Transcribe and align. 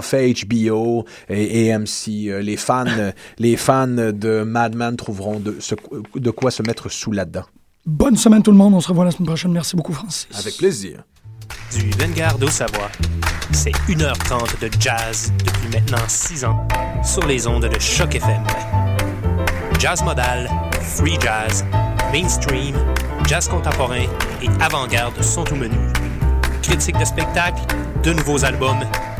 fait 0.00 0.32
HBO 0.32 1.04
et 1.28 1.72
AMC. 1.72 2.08
Euh, 2.28 2.40
Les 2.40 2.56
fans, 2.56 2.84
les 3.38 3.56
fans 3.56 3.86
de 3.86 4.42
Mad 4.42 4.74
Men 4.74 4.96
trouveront 4.96 5.38
de, 5.38 5.56
ce- 5.60 5.74
de 6.14 6.30
quoi 6.30 6.50
se 6.50 6.62
mettre 6.62 6.90
sous 6.90 7.12
là-dedans. 7.12 7.44
Bonne 7.84 8.16
semaine 8.16 8.42
tout 8.42 8.52
le 8.52 8.56
monde, 8.56 8.72
on 8.74 8.80
se 8.80 8.88
revoit 8.88 9.04
la 9.04 9.10
semaine 9.10 9.26
prochaine. 9.26 9.52
Merci 9.52 9.76
beaucoup 9.76 9.92
Francis. 9.92 10.28
Avec 10.38 10.56
plaisir. 10.56 11.02
Du 11.76 11.90
Vanguard 11.98 12.36
au 12.40 12.46
Savoie, 12.48 12.90
c'est 13.52 13.72
1h30 13.88 14.60
de 14.62 14.70
jazz 14.80 15.32
depuis 15.44 15.68
maintenant 15.78 16.02
6 16.08 16.44
ans 16.44 16.66
sur 17.04 17.26
les 17.26 17.46
ondes 17.46 17.66
de 17.68 17.78
Choc 17.78 18.14
FM. 18.14 18.42
Jazz 19.78 20.02
modal, 20.04 20.48
free 20.80 21.18
jazz, 21.20 21.64
mainstream, 22.12 22.74
jazz 23.26 23.48
contemporain 23.48 24.04
et 24.42 24.48
avant-garde 24.60 25.20
sont 25.22 25.50
au 25.52 25.56
menu. 25.56 25.76
Critiques 26.62 26.98
de 26.98 27.04
spectacles, 27.04 27.62
de 28.04 28.12
nouveaux 28.12 28.44
albums, 28.44 28.78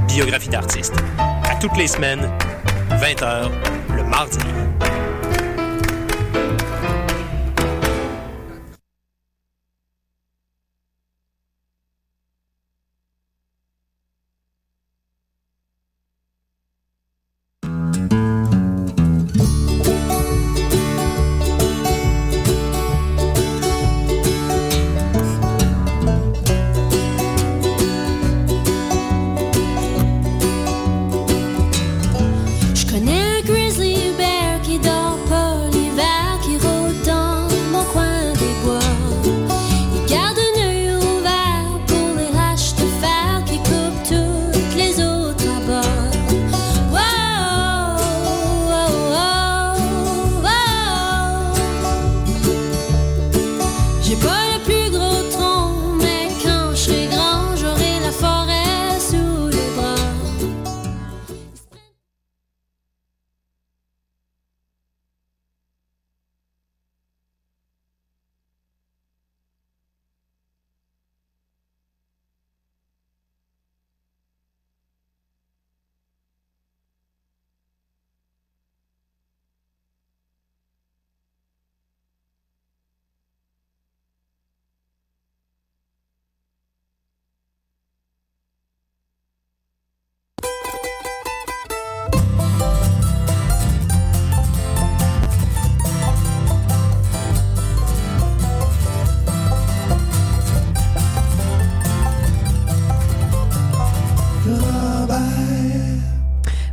biographie 0.09 0.48
d'artistes. 0.48 0.95
À 1.18 1.57
toutes 1.57 1.77
les 1.77 1.87
semaines, 1.87 2.29
20h, 2.90 3.50
le 3.95 4.04
mardi. 4.04 4.39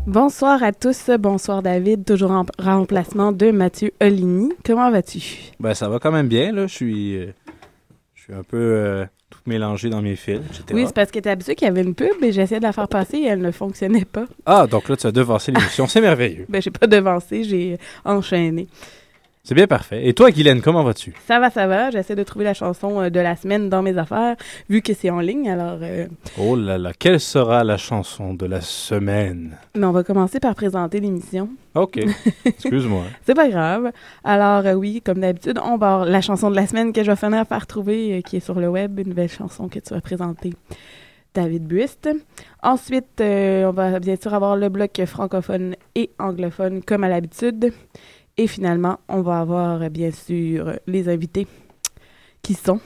Bonsoir 0.10 0.64
à 0.64 0.74
tous, 0.74 1.12
bonsoir 1.20 1.62
David, 1.62 2.04
toujours 2.04 2.32
en 2.32 2.44
remplacement 2.58 3.32
de 3.32 3.52
Mathieu 3.52 3.92
Oligny. 4.02 4.52
Comment 4.66 4.90
vas-tu? 4.90 5.22
Ben, 5.60 5.76
ça 5.76 5.88
va 5.88 6.00
quand 6.00 6.12
même 6.12 6.28
bien, 6.28 6.52
là. 6.52 6.66
Je 6.66 6.74
suis, 6.74 7.16
euh, 7.16 7.28
je 8.16 8.24
suis 8.24 8.34
un 8.34 8.42
peu 8.42 8.58
euh, 8.58 9.06
tout 9.30 9.42
mélangé 9.46 9.92
dans 9.92 10.02
mes 10.02 10.16
fils, 10.16 10.40
etc. 10.48 10.64
Oui, 10.74 10.86
c'est 10.88 10.96
parce 10.96 11.12
que 11.12 11.20
t'es 11.20 11.30
habitué 11.30 11.54
qu'il 11.54 11.68
y 11.68 11.70
avait 11.70 11.84
une 11.84 11.94
pub 11.94 12.24
et 12.24 12.32
j'essayais 12.32 12.60
de 12.60 12.66
la 12.66 12.74
faire 12.74 12.88
passer 12.88 13.18
et 13.18 13.28
elle 13.28 13.42
ne 13.42 13.52
fonctionnait 13.52 14.04
pas. 14.04 14.26
Ah, 14.48 14.66
donc 14.66 14.90
là, 14.90 14.98
tu 14.98 15.06
as 15.06 15.12
devancé 15.12 15.52
l'émission. 15.52 15.86
C'est 15.86 16.02
merveilleux. 16.02 16.46
Ben, 16.50 16.60
j'ai 16.60 16.72
pas 16.72 16.88
devancé, 16.88 17.44
j'ai 17.44 17.78
enchaîné. 18.04 18.68
C'est 19.50 19.56
bien 19.56 19.66
parfait. 19.66 20.08
Et 20.08 20.14
toi, 20.14 20.30
Guylaine, 20.30 20.62
comment 20.62 20.84
vas-tu? 20.84 21.12
Ça 21.26 21.40
va, 21.40 21.50
ça 21.50 21.66
va. 21.66 21.90
J'essaie 21.90 22.16
de 22.16 22.22
trouver 22.22 22.46
la 22.46 22.54
chanson 22.54 23.02
euh, 23.02 23.10
de 23.10 23.20
la 23.20 23.36
semaine 23.36 23.68
dans 23.68 23.82
mes 23.82 23.98
affaires, 23.98 24.36
vu 24.70 24.84
que 24.84 24.94
c'est 24.94 25.10
en 25.10 25.22
ligne. 25.22 25.50
Alors, 25.50 25.80
euh, 25.82 26.06
Oh 26.38 26.56
là 26.56 26.78
là, 26.78 26.92
quelle 26.94 27.20
sera 27.20 27.64
la 27.64 27.76
chanson 27.78 28.36
de 28.36 28.46
la 28.46 28.62
semaine? 28.62 29.58
mais 29.76 29.88
on 29.88 29.92
va 29.92 30.04
commencer 30.04 30.40
par 30.40 30.54
présenter 30.54 31.00
l'émission. 31.00 31.50
OK. 31.74 31.98
Excuse-moi. 32.46 33.06
C'est 33.26 33.34
pas 33.34 33.50
grave. 33.50 33.92
Alors, 34.24 34.68
euh, 34.68 34.74
oui, 34.76 35.02
comme 35.04 35.22
d'habitude, 35.22 35.58
on 35.58 35.78
va 35.78 35.94
avoir 35.94 36.06
la 36.06 36.22
chanson 36.22 36.52
de 36.52 36.56
la 36.56 36.68
semaine 36.68 36.94
que 36.94 37.04
je 37.04 37.10
vais 37.10 37.18
finir 37.18 37.48
par 37.48 37.66
trouver, 37.66 38.18
euh, 38.18 38.22
qui 38.22 38.38
est 38.38 38.42
sur 38.42 38.60
le 38.60 38.70
web, 38.70 39.00
une 39.00 39.10
nouvelle 39.10 39.30
chanson 39.30 39.68
que 39.68 39.80
tu 39.80 39.96
vas 39.96 40.02
présenter. 40.02 40.54
David 41.34 41.64
Buist. 41.64 42.08
Ensuite, 42.62 43.20
on 43.20 43.72
va 43.72 44.00
bien 44.00 44.16
sûr 44.16 44.32
avoir 44.34 44.56
le 44.56 44.70
bloc 44.70 45.02
francophone 45.06 45.76
et 45.96 46.12
anglophone, 46.20 46.84
comme 46.84 47.04
à 47.04 47.10
l'habitude. 47.10 47.72
Et 48.42 48.48
finalement, 48.48 49.00
on 49.10 49.22
va 49.22 49.42
avoir, 49.42 49.82
euh, 49.82 49.90
bien 49.90 50.12
sûr, 50.12 50.72
les 50.88 51.10
invités 51.10 51.46
qui 52.42 52.54
sont. 52.54 52.80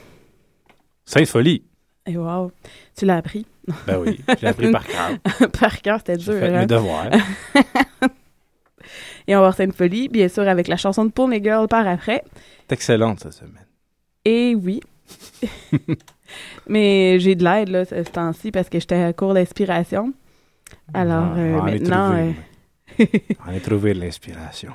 Sainte 1.04 1.28
Folie. 1.28 1.62
Et 2.06 2.16
wow, 2.16 2.50
tu 2.96 3.04
l'as 3.06 3.18
appris. 3.18 3.46
Ben 3.86 3.98
oui, 4.04 4.18
j'ai 4.40 4.48
appris 4.48 4.72
par 4.72 4.84
cœur. 4.84 5.10
par 5.60 5.80
cœur, 5.80 5.98
c'était 5.98 6.18
J'ai 6.18 6.32
dur. 6.32 6.40
fait 6.40 6.48
hein? 6.54 6.58
mes 6.60 6.66
devoirs. 6.66 7.06
Et 9.28 9.34
on 9.36 9.38
va 9.38 9.46
avoir 9.46 9.54
Sainte 9.54 9.74
Folie, 9.76 10.08
bien 10.08 10.26
sûr, 10.28 10.42
avec 10.48 10.66
la 10.66 10.76
chanson 10.76 11.04
de 11.04 11.12
Pony 11.12 11.40
Girl 11.42 11.68
par 11.68 11.86
après. 11.86 12.24
C'est 12.68 12.72
excellente, 12.74 13.20
cette 13.20 13.32
semaine. 13.34 13.64
Et 14.24 14.56
oui. 14.56 14.80
Mais 16.66 17.18
j'ai 17.20 17.36
de 17.36 17.44
l'aide, 17.44 17.68
là, 17.68 17.84
ce 17.84 18.02
ce 18.02 18.10
temps-ci, 18.10 18.50
parce 18.50 18.68
que 18.68 18.80
j'étais 18.80 18.96
à 19.02 19.12
court 19.12 19.34
d'inspiration. 19.34 20.12
Alors, 20.92 21.32
Ah, 21.34 21.38
euh, 21.38 21.58
on 21.62 21.66
est 21.68 21.78
maintenant, 21.78 22.08
trouvé. 22.08 22.34
euh, 23.00 23.34
On 23.46 23.56
a 23.56 23.60
trouvé 23.60 23.94
l'inspiration. 23.94 24.72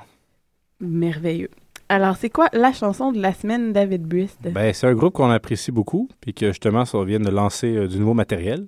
Merveilleux. 0.79 1.49
Alors, 1.91 2.17
c'est 2.17 2.29
quoi 2.29 2.49
la 2.53 2.71
chanson 2.71 3.11
de 3.11 3.19
la 3.19 3.33
semaine, 3.33 3.73
David 3.73 4.03
Buist? 4.03 4.39
Ben, 4.43 4.73
c'est 4.73 4.85
un 4.85 4.93
groupe 4.93 5.13
qu'on 5.13 5.31
apprécie 5.31 5.71
beaucoup, 5.71 6.07
puis 6.21 6.33
que 6.33 6.47
justement, 6.47 6.85
ça 6.85 7.03
vient 7.03 7.19
de 7.19 7.29
lancer 7.29 7.75
euh, 7.75 7.87
du 7.87 7.97
nouveau 7.97 8.13
matériel. 8.13 8.67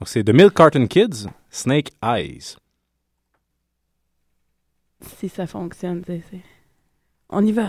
Donc, 0.00 0.08
c'est 0.08 0.24
The 0.24 0.30
Milk 0.30 0.52
Carton 0.52 0.86
Kids, 0.86 1.26
Snake 1.48 1.92
Eyes. 2.02 2.56
Si 5.00 5.28
ça 5.28 5.46
fonctionne, 5.46 6.02
c'est... 6.06 6.22
On 7.28 7.44
y 7.44 7.52
va. 7.52 7.68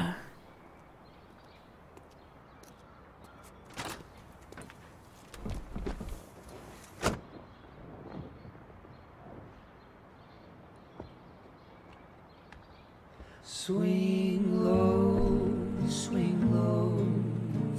Swing 13.67 14.63
low, 14.63 15.51
swing 15.89 16.39
low, 16.53 17.05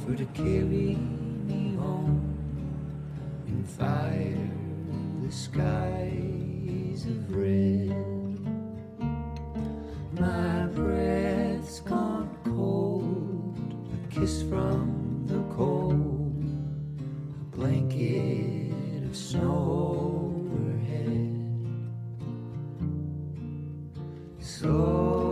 for 0.05 0.15
to 0.15 0.27
carry 0.35 0.99
me 1.49 1.77
home 1.77 2.37
In 3.47 3.65
fire 3.65 4.51
the 5.23 5.33
skies 5.33 7.07
of 7.07 7.35
red. 7.35 7.97
My 10.13 10.67
breath's 10.75 11.81
gone 11.81 12.37
cold, 12.45 13.57
a 13.95 14.15
kiss 14.15 14.43
from 14.43 15.25
the 15.25 15.41
cold, 15.55 16.45
a 17.01 17.57
blanket 17.57 19.05
of 19.07 19.17
snow 19.17 20.35
overhead. 20.45 21.33
So 24.39 25.28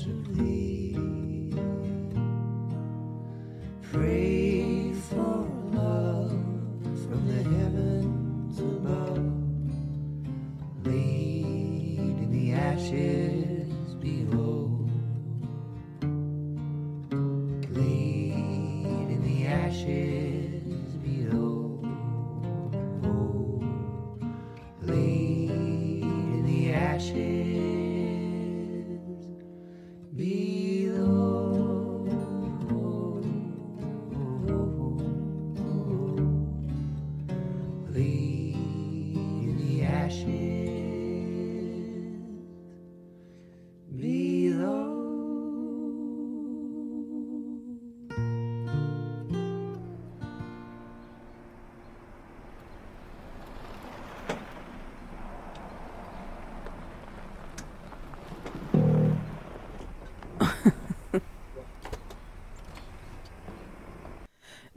To 0.00 0.06
usually 0.08 1.19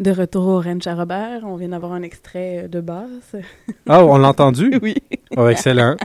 De 0.04 0.12
retour 0.12 0.48
au 0.48 0.60
Ranch 0.60 0.86
à 0.86 0.96
Robert, 0.96 1.44
on 1.46 1.56
vient 1.56 1.70
d'avoir 1.70 1.94
un 1.94 2.02
extrait 2.02 2.64
euh, 2.66 2.68
de 2.68 2.82
basse. 2.82 3.38
Ah, 3.88 4.04
on 4.04 4.18
l'a 4.18 4.28
entendu? 4.28 4.78
oui. 4.82 4.96
Oh, 5.38 5.48
excellent. 5.48 5.96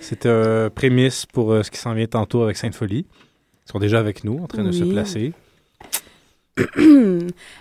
C'était 0.00 0.28
euh, 0.28 0.70
prémisse 0.70 1.26
pour 1.26 1.50
euh, 1.50 1.64
ce 1.64 1.70
qui 1.72 1.78
s'en 1.78 1.94
vient 1.94 2.06
tantôt 2.06 2.42
avec 2.44 2.56
Sainte-Folie. 2.56 3.06
Ils 3.66 3.72
sont 3.72 3.80
déjà 3.80 3.98
avec 3.98 4.22
nous, 4.22 4.38
en 4.40 4.46
train 4.46 4.62
de 4.62 4.70
se 4.70 4.84
placer. 4.84 5.32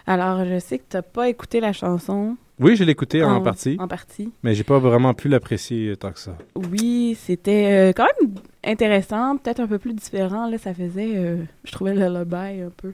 Alors, 0.05 0.45
je 0.45 0.59
sais 0.59 0.77
que 0.77 0.83
tu 0.89 0.97
n'as 0.97 1.01
pas 1.01 1.27
écouté 1.27 1.59
la 1.59 1.73
chanson. 1.73 2.37
Oui, 2.59 2.75
je 2.75 2.83
l'ai 2.83 2.91
écouté 2.91 3.23
en 3.23 3.37
En- 3.37 3.41
partie, 3.41 3.75
En 3.79 3.87
partie. 3.87 4.31
mais 4.43 4.53
j'ai 4.53 4.63
pas 4.63 4.77
vraiment 4.77 5.15
pu 5.15 5.27
l'apprécier 5.27 5.89
euh, 5.89 5.95
tant 5.95 6.11
que 6.11 6.19
ça. 6.19 6.37
Oui, 6.55 7.17
c'était 7.19 7.89
euh, 7.89 7.93
quand 7.95 8.05
même 8.21 8.35
intéressant, 8.63 9.37
peut-être 9.37 9.59
un 9.59 9.67
peu 9.67 9.79
plus 9.79 9.93
différent. 9.93 10.47
Là, 10.47 10.59
ça 10.59 10.71
faisait, 10.75 11.37
je 11.63 11.71
trouvais 11.71 11.95
le 11.95 12.01
lullaby 12.05 12.61
un 12.61 12.71
peu. 12.77 12.93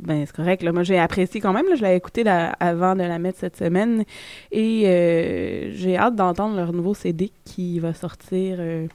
Ben, 0.00 0.24
c'est 0.24 0.34
correct. 0.36 0.62
Là. 0.62 0.70
Moi, 0.72 0.84
j'ai 0.84 0.96
apprécié 0.98 1.40
quand 1.40 1.52
même. 1.52 1.66
Là, 1.68 1.74
je 1.74 1.82
l'avais 1.82 1.96
écouté 1.96 2.22
avant 2.28 2.94
de 2.94 3.02
la 3.02 3.18
mettre 3.18 3.38
cette 3.40 3.56
semaine. 3.56 4.04
Et 4.52 4.84
euh, 4.86 5.72
j'ai 5.74 5.96
hâte 5.96 6.14
d'entendre 6.14 6.54
leur 6.56 6.72
nouveau 6.72 6.94
CD 6.94 7.32
qui 7.44 7.80
va 7.80 7.92
sortir 7.94 8.58
euh, 8.60 8.86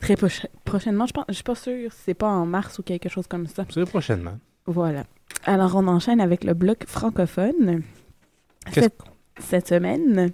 très 0.00 0.14
proche- 0.14 0.44
prochainement. 0.66 1.06
Je 1.06 1.12
pense, 1.12 1.24
je 1.28 1.34
suis 1.34 1.42
pas 1.44 1.54
sûre 1.54 1.90
si 1.92 1.98
c'est 2.04 2.14
pas 2.14 2.28
en 2.28 2.44
mars 2.44 2.78
ou 2.78 2.82
quelque 2.82 3.08
chose 3.08 3.26
comme 3.26 3.46
ça. 3.46 3.64
C'est 3.72 3.86
prochainement. 3.86 4.38
Voilà. 4.66 5.04
Alors, 5.46 5.76
on 5.76 5.86
enchaîne 5.88 6.20
avec 6.20 6.44
le 6.44 6.52
bloc 6.52 6.84
francophone. 6.86 7.82
Qu'est-ce 8.66 8.80
Cette, 8.80 8.98
cette 9.38 9.68
semaine, 9.68 10.30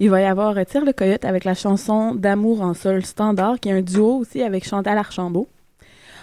il 0.00 0.08
va 0.08 0.22
y 0.22 0.24
avoir 0.24 0.56
euh, 0.56 0.64
Tire 0.64 0.86
le 0.86 0.94
Coyote 0.94 1.26
avec 1.26 1.44
la 1.44 1.52
chanson 1.52 2.14
D'amour 2.14 2.62
en 2.62 2.72
sol 2.72 3.04
standard, 3.04 3.60
qui 3.60 3.68
est 3.68 3.72
un 3.72 3.82
duo 3.82 4.16
aussi 4.20 4.42
avec 4.42 4.64
Chantal 4.66 4.96
Archambault. 4.96 5.48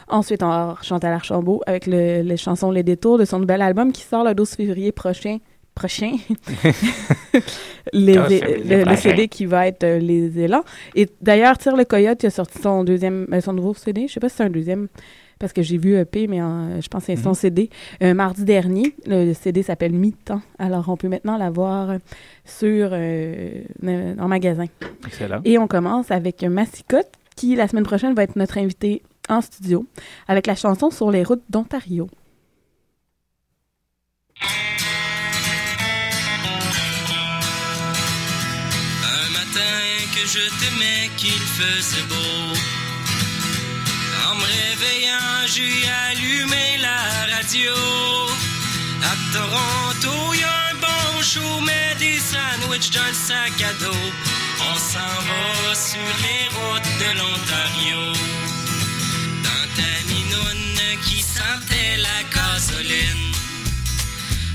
Ensuite, 0.07 0.43
on 0.43 0.75
Chantal 0.81 1.13
Archambault 1.13 1.61
avec 1.65 1.87
le, 1.87 2.21
les 2.21 2.37
chansons 2.37 2.71
Les 2.71 2.83
Détours 2.83 3.17
de 3.17 3.25
son 3.25 3.39
nouvel 3.39 3.61
album 3.61 3.91
qui 3.91 4.01
sort 4.03 4.23
le 4.23 4.33
12 4.35 4.49
février 4.51 4.91
prochain. 4.91 5.37
Prochain. 5.75 6.11
Les- 7.93 8.17
Ah, 8.17 8.27
le, 8.29 8.83
le. 8.89 8.95
CD 8.95 9.27
qui 9.27 9.45
va 9.45 9.67
être 9.67 9.83
euh, 9.83 9.99
Les 9.99 10.39
Élans. 10.39 10.63
Et 10.95 11.09
d'ailleurs, 11.21 11.57
Tire 11.57 11.75
le 11.75 11.83
Coyote, 11.85 12.23
a 12.23 12.29
sorti 12.29 12.59
son 12.59 12.83
deuxième, 12.83 13.27
euh, 13.33 13.41
son 13.41 13.53
nouveau 13.53 13.73
CD. 13.73 14.07
Je 14.07 14.13
sais 14.13 14.19
pas 14.19 14.29
si 14.29 14.35
c'est 14.37 14.43
un 14.43 14.49
deuxième, 14.49 14.87
parce 15.39 15.51
que 15.51 15.61
j'ai 15.61 15.77
vu 15.77 15.95
EP, 15.97 16.27
mais 16.27 16.41
en- 16.41 16.79
je 16.79 16.87
pense 16.87 17.05
que 17.05 17.15
c'est 17.15 17.21
son 17.21 17.29
Mhm. 17.29 17.35
CD. 17.35 17.69
Euh, 18.03 18.13
mardi 18.13 18.43
dernier, 18.45 18.95
le 19.07 19.33
CD 19.33 19.63
s'appelle 19.63 19.93
Mi-temps. 19.93 20.41
Alors, 20.59 20.85
on 20.89 20.95
peut 20.95 21.09
maintenant 21.09 21.37
l'avoir 21.37 21.95
sur 22.45 22.89
euh, 22.91 23.63
en 24.19 24.27
magasin. 24.27 24.65
Excellent. 25.07 25.41
Et 25.43 25.57
on 25.57 25.67
commence 25.67 26.11
avec 26.11 26.43
Massicotte, 26.43 27.09
qui 27.35 27.55
la 27.55 27.67
semaine 27.67 27.83
prochaine 27.83 28.13
va 28.13 28.23
être 28.23 28.35
notre 28.35 28.57
invité 28.59 29.01
en 29.29 29.41
studio, 29.41 29.85
avec 30.27 30.47
la 30.47 30.55
chanson 30.55 30.89
Sur 30.91 31.11
les 31.11 31.23
routes 31.23 31.43
d'Ontario. 31.49 32.09
Un 39.03 39.29
matin 39.31 39.79
que 40.13 40.27
je 40.27 40.49
t'aimais 40.59 41.09
qu'il 41.17 41.31
faisait 41.31 42.03
beau. 42.09 42.53
En 44.29 44.35
me 44.35 44.43
réveillant, 44.43 45.47
j'ai 45.47 45.87
allumé 46.09 46.77
la 46.81 47.35
radio. 47.35 47.73
À 49.03 49.15
Toronto, 49.33 50.33
y 50.33 50.43
a 50.43 50.71
un 50.71 50.75
bon 50.75 51.21
show, 51.21 51.59
mais 51.61 51.95
des 51.99 52.19
sandwichs 52.19 52.91
dans 52.91 53.07
le 53.07 53.13
sac 53.13 53.61
à 53.61 53.73
dos. 53.83 54.05
On 54.59 54.77
s'en 54.77 55.15
va 55.27 55.75
sur 55.75 55.99
les 56.23 56.47
routes 56.55 56.91
de 56.99 57.09
l'Ontario. 57.19 58.13
Qui 61.01 61.21
sentait 61.21 61.97
la 61.97 62.23
gasoline. 62.33 63.33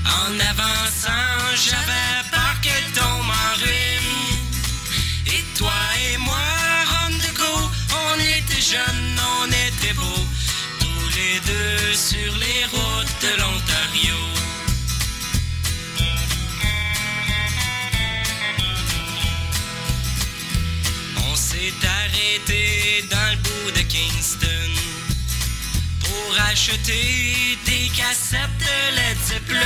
En 0.05 0.33
avançant, 0.39 1.37
j'avais 1.55 2.29
peur 2.31 2.55
qu'elle 2.61 2.91
tombe 2.93 3.29
en 3.29 3.53
ruine. 3.61 4.39
Et 5.27 5.43
toi 5.57 5.73
et 6.11 6.17
moi, 6.17 6.35
on 7.05 7.11
the 7.11 7.33
go, 7.37 7.69
on 7.93 8.19
était 8.19 8.61
jeunes, 8.61 9.19
on 9.41 9.47
était 9.47 9.93
beaux. 9.93 10.25
Tous 10.79 11.09
les 11.17 11.39
deux 11.41 11.93
sur 11.93 12.33
les 12.37 12.65
routes 12.71 13.21
de 13.21 13.31
l'Ontario. 13.39 14.15
On 21.29 21.35
s'est 21.35 21.73
arrêté 21.83 23.05
dans 23.11 23.29
le 23.31 23.37
bout 23.37 23.71
de 23.71 23.81
pour 26.29 26.39
acheter 26.51 27.57
des 27.65 27.89
cassettes 27.95 28.57
de 28.59 28.95
Led 28.95 29.17
Zeppelin. 29.25 29.59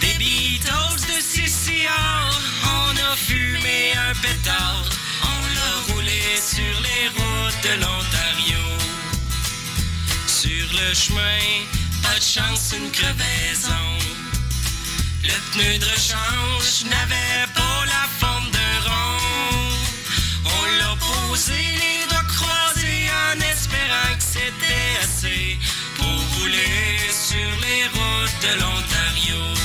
Des 0.00 0.14
Beatles 0.18 1.02
de 1.10 1.20
CCR, 1.20 2.40
on 2.64 3.12
a 3.12 3.16
fumé 3.16 3.92
un 4.08 4.14
pétard, 4.22 4.84
on 5.22 5.40
l'a 5.56 5.92
roulé 5.92 6.22
sur 6.36 6.74
les 6.86 7.08
routes 7.16 7.62
de 7.64 7.74
l'Ontario. 7.82 8.64
Sur 10.26 10.66
le 10.80 10.94
chemin, 10.94 11.42
pas 12.02 12.18
de 12.18 12.24
chance, 12.24 12.74
une 12.76 12.90
crevaison. 12.90 13.88
Le 15.24 15.36
pneu 15.52 15.78
de 15.78 15.84
rechange 15.84 16.84
n'avait 16.84 17.46
pas 17.54 17.84
la 17.86 18.04
forme 18.20 18.50
d'un 18.50 18.78
rond. 18.88 19.74
On 20.44 20.64
l'a 20.78 20.94
posé 20.96 21.52
les 21.52 22.06
doigts 22.08 22.28
croisés 22.28 23.10
en 23.32 23.40
espérant 23.40 24.14
que 24.16 24.22
c'était 24.22 24.67
sur 27.28 27.36
les 27.36 27.84
routes 27.92 28.40
de 28.42 28.52
l'Ontario. 28.58 29.58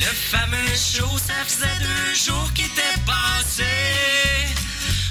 Le 0.00 0.16
fameux 0.16 0.76
show, 0.76 1.18
ça 1.18 1.34
faisait 1.46 1.78
deux 1.78 2.14
jours 2.14 2.50
qu'il 2.54 2.64
était 2.64 3.00
passé. 3.04 3.64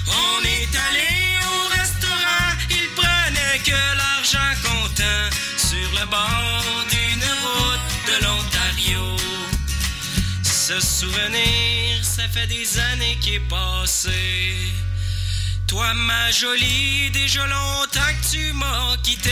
On 0.06 0.44
est 0.44 0.68
allé 0.88 1.38
au 1.46 1.68
restaurant, 1.68 2.52
il 2.70 2.88
prenait 2.96 3.58
que 3.64 3.80
l'argent 3.96 4.52
comptant 4.64 5.30
sur 5.56 5.88
le 5.98 6.06
bord 6.06 6.84
d'une 6.90 7.24
route 7.44 7.88
de 8.08 8.24
l'Ontario. 8.24 9.16
se 10.42 10.80
souvenir, 10.80 12.04
ça 12.04 12.28
fait 12.28 12.46
des 12.48 12.78
années 12.78 13.16
qu'il 13.20 13.34
est 13.34 13.48
passé. 13.48 14.72
Toi, 15.68 15.94
ma 15.94 16.30
jolie, 16.32 17.10
déjà 17.12 17.46
longtemps 17.46 18.12
que 18.20 18.30
tu 18.32 18.52
m'as 18.54 18.96
quitté. 19.04 19.30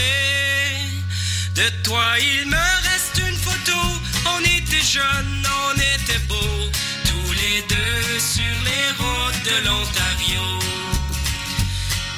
De 1.54 1.68
toi, 1.82 2.04
il 2.20 2.46
me 2.48 2.66
reste 2.88 3.18
une 3.18 3.36
photo. 3.36 3.78
On 4.26 4.40
était 4.40 4.84
jeunes, 4.84 5.46
on 5.66 5.74
était 5.74 6.22
beaux. 6.28 6.70
Tous 7.04 7.32
les 7.32 7.62
deux 7.68 8.18
sur 8.18 8.54
les 8.68 8.88
routes 9.00 9.44
de 9.44 9.66
l'Ontario. 9.66 10.46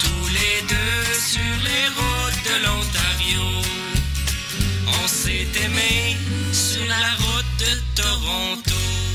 Tous 0.01 0.29
les 0.29 0.63
deux 0.69 1.21
sur 1.33 1.55
les 1.69 1.87
routes 1.99 2.43
de 2.51 2.57
l'Ontario. 2.67 3.47
On 5.03 5.09
s'est 5.09 5.49
aimé 5.65 6.17
sur 6.53 6.85
la 6.87 7.15
route 7.25 7.57
de 7.59 8.03
Toronto. 8.03 9.10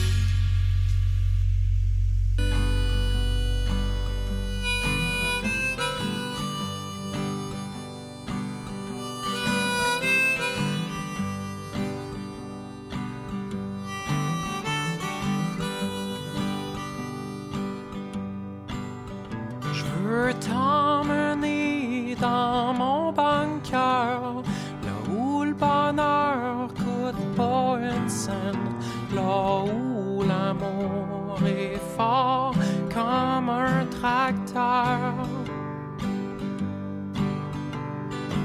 Je 20.06 20.12
veux 20.12 20.34
t'emmener 20.36 22.16
dans 22.22 22.74
mon 22.74 23.12
bunker, 23.12 24.44
là 24.84 25.12
où 25.12 25.44
le 25.44 25.54
bonheur 25.54 26.68
coûte 26.76 27.36
pas 27.36 27.80
une 27.80 28.08
scène, 28.08 28.76
là 29.16 29.64
où 29.64 30.22
l'amour 30.22 31.40
est 31.48 31.80
fort 31.98 32.54
comme 32.94 33.50
un 33.50 33.86
tracteur. 33.86 35.16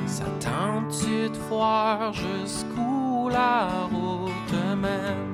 Ça 0.07 0.25
tente-tu 0.41 1.29
de 1.29 1.39
voir 1.51 2.15
jusqu'où 2.15 3.29
la 3.29 3.69
route 3.93 4.77
mène? 4.81 5.30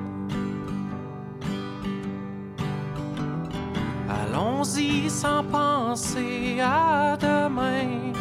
Allons-y 4.37 5.09
sans 5.09 5.43
penser 5.45 6.59
à 6.61 7.17
demain, 7.19 8.13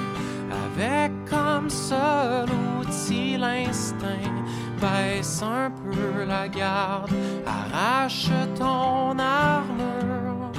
avec 0.65 1.13
comme 1.29 1.69
seul 1.69 2.49
outil 2.81 3.37
l'instinct. 3.37 4.33
Baisse 4.81 5.43
un 5.43 5.71
peu 5.71 6.25
la 6.25 6.49
garde, 6.49 7.11
arrache 7.47 8.31
ton 8.59 9.19
armure. 9.19 10.53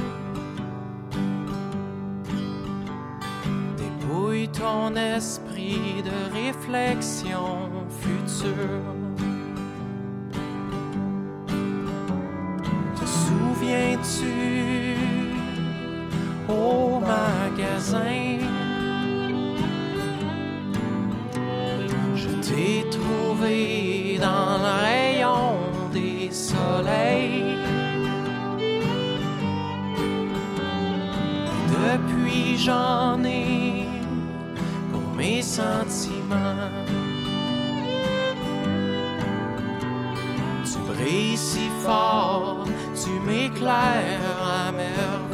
Dépouille 3.78 4.50
ton 4.50 4.96
esprit 4.96 6.04
de 6.04 6.36
réflexion 6.36 7.68
future. 8.00 8.94
Te 12.96 13.06
souviens-tu 13.06 14.97
au 16.50 17.00
magasin? 17.00 18.40
Je 22.16 22.30
t'ai 22.46 22.86
trouvé 22.90 24.18
dans 24.20 24.58
le 24.66 24.74
rayon 24.88 25.58
des 25.94 26.32
soleils. 26.32 27.56
Depuis 31.70 32.58
j'en 32.58 33.24
ai 33.24 33.86
pour 34.92 35.14
mes 35.16 35.42
sentiments. 35.42 36.72
Tu 40.66 40.80
brilles 40.92 41.38
si 41.38 41.70
fort, 41.84 42.66
tu 42.96 43.12
m'éclaires 43.26 44.42
à. 44.42 45.27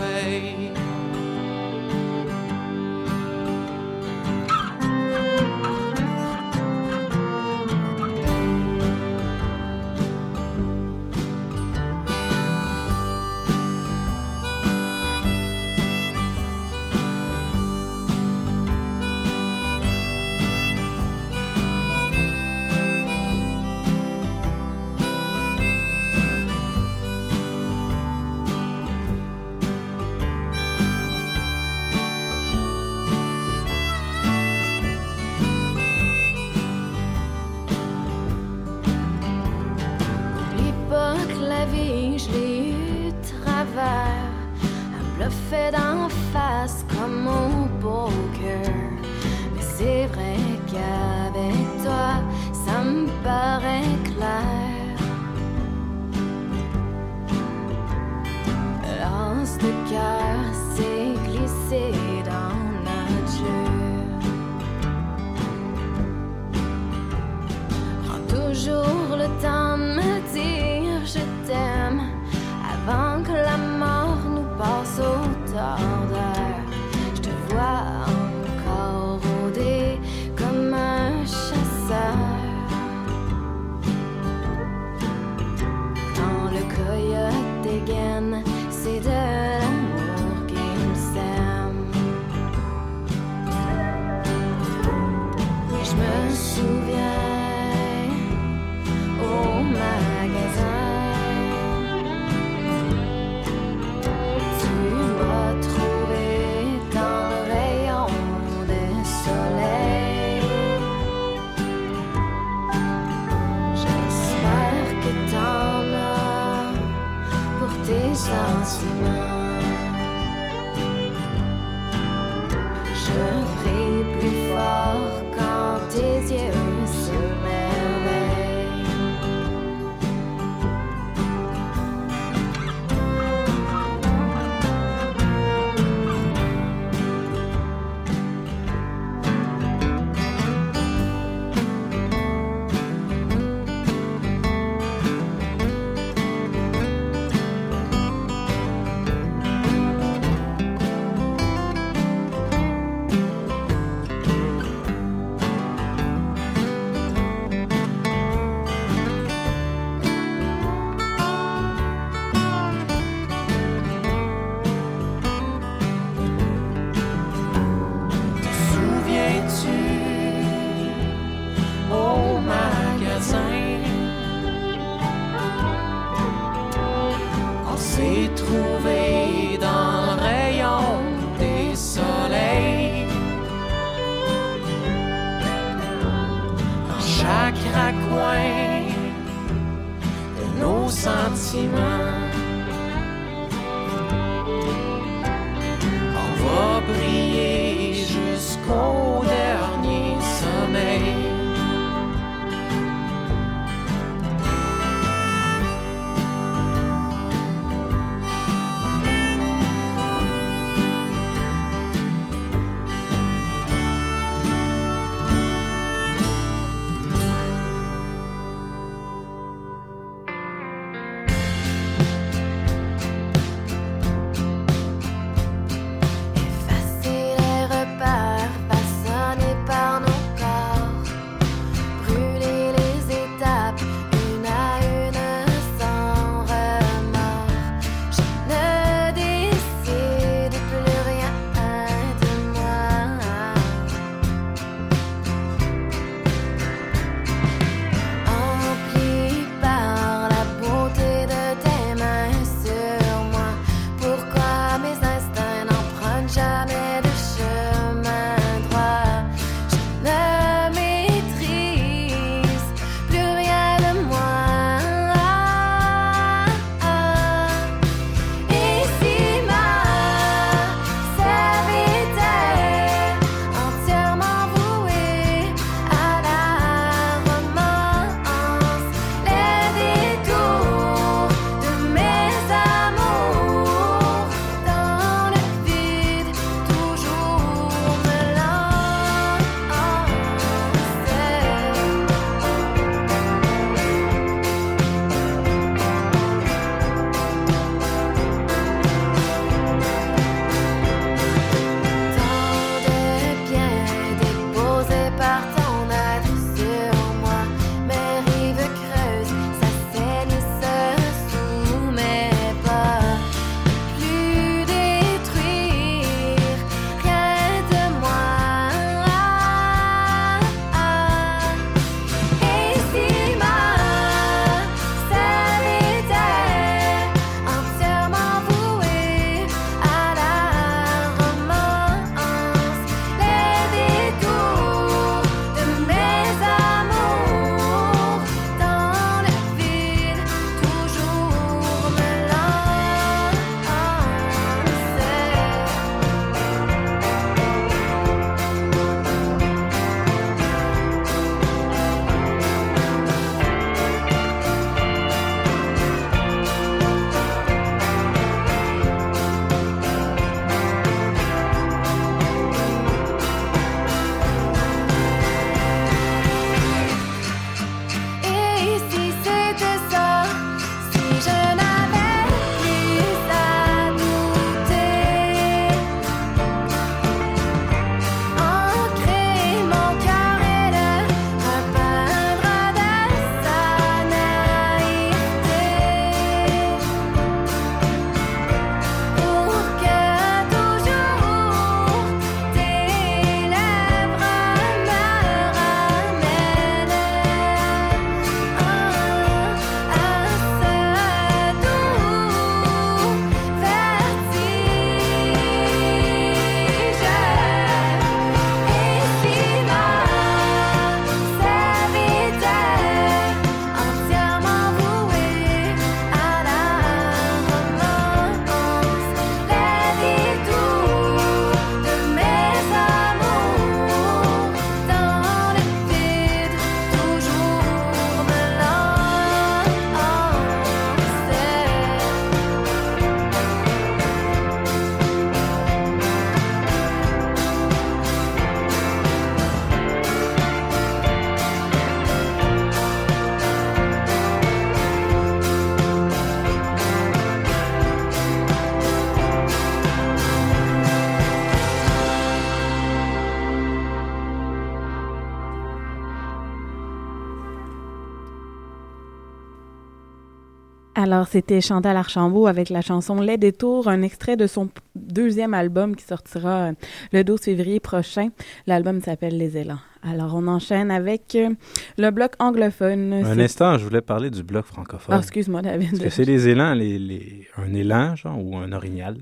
Alors, 461.14 461.28
c'était 461.28 461.62
Chantal 461.62 461.96
Archambault 461.96 462.48
avec 462.48 462.70
la 462.72 462.82
chanson 462.82 463.22
Les 463.22 463.38
Détours, 463.38 463.88
un 463.88 464.02
extrait 464.02 464.36
de 464.36 464.48
son 464.48 464.70
deuxième 464.96 465.54
album 465.54 465.96
qui 465.96 466.04
sortira 466.06 466.70
euh, 466.70 466.74
le 467.12 467.24
12 467.24 467.40
février 467.40 467.80
prochain. 467.80 468.30
L'album 468.66 469.00
s'appelle 469.00 469.38
Les 469.38 469.56
Élans. 469.56 469.78
Alors, 470.02 470.34
on 470.34 470.48
enchaîne 470.48 470.90
avec 470.90 471.36
euh, 471.36 471.52
le 472.00 472.10
bloc 472.10 472.32
anglophone. 472.40 473.14
Un 473.14 473.38
instant, 473.38 473.78
je 473.78 473.84
voulais 473.84 474.02
parler 474.02 474.32
du 474.32 474.42
bloc 474.42 474.66
francophone. 474.66 475.14
Ah, 475.16 475.20
excuse-moi, 475.20 475.62
David. 475.62 475.94
Est-ce 475.94 476.02
que 476.04 476.10
c'est 476.10 476.26
les 476.26 476.48
élans, 476.48 476.74
les, 476.74 476.98
les- 476.98 477.48
un 477.58 477.72
élan, 477.76 478.16
genre, 478.16 478.44
ou 478.44 478.58
un 478.58 478.72
orignal? 478.72 479.18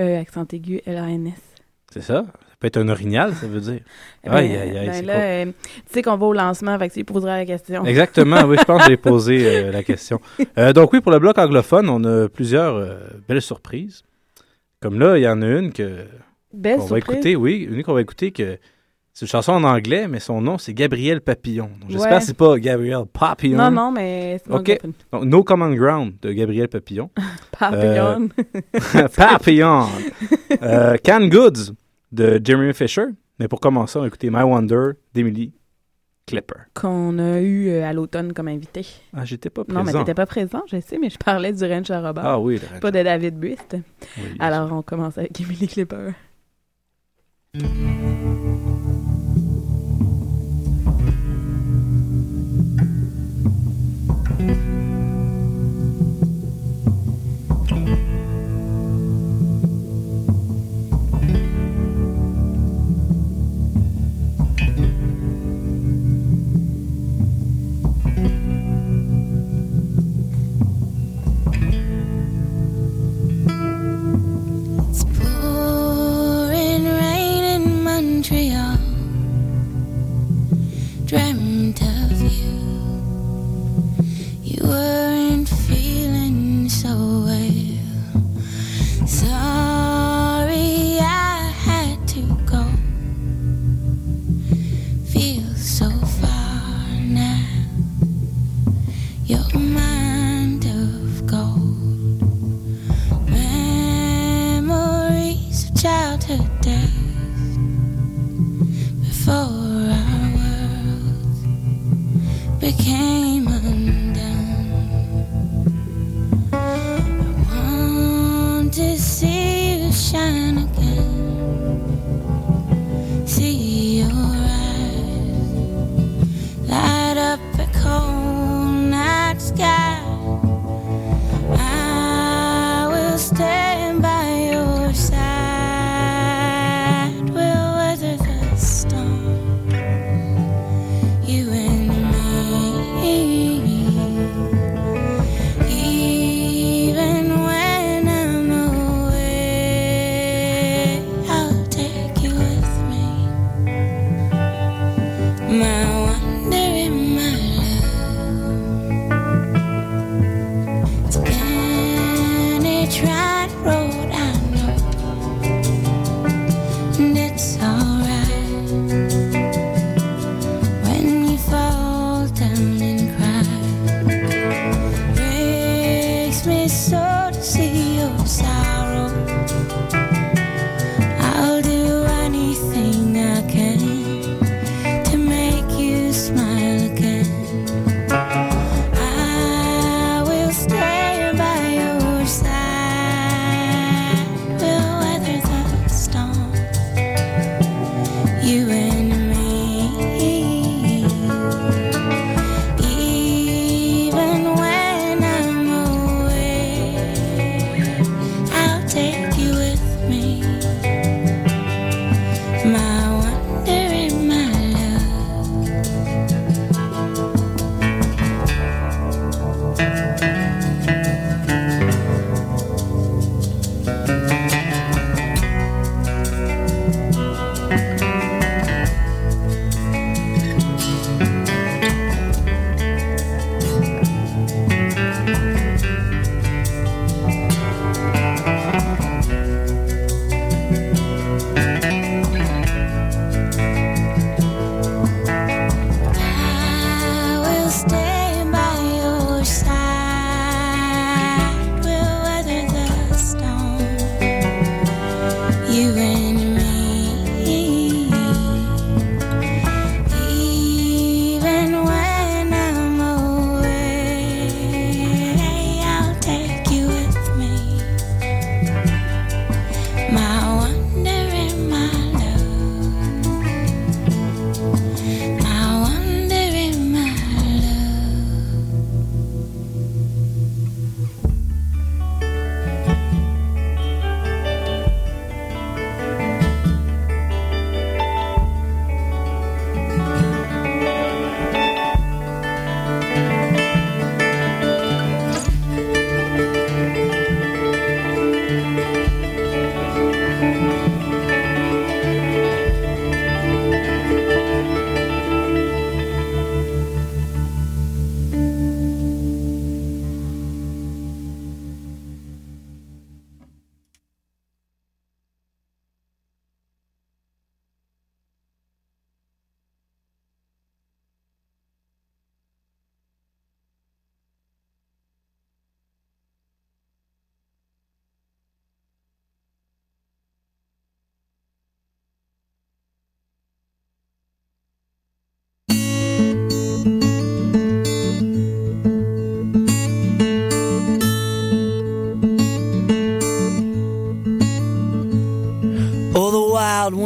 Euh, 0.00 0.18
accent 0.18 0.46
aigu, 0.50 0.80
L-A-N-S. 0.86 1.42
C'est 1.92 2.00
ça? 2.00 2.24
Peut 2.60 2.66
être 2.66 2.76
un 2.76 2.88
orignal, 2.90 3.32
ça 3.34 3.46
veut 3.46 3.60
dire. 3.60 3.80
Eh 4.22 4.28
ben, 4.28 4.36
Aïe, 4.36 4.54
aïe, 4.54 4.76
aïe, 4.76 4.86
ben 4.88 5.06
là, 5.06 5.14
euh, 5.14 5.44
tu 5.46 5.52
sais 5.94 6.02
qu'on 6.02 6.18
va 6.18 6.26
au 6.26 6.34
lancement, 6.34 6.76
que 6.78 6.92
tu 6.92 7.04
poseras 7.04 7.38
la 7.38 7.46
question. 7.46 7.86
Exactement, 7.86 8.42
oui, 8.44 8.56
je 8.60 8.64
pense 8.64 8.82
que 8.82 8.90
j'ai 8.90 8.98
posé 8.98 9.46
euh, 9.46 9.72
la 9.72 9.82
question. 9.82 10.20
Euh, 10.58 10.74
donc 10.74 10.92
oui, 10.92 11.00
pour 11.00 11.10
le 11.10 11.18
bloc 11.18 11.38
anglophone, 11.38 11.88
on 11.88 12.04
a 12.04 12.28
plusieurs 12.28 12.98
belles 13.26 13.40
surprises. 13.40 14.02
Comme 14.82 14.98
là, 14.98 15.16
il 15.16 15.22
y 15.22 15.28
en 15.28 15.40
a 15.40 15.46
une 15.46 15.72
que 15.72 16.04
Belle 16.52 16.78
qu'on 16.80 16.84
va 16.86 16.98
écouter, 16.98 17.34
oui, 17.34 17.66
une 17.70 17.82
qu'on 17.82 17.94
va 17.94 18.02
écouter 18.02 18.30
que 18.30 18.58
c'est 19.14 19.24
une 19.24 19.30
chanson 19.30 19.52
en 19.52 19.64
anglais, 19.64 20.06
mais 20.06 20.20
son 20.20 20.42
nom 20.42 20.58
c'est 20.58 20.74
Gabriel 20.74 21.22
Papillon. 21.22 21.70
Donc, 21.80 21.90
J'espère 21.90 22.12
Ouais. 22.12 22.18
que 22.18 22.24
c'est 22.24 22.36
pas 22.36 22.58
Gabriel 22.58 23.04
Papillon. 23.10 23.56
Non, 23.56 23.70
non, 23.70 23.90
mais 23.90 24.38
c'est 24.44 24.52
Ok. 24.52 24.80
Donc, 25.12 25.24
No 25.24 25.44
Common 25.44 25.74
Ground 25.74 26.12
de 26.20 26.32
Gabriel 26.32 26.68
Papillon. 26.68 27.08
Papillon. 27.58 28.28
Papillon. 29.16 29.86
Canned 31.02 31.30
Goods 31.32 31.72
de 32.12 32.40
Jeremy 32.42 32.72
Fisher. 32.74 33.06
Mais 33.38 33.48
pour 33.48 33.60
commencer, 33.60 33.98
on 33.98 34.02
va 34.02 34.08
écouter 34.08 34.28
My 34.30 34.42
Wonder 34.42 34.92
d'Emily 35.14 35.52
Clipper. 36.26 36.60
Qu'on 36.74 37.18
a 37.18 37.40
eu 37.40 37.68
euh, 37.70 37.84
à 37.88 37.92
l'automne 37.92 38.32
comme 38.32 38.48
invité. 38.48 38.86
Ah, 39.14 39.24
j'étais 39.24 39.50
pas 39.50 39.64
présent. 39.64 39.80
Non, 39.80 39.84
mais 39.84 39.92
t'étais 39.92 40.14
pas 40.14 40.26
présent, 40.26 40.62
je 40.70 40.80
sais, 40.80 40.98
mais 40.98 41.10
je 41.10 41.18
parlais 41.18 41.52
du 41.52 41.64
Ranch 41.64 41.90
à 41.90 42.00
Robert. 42.00 42.26
Ah 42.26 42.38
oui, 42.38 42.58
le 42.60 42.66
Ranch 42.68 42.80
Pas 42.80 42.90
de 42.90 43.02
David 43.02 43.38
Buist. 43.38 43.76
Oui, 44.18 44.36
Alors, 44.38 44.72
on 44.72 44.82
commence 44.82 45.18
avec 45.18 45.40
Emily 45.40 45.66
Clipper. 45.66 46.10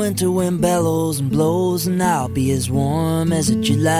Potatoes, 0.04 1.18
and 1.18 1.30
blows, 1.30 1.86
and 1.86 2.02
I'll 2.02 2.28
be 2.28 2.50
as 2.52 2.70
warm 2.70 3.32
as 3.32 3.48
a 3.48 3.56
July 3.56 3.92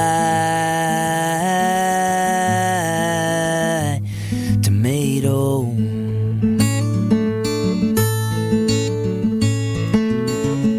tomato. 4.63 5.65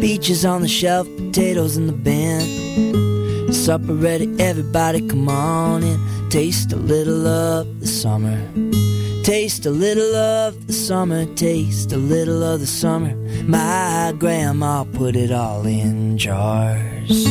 Peaches 0.00 0.44
on 0.44 0.62
the 0.62 0.68
shelf, 0.68 1.08
potatoes 1.16 1.76
in 1.76 1.88
the 1.88 1.92
bin. 1.92 3.52
Supper 3.52 3.94
ready, 3.94 4.32
everybody 4.38 5.06
come 5.08 5.28
on 5.28 5.82
in. 5.82 5.98
Taste 6.30 6.72
a 6.72 6.76
little 6.76 7.26
of 7.26 7.80
the 7.80 7.86
summer. 7.86 8.65
Taste 9.26 9.66
a 9.66 9.70
little 9.70 10.14
of 10.14 10.68
the 10.68 10.72
summer, 10.72 11.26
taste 11.34 11.90
a 11.90 11.96
little 11.96 12.44
of 12.44 12.60
the 12.60 12.66
summer. 12.68 13.12
My 13.42 14.14
grandma 14.16 14.84
put 14.84 15.16
it 15.16 15.32
all 15.32 15.66
in 15.66 16.16
jars. 16.16 17.24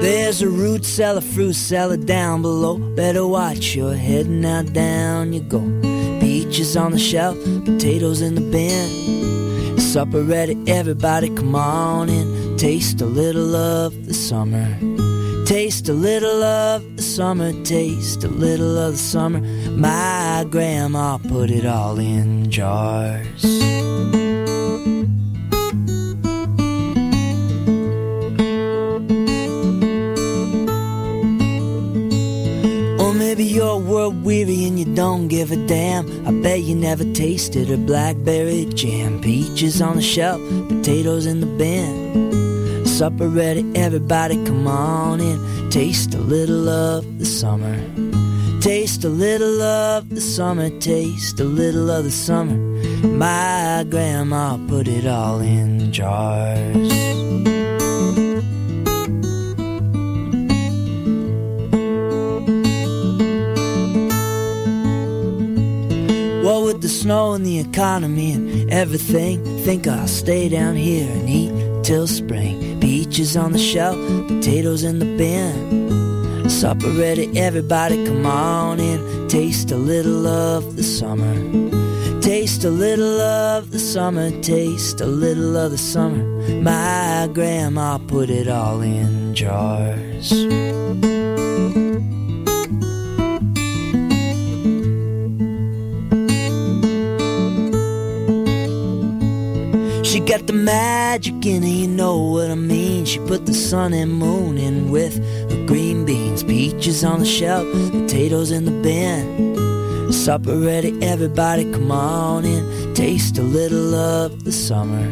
There's 0.00 0.40
a 0.40 0.48
root 0.48 0.86
cellar, 0.86 1.20
fruit 1.20 1.52
cellar 1.52 1.98
down 1.98 2.40
below. 2.40 2.78
Better 2.96 3.26
watch 3.26 3.74
your 3.74 3.94
head 3.94 4.26
now, 4.26 4.62
down 4.62 5.34
you 5.34 5.40
go. 5.40 5.60
Peaches 6.18 6.78
on 6.78 6.92
the 6.92 6.98
shelf, 6.98 7.36
potatoes 7.66 8.22
in 8.22 8.34
the 8.34 8.40
bin. 8.40 9.78
Supper 9.78 10.22
ready, 10.22 10.56
everybody 10.66 11.28
come 11.28 11.54
on 11.54 12.08
in. 12.08 12.43
Taste 12.56 13.00
a 13.00 13.06
little 13.06 13.56
of 13.56 14.06
the 14.06 14.14
summer. 14.14 14.78
Taste 15.44 15.88
a 15.88 15.92
little 15.92 16.42
of 16.42 16.96
the 16.96 17.02
summer. 17.02 17.52
Taste 17.64 18.24
a 18.24 18.28
little 18.28 18.78
of 18.78 18.92
the 18.92 18.98
summer. 18.98 19.40
My 19.70 20.46
grandma 20.48 21.18
put 21.18 21.50
it 21.50 21.66
all 21.66 21.98
in 21.98 22.50
jars. 22.50 23.44
Or 33.00 33.12
maybe 33.12 33.44
you're 33.44 33.78
world 33.78 34.24
weary 34.24 34.64
and 34.64 34.78
you 34.78 34.86
don't 34.94 35.28
give 35.28 35.50
a 35.50 35.56
damn. 35.66 36.06
I 36.26 36.30
bet 36.40 36.60
you 36.60 36.74
never 36.76 37.04
tasted 37.12 37.70
a 37.70 37.76
blackberry 37.76 38.66
jam. 38.66 39.20
Peaches 39.20 39.82
on 39.82 39.96
the 39.96 40.02
shelf, 40.02 40.40
potatoes 40.68 41.26
in 41.26 41.40
the 41.40 41.46
bin. 41.46 42.43
Supper 42.94 43.28
ready, 43.28 43.64
everybody 43.74 44.36
come 44.46 44.68
on 44.68 45.18
in. 45.20 45.68
Taste 45.68 46.14
a 46.14 46.20
little 46.20 46.68
of 46.68 47.18
the 47.18 47.26
summer. 47.26 47.76
Taste 48.60 49.02
a 49.02 49.08
little 49.08 49.60
of 49.60 50.10
the 50.10 50.20
summer. 50.20 50.70
Taste 50.78 51.40
a 51.40 51.44
little 51.44 51.90
of 51.90 52.04
the 52.04 52.12
summer. 52.12 52.56
My 53.04 53.84
grandma 53.90 54.58
put 54.68 54.86
it 54.86 55.08
all 55.08 55.40
in 55.40 55.90
jars. 55.90 56.76
What 66.44 66.64
with 66.64 66.80
the 66.80 66.88
snow 66.88 67.32
and 67.32 67.44
the 67.44 67.58
economy 67.58 68.34
and 68.34 68.70
everything, 68.70 69.42
think 69.64 69.88
I'll 69.88 70.06
stay 70.06 70.48
down 70.48 70.76
here 70.76 71.10
and 71.10 71.28
eat 71.28 71.82
till 71.82 72.06
spring. 72.06 72.63
Peaches 72.84 73.34
on 73.34 73.52
the 73.52 73.58
shelf, 73.58 73.96
potatoes 74.28 74.84
in 74.84 74.98
the 74.98 75.06
bin. 75.16 76.50
Supper 76.50 76.90
ready, 76.90 77.26
everybody 77.34 78.04
come 78.04 78.26
on 78.26 78.78
in. 78.78 79.26
Taste 79.26 79.70
a 79.70 79.76
little 79.76 80.26
of 80.26 80.76
the 80.76 80.82
summer. 80.82 81.34
Taste 82.20 82.62
a 82.62 82.68
little 82.68 83.22
of 83.22 83.70
the 83.70 83.78
summer, 83.78 84.30
taste 84.42 85.00
a 85.00 85.06
little 85.06 85.56
of 85.56 85.70
the 85.70 85.78
summer. 85.78 86.22
My 86.60 87.26
grandma 87.32 87.96
put 87.96 88.28
it 88.28 88.48
all 88.48 88.82
in 88.82 89.34
jars. 89.34 90.30
Got 100.26 100.46
the 100.46 100.52
magic 100.52 101.44
in 101.44 101.62
her, 101.62 101.68
you 101.68 101.88
know 101.88 102.18
what 102.18 102.50
I 102.50 102.54
mean. 102.54 103.04
She 103.04 103.18
put 103.18 103.46
the 103.46 103.54
sun 103.54 103.92
and 103.92 104.12
moon 104.12 104.56
in 104.58 104.90
with 104.90 105.16
her 105.50 105.66
green 105.66 106.04
beans, 106.04 106.42
peaches 106.42 107.04
on 107.04 107.20
the 107.20 107.26
shelf, 107.26 107.66
potatoes 107.90 108.50
in 108.50 108.64
the 108.64 108.70
bin. 108.70 110.12
Supper 110.12 110.58
ready, 110.58 110.96
everybody 111.02 111.70
come 111.70 111.90
on 111.90 112.44
in. 112.44 112.94
Taste 112.94 113.38
a 113.38 113.42
little 113.42 113.94
of 113.94 114.44
the 114.44 114.52
summer. 114.52 115.04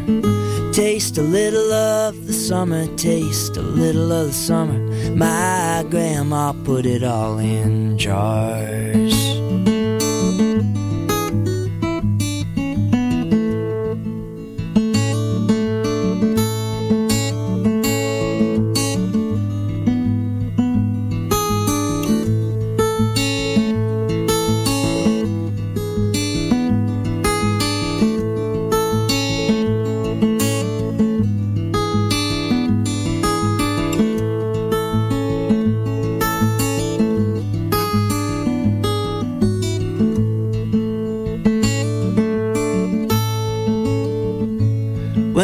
Taste 0.73 1.19
a 1.19 1.23
little 1.23 1.73
of 1.73 2.27
the 2.27 2.33
summer, 2.33 2.87
taste 2.97 3.57
a 3.57 3.63
little 3.63 4.11
of 4.13 4.29
the 4.29 4.33
summer. 4.33 4.79
My 5.15 5.85
grandma 5.91 6.53
put 6.65 6.87
it 6.87 7.05
all 7.05 7.39
in 7.39 7.99
jars. 7.99 9.32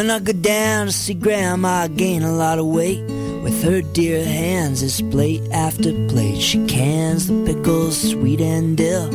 When 0.08 0.22
I 0.22 0.24
go 0.24 0.32
down 0.32 0.86
to 0.86 0.92
see 0.92 1.12
Grandma, 1.12 1.82
I 1.82 1.88
gain 1.88 2.22
a 2.22 2.32
lot 2.32 2.58
of 2.58 2.64
weight. 2.64 3.02
With 3.42 3.62
her 3.62 3.82
dear 3.82 4.24
hands, 4.24 4.82
it's 4.82 5.02
plate 5.02 5.42
after 5.52 5.92
plate. 6.08 6.40
She 6.40 6.64
cans 6.64 7.26
the 7.26 7.44
pickles, 7.44 8.12
sweet 8.12 8.40
and 8.40 8.74
dill. 8.74 9.14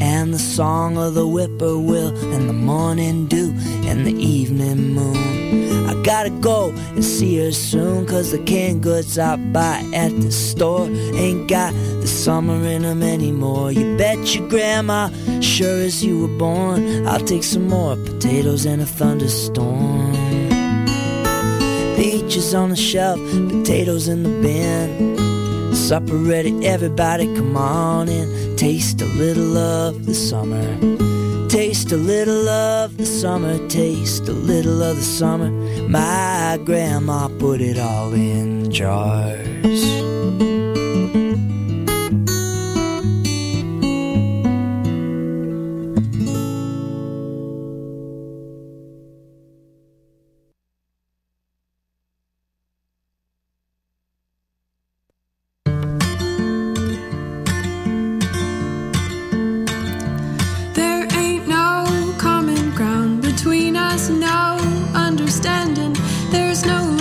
And 0.00 0.32
the 0.32 0.38
song 0.38 0.96
of 0.96 1.12
the 1.12 1.26
whippoorwill, 1.26 2.16
and 2.32 2.48
the 2.48 2.54
morning 2.54 3.26
dew, 3.26 3.52
and 3.84 4.06
the 4.06 4.14
evening 4.14 4.94
moon. 4.94 5.86
I 5.86 6.02
gotta 6.02 6.30
go 6.30 6.70
and 6.70 7.04
see 7.04 7.36
her 7.44 7.52
soon, 7.52 8.06
cause 8.06 8.32
the 8.32 8.42
canned 8.44 8.82
goods 8.82 9.18
I 9.18 9.36
buy 9.36 9.86
at 9.92 10.18
the 10.22 10.32
store 10.32 10.86
ain't 10.88 11.50
got 11.50 11.74
the 12.04 12.08
summer 12.08 12.62
in 12.66 12.82
them 12.82 13.02
anymore. 13.02 13.72
You 13.72 13.96
bet 13.96 14.34
your 14.34 14.46
grandma, 14.46 15.08
sure 15.40 15.80
as 15.80 16.04
you 16.04 16.20
were 16.20 16.38
born, 16.38 17.06
I'll 17.06 17.24
take 17.24 17.42
some 17.42 17.66
more 17.66 17.96
potatoes 17.96 18.66
and 18.66 18.82
a 18.82 18.86
thunderstorm. 18.86 20.12
Peaches 21.96 22.54
on 22.54 22.68
the 22.68 22.76
shelf, 22.76 23.18
potatoes 23.48 24.08
in 24.08 24.22
the 24.22 24.28
bin. 24.42 25.74
Supper 25.74 26.16
ready, 26.16 26.66
everybody 26.66 27.24
come 27.34 27.56
on 27.56 28.10
in. 28.10 28.56
Taste 28.56 29.00
a 29.00 29.06
little 29.06 29.56
of 29.56 30.04
the 30.04 30.14
summer. 30.14 30.66
Taste 31.48 31.90
a 31.90 31.96
little 31.96 32.46
of 32.50 32.98
the 32.98 33.06
summer. 33.06 33.56
Taste 33.68 34.28
a 34.28 34.32
little 34.32 34.82
of 34.82 34.96
the 34.96 35.02
summer. 35.02 35.50
My 35.88 36.58
grandma 36.64 37.28
put 37.38 37.62
it 37.62 37.78
all 37.78 38.12
in 38.12 38.70
jars. 38.70 40.53
snow. 66.64 66.93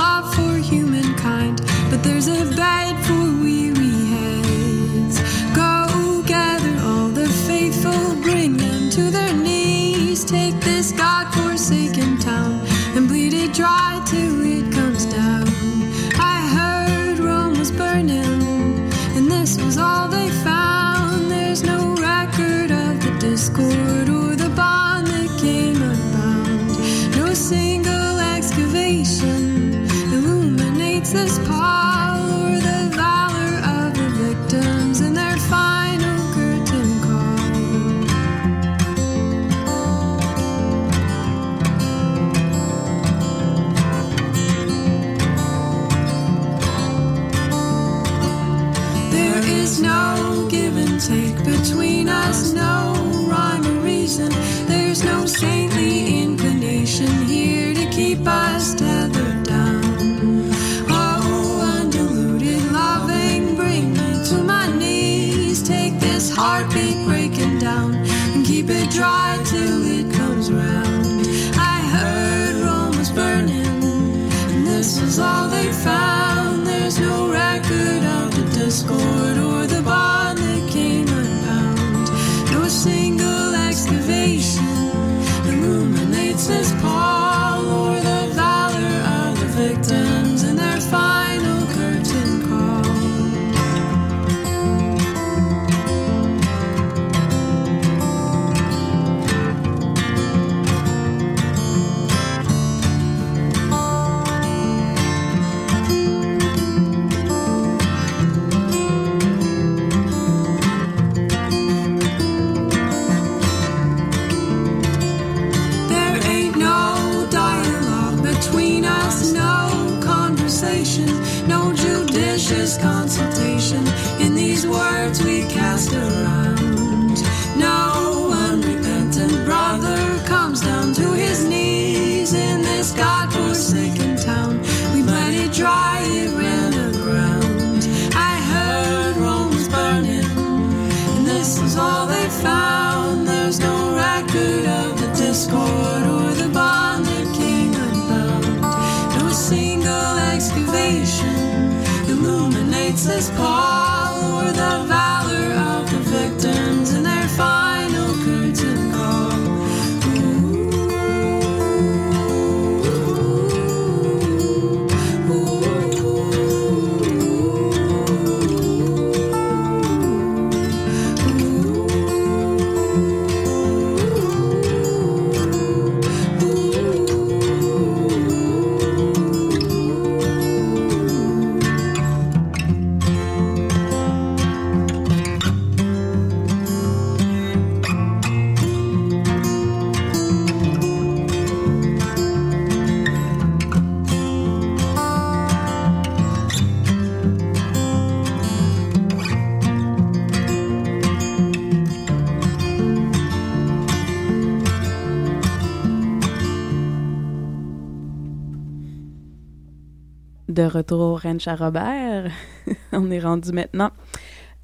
De 210.64 210.70
retour 210.70 211.02
au 211.02 211.16
ranch 211.18 211.46
à 211.50 211.56
Robert, 211.56 212.32
on 212.94 213.12
est 213.12 213.20
rendu 213.20 213.52
maintenant 213.52 213.92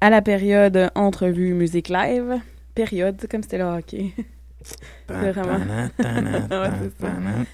à 0.00 0.08
la 0.08 0.22
période 0.22 0.90
entrevue 0.94 1.52
musique 1.52 1.90
live. 1.90 2.40
Période, 2.74 3.16
c'est 3.20 3.30
comme 3.30 3.42
c'était 3.42 3.58
le 3.58 3.64
hockey. 3.64 4.14
C'est 4.62 4.78
vraiment- 5.32 5.58
Ouais, 5.98 6.70
c'est 6.80 7.04
ça. 7.04 7.12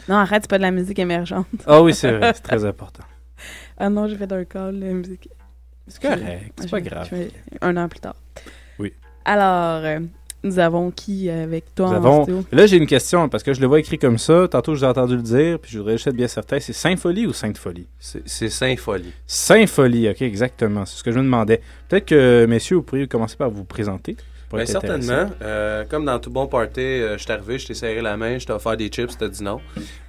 Non, 0.08 0.14
arrête, 0.14 0.42
c'est 0.44 0.50
pas 0.50 0.58
de 0.58 0.62
la 0.62 0.70
musique 0.70 1.00
émergente. 1.00 1.48
Ah 1.66 1.82
oui, 1.82 1.92
c'est 1.92 2.12
vrai, 2.12 2.34
c'est 2.34 2.42
très 2.42 2.64
important. 2.72 3.02
Ah 3.78 3.90
non, 3.90 4.06
j'ai 4.06 4.16
fait 4.16 4.30
un 4.30 4.44
call 4.44 4.78
de 4.78 4.92
musique. 4.92 5.28
C'est 5.88 6.00
correct, 6.02 6.52
c'est 6.60 6.70
pas 6.70 6.80
grave. 6.80 7.08
Un 7.62 7.76
an 7.76 7.88
plus 7.88 7.98
tard. 7.98 8.14
Oui. 8.78 8.92
Alors, 9.24 9.82
euh, 9.84 9.98
nous 10.44 10.58
avons 10.58 10.90
qui 10.90 11.28
euh, 11.28 11.44
avec 11.44 11.74
toi 11.74 11.86
Nous 11.86 11.92
en 11.92 11.96
avons- 11.96 12.22
studio? 12.24 12.44
Là, 12.52 12.66
j'ai 12.66 12.76
une 12.76 12.86
question, 12.86 13.28
parce 13.28 13.42
que 13.42 13.52
je 13.54 13.60
le 13.60 13.66
vois 13.66 13.80
écrit 13.80 13.98
comme 13.98 14.18
ça. 14.18 14.46
Tantôt, 14.48 14.74
je 14.74 14.80
vous 14.80 14.84
ai 14.84 14.88
entendu 14.88 15.16
le 15.16 15.22
dire, 15.22 15.58
puis 15.58 15.72
je 15.72 15.78
voudrais 15.78 15.94
juste 15.94 16.06
être 16.06 16.14
bien 16.16 16.28
certain. 16.28 16.60
C'est 16.60 16.72
Symphonie 16.72 17.26
ou 17.26 17.32
Sainte-Folie? 17.32 17.86
C'est 17.98 18.48
Symphonie. 18.48 19.12
Symphonie, 19.26 20.08
OK, 20.08 20.22
exactement. 20.22 20.84
C'est 20.86 20.98
ce 20.98 21.04
que 21.04 21.10
je 21.12 21.18
me 21.18 21.24
demandais. 21.24 21.60
Peut-être 21.88 22.06
que, 22.06 22.46
messieurs, 22.48 22.76
vous 22.76 22.82
pourriez 22.82 23.06
commencer 23.08 23.36
par 23.36 23.50
vous 23.50 23.64
présenter. 23.64 24.16
être 24.56 24.68
certainement. 24.68 25.28
Euh, 25.42 25.84
comme 25.88 26.04
dans 26.04 26.18
tout 26.20 26.30
bon 26.30 26.46
party, 26.46 26.80
euh, 26.80 27.18
je 27.18 27.22
suis 27.24 27.32
arrivé, 27.32 27.58
je 27.58 27.66
t'ai 27.66 27.74
serré 27.74 28.00
la 28.00 28.16
main, 28.16 28.38
je 28.38 28.46
t'ai 28.46 28.52
offert 28.52 28.76
des 28.76 28.88
chips, 28.88 29.18
t'as 29.18 29.28
dit 29.28 29.42
non. 29.42 29.60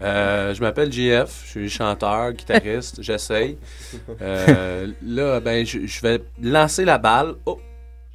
Euh, 0.02 0.54
je 0.54 0.62
m'appelle 0.62 0.92
JF, 0.92 1.42
je 1.46 1.50
suis 1.50 1.70
chanteur, 1.70 2.32
guitariste, 2.34 2.98
j'essaye. 3.02 3.58
Euh, 4.22 4.88
là, 5.06 5.40
ben, 5.40 5.66
je 5.66 6.02
vais 6.02 6.22
lancer 6.42 6.86
la 6.86 6.98
balle. 7.00 7.34
Oh, 7.46 7.60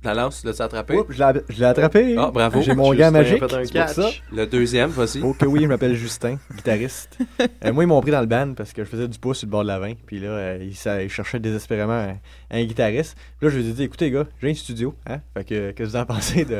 la 0.05 0.14
lance, 0.14 0.44
l'as-tu 0.44 0.62
attrapé? 0.62 0.96
Oups, 0.96 1.14
je 1.14 1.59
l'ai- 1.59 1.64
attrapé. 1.64 2.16
Ah, 2.18 2.30
bravo. 2.32 2.61
J'ai 2.62 2.74
mon 2.74 2.92
a 2.92 3.11
magique. 3.11 3.38
fait 3.38 3.44
un 3.44 3.48
c'est 3.64 3.72
pour 3.72 3.72
catch. 3.72 3.94
ça. 3.94 4.09
Le 4.32 4.46
deuxième, 4.46 4.90
vas-y. 4.90 5.20
Oh 5.22 5.32
que 5.32 5.46
oui, 5.46 5.61
je 5.62 5.66
m'appelle 5.66 5.94
Justin, 5.94 6.38
guitariste. 6.55 7.18
Euh, 7.64 7.72
moi, 7.72 7.84
ils 7.84 7.86
m'ont 7.86 8.00
pris 8.00 8.11
dans 8.11 8.20
le 8.20 8.26
band 8.26 8.55
parce 8.57 8.72
que 8.72 8.84
je 8.84 8.88
faisais 8.88 9.07
du 9.07 9.18
pouce 9.18 9.38
sur 9.38 9.46
le 9.46 9.50
bord 9.53 9.62
de 9.62 9.68
la 9.68 9.78
vin. 9.78 9.92
Puis 10.07 10.18
là, 10.18 10.28
euh, 10.28 10.59
ils, 10.61 11.09
cherchaient 11.11 11.38
désespérément 11.38 11.92
un, 11.92 12.16
un 12.50 12.64
guitariste. 12.64 13.16
Puis 13.38 13.46
là, 13.46 13.53
je 13.53 13.59
leur 13.59 13.68
ai 13.68 13.72
dit, 13.72 13.82
écoutez, 13.84 14.07
les 14.07 14.11
gars, 14.11 14.24
j'ai 14.40 14.50
un 14.50 14.55
studio. 14.55 14.94
Hein? 15.07 15.18
Fait 15.34 15.44
que, 15.44 15.70
qu'est-ce 15.70 15.92
que 15.92 15.96
vous 15.96 15.96
en 15.96 16.07
pensez 16.07 16.44
de, 16.44 16.59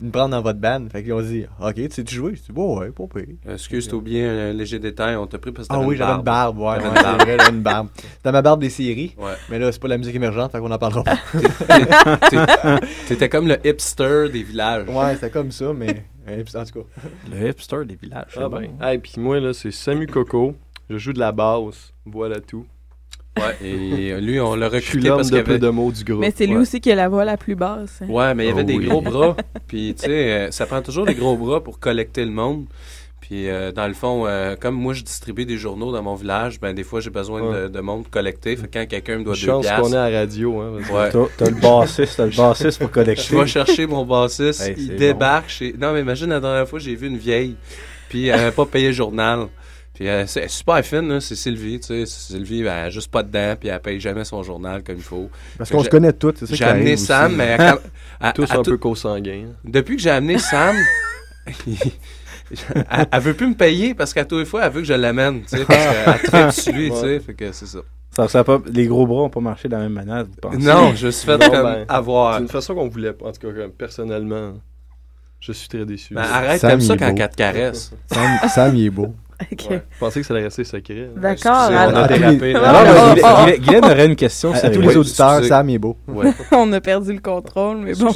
me 0.00 0.10
prendre 0.10 0.30
dans 0.30 0.42
votre 0.42 0.60
band? 0.60 0.86
Fait 0.90 1.02
qu'ils 1.02 1.12
ont 1.12 1.22
dit, 1.22 1.44
OK, 1.60 1.74
tu 1.74 1.90
sais-tu 1.90 2.14
jouer? 2.14 2.34
Je 2.36 2.42
dis, 2.42 2.52
bon, 2.52 2.78
ouais, 2.78 2.90
pas 2.90 3.04
pire. 3.12 3.34
Excuse, 3.50 3.88
t'as 3.88 3.96
oublié 3.96 4.24
un 4.24 4.52
léger 4.52 4.78
détail, 4.78 5.16
on 5.16 5.26
t'a 5.26 5.38
pris 5.38 5.52
parce 5.52 5.68
que 5.68 5.74
Ah 5.74 5.80
oui, 5.80 5.94
une 5.94 5.98
j'avais 5.98 6.12
une 6.12 6.22
barbe, 6.22 6.58
ouais, 6.58 6.76
j'avais 6.80 7.36
une 7.50 7.62
barbe. 7.62 7.88
C'était 8.16 8.32
ma 8.32 8.42
barbe 8.42 8.60
des 8.60 8.70
séries. 8.70 9.14
Ouais. 9.18 9.32
Mais 9.50 9.58
là, 9.58 9.72
c'est 9.72 9.80
pas 9.80 9.88
de 9.88 9.92
la 9.92 9.98
musique 9.98 10.14
émergente, 10.14 10.52
fait 10.52 10.58
qu'on 10.60 10.70
en 10.70 10.78
parlera 10.78 11.02
pas. 11.04 11.16
T'étais 13.08 13.28
comme 13.28 13.48
le 13.48 13.56
hipster 13.66 14.28
des 14.32 14.42
villages. 14.42 14.88
Ouais, 14.88 15.14
c'était 15.14 15.30
comme 15.30 15.50
ça, 15.50 15.72
mais 15.72 16.04
en 16.28 16.64
tout 16.64 16.82
cas. 16.82 16.86
Le 17.30 17.48
hipster 17.48 17.84
des 17.86 17.96
villages. 17.96 18.32
Ah 18.36 18.48
ben. 18.48 18.68
Hey, 18.80 18.98
puis 18.98 19.14
moi, 19.18 19.38
là, 19.40 19.52
c'est 19.52 19.70
Samu 19.70 20.06
Coco. 20.06 20.54
Je 20.90 20.98
joue 20.98 21.12
de 21.12 21.18
la 21.18 21.32
basse. 21.32 21.92
Voilà 22.04 22.40
tout. 22.40 22.66
Ouais, 23.38 23.54
et 23.68 24.18
lui, 24.20 24.40
on 24.40 24.54
l'a 24.54 24.68
l'homme 25.08 25.18
parce 25.18 25.28
de 25.28 25.36
qu'il 25.36 25.40
y 25.40 25.44
peu 25.44 25.50
avait... 25.52 25.58
de 25.58 25.68
mots 25.68 25.92
du 25.92 26.04
groupe. 26.04 26.20
Mais 26.20 26.32
c'est 26.34 26.46
lui 26.46 26.54
Ouais. 26.54 26.62
aussi 26.62 26.80
qui 26.80 26.90
a 26.90 26.94
la 26.94 27.08
voix 27.10 27.24
la 27.26 27.36
plus 27.36 27.54
basse. 27.54 28.00
hein. 28.00 28.06
Ouais, 28.08 28.34
mais 28.34 28.44
il 28.44 28.48
y 28.48 28.50
avait 28.50 28.62
Oh 28.62 28.64
des 28.64 28.76
oui. 28.78 28.86
gros 28.86 29.02
bras. 29.02 29.36
Puis, 29.66 29.94
tu 29.94 30.06
sais, 30.06 30.32
euh, 30.32 30.50
ça 30.50 30.64
prend 30.64 30.80
toujours 30.80 31.04
des 31.04 31.14
gros 31.14 31.36
bras 31.36 31.62
pour 31.62 31.78
collecter 31.78 32.24
le 32.24 32.30
monde. 32.30 32.64
Puis, 33.28 33.50
euh, 33.50 33.72
dans 33.72 33.88
le 33.88 33.94
fond, 33.94 34.24
euh, 34.26 34.54
comme 34.54 34.76
moi, 34.76 34.94
je 34.94 35.02
distribue 35.02 35.44
des 35.46 35.56
journaux 35.58 35.90
dans 35.90 36.02
mon 36.02 36.14
village, 36.14 36.60
ben 36.60 36.72
des 36.72 36.84
fois, 36.84 37.00
j'ai 37.00 37.10
besoin 37.10 37.40
de, 37.40 37.46
Ouais. 37.64 37.68
de 37.68 37.80
monde. 37.80 38.04
Fait 38.12 38.32
que 38.32 38.66
quand 38.72 38.86
quelqu'un 38.86 39.18
me 39.18 39.24
doit 39.24 39.34
Une 39.34 39.40
deux 39.40 39.46
chance 39.46 39.66
piastres... 39.66 39.82
qu'on 39.82 39.92
est 39.92 39.96
à 39.96 40.08
la 40.10 40.18
radio, 40.20 40.60
hein, 40.60 40.72
Ouais. 40.92 41.10
T'as 41.36 41.46
le 41.50 41.60
bassiste, 41.60 42.16
t'as 42.18 42.26
le 42.26 42.30
bassiste 42.36 42.78
pour 42.78 42.90
collecter. 42.92 43.24
Je 43.28 43.36
vais 43.36 43.46
chercher 43.48 43.86
mon 43.88 44.04
bassiste, 44.06 44.60
Hey, 44.60 44.74
il 44.78 44.94
débarque 44.96 45.48
chez... 45.48 45.74
Non, 45.76 45.92
mais 45.92 46.02
imagine, 46.02 46.28
la 46.28 46.38
dernière 46.38 46.68
fois, 46.68 46.78
j'ai 46.78 46.94
vu 46.94 47.08
une 47.08 47.16
vieille, 47.18 47.56
puis 48.08 48.28
elle 48.28 48.36
n'avait 48.38 48.52
pas 48.52 48.64
payé 48.66 48.86
le 48.88 48.92
journal. 48.92 49.48
Puis 49.94 50.08
euh, 50.08 50.24
c'est 50.26 50.48
super 50.48 50.84
fine, 50.84 51.08
là, 51.08 51.20
c'est 51.20 51.34
Sylvie, 51.34 51.80
tu 51.80 51.86
sais. 51.86 52.04
Sylvie, 52.06 52.62
ben, 52.62 52.74
elle 52.76 52.86
a 52.86 52.90
juste 52.90 53.10
pas 53.10 53.24
de 53.24 53.32
dents, 53.32 53.56
puis 53.58 53.70
elle 53.70 53.80
paye 53.80 53.98
jamais 53.98 54.24
son 54.24 54.42
journal 54.44 54.84
comme 54.84 54.98
il 54.98 55.02
faut. 55.02 55.30
Parce 55.58 55.70
qu'on 55.70 55.82
se 55.82 55.88
connaît 55.88 56.12
tous, 56.12 56.34
c'est 56.38 56.46
ça 56.46 56.54
J'ai 56.54 56.64
amené 56.64 56.96
Sam, 56.96 57.26
aussi. 57.28 57.34
mais 57.38 57.56
elle- 57.58 57.78
elle- 58.20 58.32
Tous 58.34 58.50
un 58.52 58.62
peu 58.62 58.76
co-sanguins. 58.76 59.46
Depuis 59.64 59.96
que 59.96 60.02
j'ai 60.02 60.10
amené 60.10 60.38
Sam, 60.38 60.76
elle, 62.90 63.06
elle 63.12 63.20
veut 63.20 63.34
plus 63.34 63.48
me 63.48 63.54
payer 63.54 63.94
parce 63.94 64.12
qu'à 64.14 64.24
tous 64.24 64.38
les 64.38 64.44
fois, 64.44 64.64
elle 64.64 64.72
veut 64.72 64.80
que 64.80 64.86
je 64.86 64.94
l'amène, 64.94 65.42
tu 65.42 65.56
sais, 65.56 65.64
parce 65.64 66.62
qu'elle 66.62 66.74
lui, 66.74 66.90
tu 66.90 66.96
sais, 66.96 67.20
fait 67.20 67.34
que 67.34 67.52
c'est 67.52 67.66
ça. 67.66 67.78
Ça, 68.28 68.44
pas, 68.44 68.60
les 68.72 68.86
gros 68.86 69.06
bras 69.06 69.22
ont 69.24 69.28
pas 69.30 69.40
marché 69.40 69.68
de 69.68 69.74
la 69.74 69.80
même 69.82 69.92
manière, 69.92 70.24
vous 70.24 70.30
pensez? 70.40 70.56
Non, 70.58 70.92
je 70.94 71.08
suis 71.08 71.26
fait 71.26 71.36
Non, 71.36 71.50
comme 71.50 71.62
ben, 71.64 71.84
avoir. 71.88 72.36
C'est 72.36 72.42
une 72.42 72.48
façon 72.48 72.74
qu'on 72.74 72.88
voulait 72.88 73.12
pas. 73.12 73.26
En 73.26 73.32
tout 73.32 73.46
cas, 73.46 73.52
comme 73.52 73.72
personnellement, 73.72 74.54
je 75.38 75.52
suis 75.52 75.68
très 75.68 75.84
déçu. 75.84 76.14
Ben, 76.14 76.22
arrête, 76.22 76.60
Sam, 76.60 76.70
t'aimes 76.70 76.80
ça 76.80 76.96
quand 76.96 77.12
beau. 77.12 77.16
elle 77.20 77.28
te 77.28 77.36
caresse. 77.36 77.92
Sam, 78.10 78.48
Sam, 78.48 78.74
il 78.76 78.86
est 78.86 78.90
beau. 78.90 79.14
Ok. 79.52 79.66
Ouais. 79.68 79.82
Je 79.92 79.98
pensais 79.98 80.20
que 80.22 80.26
ça 80.26 80.32
allait 80.32 80.44
rester 80.44 80.64
secret. 80.64 81.10
D'accord, 81.14 81.68
on 81.70 81.74
a 81.74 81.80
alors- 81.80 82.06
dérapé. 82.08 82.52
là. 82.54 82.70
Alors, 82.70 82.82
Oh, 82.86 83.10
oh, 83.10 83.14
Guylaine- 83.14 83.20
oh. 83.26 83.44
Guylaine- 83.44 83.60
Guylaine 83.60 83.84
aurait 83.84 84.06
une 84.06 84.16
question 84.16 84.52
À, 84.54 84.56
à 84.56 84.70
tous 84.70 84.80
les 84.80 84.96
auditeurs, 84.96 85.30
excusez. 85.32 85.48
Sam, 85.50 85.68
il 85.68 85.74
est 85.74 85.78
beau. 85.78 85.98
Ouais. 86.08 86.32
On 86.52 86.72
a 86.72 86.80
perdu 86.80 87.12
le 87.12 87.20
contrôle, 87.20 87.76
mais 87.82 87.92
bon. 87.94 88.08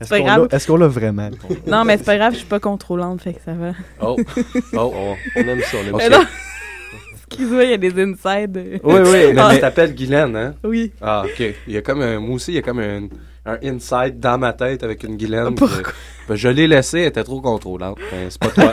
Est-ce 0.00 0.10
pas 0.10 0.18
qu'on 0.18 0.24
grave. 0.24 0.48
l'a- 0.50 0.56
est-ce 0.56 0.66
qu'on 0.66 0.76
l'a 0.76 0.88
vraiment? 0.88 1.30
non, 1.66 1.84
mais 1.84 1.96
c'est 1.96 2.04
pas 2.04 2.16
grave, 2.16 2.32
je 2.32 2.38
suis 2.38 2.46
pas 2.46 2.60
contrôlante, 2.60 3.22
fait 3.22 3.34
que 3.34 3.40
ça 3.44 3.52
va. 3.52 3.72
Oh, 4.02 4.16
oh, 4.74 4.92
On, 4.94 5.16
on 5.36 5.48
aime 5.48 5.60
ça, 5.62 5.76
on 5.82 5.86
aime. 5.88 5.96
Mais 5.96 6.08
non. 6.08 6.24
Excuse-moi, 7.26 7.64
il 7.64 7.70
y 7.70 7.74
a 7.74 7.76
des 7.78 7.90
insides. 8.02 8.80
Oui, 8.84 9.00
oui. 9.04 9.32
Mais 9.34 9.40
Ah, 9.40 9.50
tu 9.54 9.60
t'appelles 9.60 9.94
Guylaine, 9.94 10.36
hein? 10.36 10.54
oui. 10.64 10.92
Ah, 11.00 11.24
ok. 11.24 11.42
Il 11.66 11.72
y 11.74 11.76
a 11.76 11.82
comme 11.82 12.02
un, 12.02 12.20
moi 12.20 12.36
aussi, 12.36 12.52
il 12.52 12.54
y 12.56 12.58
a 12.58 12.62
comme 12.62 12.78
un, 12.80 13.08
un 13.46 13.58
inside 13.64 14.20
dans 14.20 14.36
ma 14.38 14.52
tête 14.52 14.82
avec 14.82 15.02
une 15.04 15.16
Guylaine. 15.16 15.54
Pourquoi? 15.54 15.82
que- 15.82 15.90
ben, 16.28 16.34
je 16.36 16.48
l'ai 16.48 16.66
laissée, 16.68 17.00
elle 17.00 17.06
était 17.08 17.24
trop 17.24 17.40
contrôlante. 17.40 17.98
Ben, 18.12 18.28
c'est 18.30 18.38
pas 18.40 18.48
toi. 18.50 18.72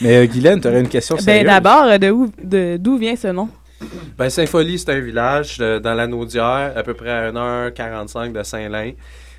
Mais 0.00 0.16
euh, 0.16 0.26
Guylaine, 0.26 0.60
tu 0.60 0.68
aurais 0.68 0.80
une 0.80 0.88
question 0.88 1.16
Ben 1.16 1.22
sérieuse? 1.22 1.46
d'abord, 1.46 1.84
euh, 1.84 1.98
de 1.98 2.10
où, 2.10 2.30
de, 2.42 2.76
d'où 2.78 2.96
vient 2.98 3.14
ce 3.16 3.28
nom? 3.28 3.48
Ben, 4.18 4.30
Saint-Folie, 4.30 4.78
c'est 4.78 4.90
un 4.92 5.00
village 5.00 5.58
euh, 5.60 5.80
dans 5.80 5.94
la 5.94 6.06
Naudière, 6.06 6.72
à 6.76 6.82
peu 6.82 6.94
près 6.94 7.10
à 7.10 7.32
1h45 7.32 8.32
de 8.32 8.42
Saint-Lin. 8.42 8.92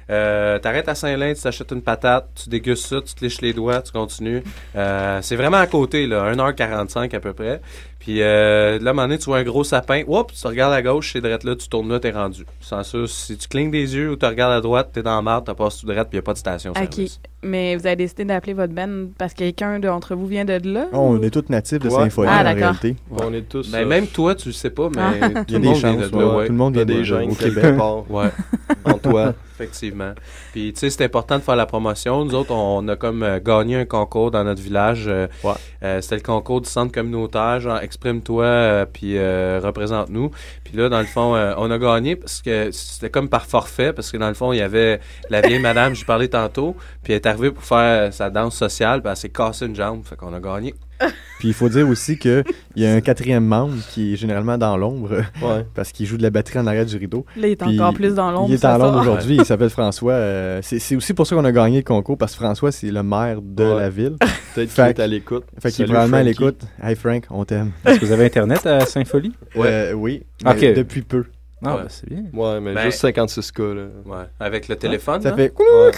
Euh, 0.09 0.59
T'arrêtes 0.59 0.89
à 0.89 0.95
Saint-Lin, 0.95 1.33
tu 1.33 1.41
t'achètes 1.41 1.71
une 1.71 1.81
patate, 1.81 2.27
tu 2.35 2.49
dégustes 2.49 2.87
ça, 2.87 3.01
tu 3.01 3.13
te 3.13 3.23
liches 3.23 3.41
les 3.41 3.53
doigts, 3.53 3.81
tu 3.81 3.91
continues. 3.91 4.43
Euh, 4.75 5.19
c'est 5.21 5.35
vraiment 5.35 5.57
à 5.57 5.67
côté, 5.67 6.07
là, 6.07 6.33
1h45 6.33 7.15
à 7.15 7.19
peu 7.19 7.33
près. 7.33 7.61
Puis 8.03 8.21
euh, 8.21 8.79
là, 8.79 8.87
à 8.87 8.89
un 8.89 8.93
moment 8.93 9.03
donné, 9.07 9.17
tu 9.17 9.25
vois 9.25 9.37
un 9.37 9.43
gros 9.43 9.63
sapin, 9.63 10.03
oups, 10.07 10.33
tu 10.41 10.45
regardes 10.47 10.73
à 10.73 10.81
gauche, 10.81 11.11
c'est 11.13 11.21
drette 11.21 11.45
là, 11.45 11.55
tu 11.55 11.69
tournes 11.69 11.89
là, 11.89 12.01
t'es 12.01 12.11
rendu. 12.11 12.45
Sans 12.59 12.83
ça, 12.83 12.97
si 13.07 13.37
tu 13.37 13.47
clignes 13.47 13.71
des 13.71 13.95
yeux 13.95 14.11
ou 14.11 14.15
tu 14.17 14.25
regardes 14.25 14.51
à 14.51 14.59
droite, 14.59 14.89
t'es 14.93 15.01
dans 15.01 15.15
la 15.15 15.21
marde, 15.21 15.45
t'as 15.45 15.53
passé 15.53 15.79
tout 15.79 15.85
droite, 15.87 16.07
puis 16.09 16.17
y 16.17 16.19
a 16.19 16.21
pas 16.21 16.33
de 16.33 16.37
station 16.37 16.71
Ok. 16.71 17.05
Mais 17.45 17.75
vous 17.75 17.85
avez 17.87 17.95
décidé 17.97 18.23
d'appeler 18.25 18.53
votre 18.53 18.73
band 18.73 19.07
parce 19.17 19.33
que 19.33 19.39
quelqu'un 19.39 19.79
d'entre 19.79 20.15
vous 20.15 20.27
vient 20.27 20.45
de 20.45 20.59
là? 20.63 20.87
Oh, 20.93 20.97
on 20.99 21.21
est 21.21 21.29
tous 21.29 21.43
natifs 21.49 21.79
de. 21.79 21.89
Saint-Folie, 21.89 22.29
Ah, 22.31 22.39
en 22.39 22.43
d'accord. 22.43 22.59
réalité. 22.61 22.95
On 23.11 23.33
est 23.33 23.41
tous. 23.49 23.69
Ben, 23.71 23.79
euh, 23.79 23.85
même 23.85 24.07
toi, 24.07 24.33
tu 24.35 24.49
le 24.49 24.53
sais 24.53 24.69
pas, 24.69 24.89
mais 24.93 25.01
Ah. 25.01 25.29
tout 25.29 25.43
Il 25.49 25.53
y 25.53 25.55
a 25.55 25.59
le 25.59 25.59
des 25.59 25.67
monde 25.67 25.77
vient 25.77 25.91
chances. 26.01 26.11
de 26.11 26.17
là, 26.17 26.35
ouais. 26.37 26.45
Tout 26.47 26.51
le 26.53 26.57
monde 26.57 26.73
vient 26.75 26.85
des 26.85 26.95
de- 26.99 27.03
gènes 27.03 27.31
au 27.31 27.35
Québec. 27.35 27.77
part 27.77 28.09
Ouais. 28.11 28.29
en 28.85 28.93
toi. 28.97 29.33
Effectivement. 29.55 30.13
Puis, 30.51 30.73
tu 30.73 30.79
sais, 30.79 30.89
c'est 30.89 31.03
important 31.05 31.37
de 31.37 31.43
faire 31.43 31.55
la 31.55 31.65
promotion. 31.67 32.25
Nous 32.25 32.33
autres, 32.33 32.51
on 32.51 32.87
a 32.87 32.95
comme 32.95 33.21
euh, 33.23 33.39
gagné 33.39 33.75
un 33.75 33.85
concours 33.85 34.31
dans 34.31 34.43
notre 34.43 34.61
village. 34.61 35.07
Ouais. 35.43 35.99
C'était 36.01 36.15
le 36.15 36.21
concours 36.21 36.61
du 36.61 36.69
centre 36.69 36.91
communautaire, 36.93 37.59
genre 37.59 37.77
exprime-toi, 37.93 38.43
euh, 38.43 38.85
puis 38.91 39.17
euh, 39.17 39.59
représente-nous. 39.63 40.31
Puis 40.63 40.77
là, 40.77 40.89
dans 40.89 40.99
le 40.99 41.05
fond, 41.05 41.35
euh, 41.35 41.53
on 41.57 41.69
a 41.69 41.77
gagné 41.77 42.15
parce 42.15 42.41
que 42.41 42.71
c'était 42.71 43.09
comme 43.09 43.29
par 43.29 43.45
forfait, 43.45 43.93
parce 43.93 44.11
que 44.11 44.17
dans 44.17 44.27
le 44.27 44.33
fond, 44.33 44.51
il 44.51 44.57
y 44.57 44.61
avait 44.61 44.99
la 45.29 45.41
vieille 45.41 45.59
madame, 45.59 45.95
je 45.95 46.03
parlais 46.05 46.27
tantôt, 46.27 46.75
puis 47.03 47.13
elle 47.13 47.17
est 47.17 47.27
arrivée 47.27 47.51
pour 47.51 47.63
faire 47.63 48.11
sa 48.13 48.29
danse 48.29 48.55
sociale, 48.55 49.01
puis 49.01 49.11
elle 49.11 49.17
s'est 49.17 49.29
cassée 49.29 49.67
une 49.67 49.75
jambe, 49.75 50.03
fait 50.05 50.15
qu'on 50.15 50.33
a 50.33 50.39
gagné. 50.39 50.73
Puis 51.39 51.49
il 51.49 51.53
faut 51.53 51.67
dire 51.67 51.87
aussi 51.89 52.17
qu'il 52.17 52.43
y 52.77 52.85
a 52.85 52.93
un 52.93 53.01
quatrième 53.01 53.43
membre 53.45 53.73
qui 53.89 54.13
est 54.13 54.15
généralement 54.15 54.57
dans 54.57 54.77
l'ombre 54.77 55.23
Ouais. 55.41 55.65
parce 55.75 55.91
qu'il 55.91 56.05
joue 56.05 56.15
de 56.17 56.23
la 56.23 56.29
batterie 56.29 56.59
en 56.59 56.67
arrière 56.67 56.85
du 56.85 56.95
rideau. 56.95 57.25
Là, 57.35 57.47
il 57.47 57.51
est 57.51 57.55
Puis 57.57 57.79
encore 57.79 57.93
plus 57.93 58.13
dans 58.15 58.31
l'ombre. 58.31 58.47
Il 58.49 58.53
est 58.53 58.63
en 58.65 58.77
l'ombre 58.77 59.01
aujourd'hui, 59.01 59.35
il 59.35 59.45
s'appelle 59.45 59.69
François. 59.69 60.13
euh, 60.13 60.59
c'est 60.61 60.95
aussi 60.95 61.13
pour 61.13 61.27
ça 61.27 61.35
qu'on 61.35 61.43
a 61.45 61.51
gagné 61.51 61.77
le 61.77 61.83
concours 61.83 62.17
parce 62.17 62.31
que 62.33 62.37
François, 62.43 62.71
c'est 62.71 62.91
le 62.91 63.03
maire 63.03 63.41
de 63.41 63.63
Ouais. 63.63 63.79
la 63.79 63.89
ville. 63.89 64.15
Peut-être 64.55 64.73
qu'il 64.73 64.83
est 64.83 64.99
à 64.99 65.07
l'écoute. 65.07 65.43
Fait 65.61 65.71
qu'il 65.71 65.83
est 65.83 65.87
probablement 65.87 66.17
à 66.17 66.23
l'écoute. 66.23 66.61
Hey 66.81 66.95
Frank, 66.95 67.25
on 67.29 67.43
t'aime. 67.43 67.71
Est-ce 67.85 67.99
que 67.99 68.05
vous 68.05 68.11
avez 68.13 68.25
Internet 68.25 68.65
à 68.65 68.81
Saint-Folie? 68.85 69.33
Euh, 69.57 69.91
oui, 69.93 70.23
Ok. 70.45 70.57
mais 70.61 70.73
depuis 70.73 71.01
peu. 71.01 71.25
Ah, 71.65 71.75
Ouais. 71.75 71.81
ben, 71.83 71.87
c'est 71.89 72.09
bien. 72.09 72.23
Ouais, 72.33 72.59
mais 72.61 72.73
Ben- 72.73 72.83
juste 72.85 72.99
56 72.99 73.51
cas, 73.51 73.63
là. 73.73 73.83
Ouais. 74.05 74.25
Avec 74.39 74.67
le 74.67 74.75
téléphone. 74.75 75.21
Ça 75.21 75.29
là? 75.31 75.35
fait. 75.35 75.53
Ouais. 75.57 75.91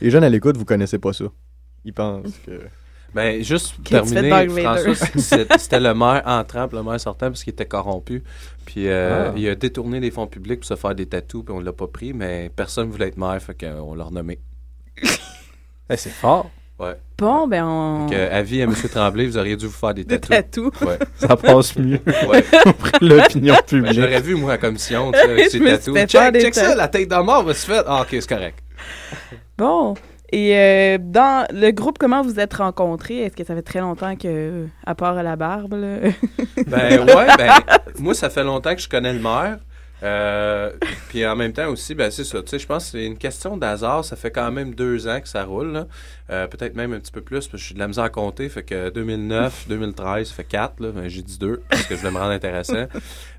Les 0.00 0.10
jeunes 0.10 0.24
à 0.24 0.28
l'écoute, 0.28 0.56
vous 0.56 0.64
connaissez 0.64 0.98
pas 0.98 1.12
ça. 1.12 1.24
Ils 1.84 1.92
pensent 1.92 2.38
que. 2.46 2.52
Ben, 3.14 3.42
juste 3.44 3.74
pour 3.74 3.84
de 3.84 3.88
terminer, 3.90 4.48
c'était 5.58 5.80
le 5.80 5.92
maire 5.92 6.22
entrant 6.24 6.66
puis 6.66 6.78
le 6.78 6.82
maire 6.82 6.98
sortant 6.98 7.26
parce 7.28 7.44
qu'il 7.44 7.52
était 7.52 7.66
corrompu. 7.66 8.22
Puis 8.64 8.88
euh, 8.88 9.28
Ah. 9.28 9.34
il 9.36 9.46
a 9.50 9.54
détourné 9.54 10.00
des 10.00 10.10
fonds 10.10 10.26
publics 10.26 10.60
pour 10.60 10.66
se 10.66 10.76
faire 10.76 10.94
des 10.94 11.04
tatous, 11.04 11.44
puis 11.44 11.54
on 11.54 11.60
l'a 11.60 11.74
pas 11.74 11.88
pris, 11.88 12.14
mais 12.14 12.50
personne 12.56 12.88
voulait 12.88 13.08
être 13.08 13.18
maire, 13.18 13.38
fait 13.42 13.52
qu'on 13.52 13.94
l'a 13.94 14.04
renommé. 14.04 14.38
Eh, 15.90 15.96
c'est 15.98 16.08
fort. 16.10 16.50
Ouais. 16.78 16.96
Bon, 17.18 17.46
ben 17.46 17.64
on... 17.66 18.04
Donc, 18.06 18.14
euh, 18.14 18.28
avis 18.32 18.62
à 18.62 18.64
M. 18.64 18.72
Tremblay, 18.90 19.26
vous 19.26 19.36
auriez 19.36 19.56
dû 19.56 19.66
vous 19.66 19.72
faire 19.72 19.92
des 19.92 20.04
Des 20.04 20.18
tatous. 20.18 20.70
tatous. 20.72 20.88
Ouais. 20.88 20.98
Ça 21.16 21.36
passe 21.36 21.76
mieux. 21.76 22.00
ouais. 22.28 22.42
de 23.00 23.08
l'opinion 23.14 23.54
Ben, 23.54 23.62
publique. 23.66 23.92
je 23.92 24.00
l'aurais 24.00 24.20
vu, 24.22 24.34
moi, 24.36 24.52
à 24.52 24.54
la 24.54 24.58
commission, 24.58 25.12
tu 25.12 25.18
sais, 25.18 25.24
avec 25.30 25.50
ses 25.50 25.60
tatous. 25.60 25.94
faire 25.94 26.06
Check, 26.08 26.32
des 26.32 26.40
check 26.40 26.54
ça, 26.54 26.74
la 26.74 26.88
tête 26.88 27.08
d'un 27.08 27.22
mort, 27.22 27.44
me 27.44 27.52
suis 27.52 27.70
fait. 27.70 27.84
Ah, 27.86 28.00
ok, 28.02 28.08
c'est 28.10 28.26
correct. 28.28 28.58
Bon. 29.58 29.92
Et 30.32 30.56
euh, 30.56 30.98
dans 30.98 31.46
le 31.52 31.70
groupe, 31.72 31.98
comment 31.98 32.22
vous 32.22 32.40
êtes 32.40 32.54
rencontrés? 32.54 33.18
Est-ce 33.18 33.36
que 33.36 33.44
ça 33.44 33.54
fait 33.54 33.62
très 33.62 33.80
longtemps 33.80 34.16
que, 34.16 34.66
à 34.86 34.94
part 34.94 35.22
la 35.22 35.36
barbe? 35.36 35.74
Ben 36.66 37.00
ouais, 37.00 37.26
ben 37.36 37.50
moi 37.98 38.14
ça 38.14 38.30
fait 38.30 38.42
longtemps 38.44 38.74
que 38.74 38.80
je 38.80 38.88
connais 38.88 39.12
le 39.12 39.18
maire. 39.20 39.58
Euh, 40.02 40.72
puis 41.08 41.24
en 41.26 41.36
même 41.36 41.52
temps 41.52 41.68
aussi, 41.68 41.94
ben 41.94 42.10
c'est 42.10 42.24
ça. 42.24 42.42
Tu 42.42 42.48
sais, 42.48 42.58
je 42.58 42.66
pense 42.66 42.86
que 42.86 42.90
c'est 42.92 43.04
une 43.06 43.18
question 43.18 43.56
d'hasard. 43.56 44.04
Ça 44.04 44.16
fait 44.16 44.30
quand 44.30 44.50
même 44.50 44.74
deux 44.74 45.06
ans 45.06 45.20
que 45.20 45.28
ça 45.28 45.44
roule. 45.44 45.72
là. 45.72 45.86
Euh, 46.32 46.46
Peut-être 46.46 46.74
même 46.74 46.92
un 46.92 46.98
petit 46.98 47.12
peu 47.12 47.20
plus, 47.20 47.36
parce 47.36 47.48
que 47.48 47.56
je 47.58 47.64
suis 47.64 47.74
de 47.74 47.78
la 47.78 47.88
misère 47.88 48.04
à 48.04 48.10
compter. 48.10 48.48
Fait 48.48 48.62
que 48.62 48.88
2009, 48.90 49.66
2013, 49.68 50.28
ça 50.28 50.34
fait 50.34 50.44
quatre. 50.44 50.80
Là. 50.80 50.88
Ben, 50.90 51.08
J'ai 51.08 51.22
dit 51.22 51.38
deux, 51.38 51.62
parce 51.68 51.82
que 51.84 51.94
je 51.94 52.00
voulais 52.00 52.12
me 52.12 52.18
rendre 52.18 52.30
intéressant. 52.32 52.86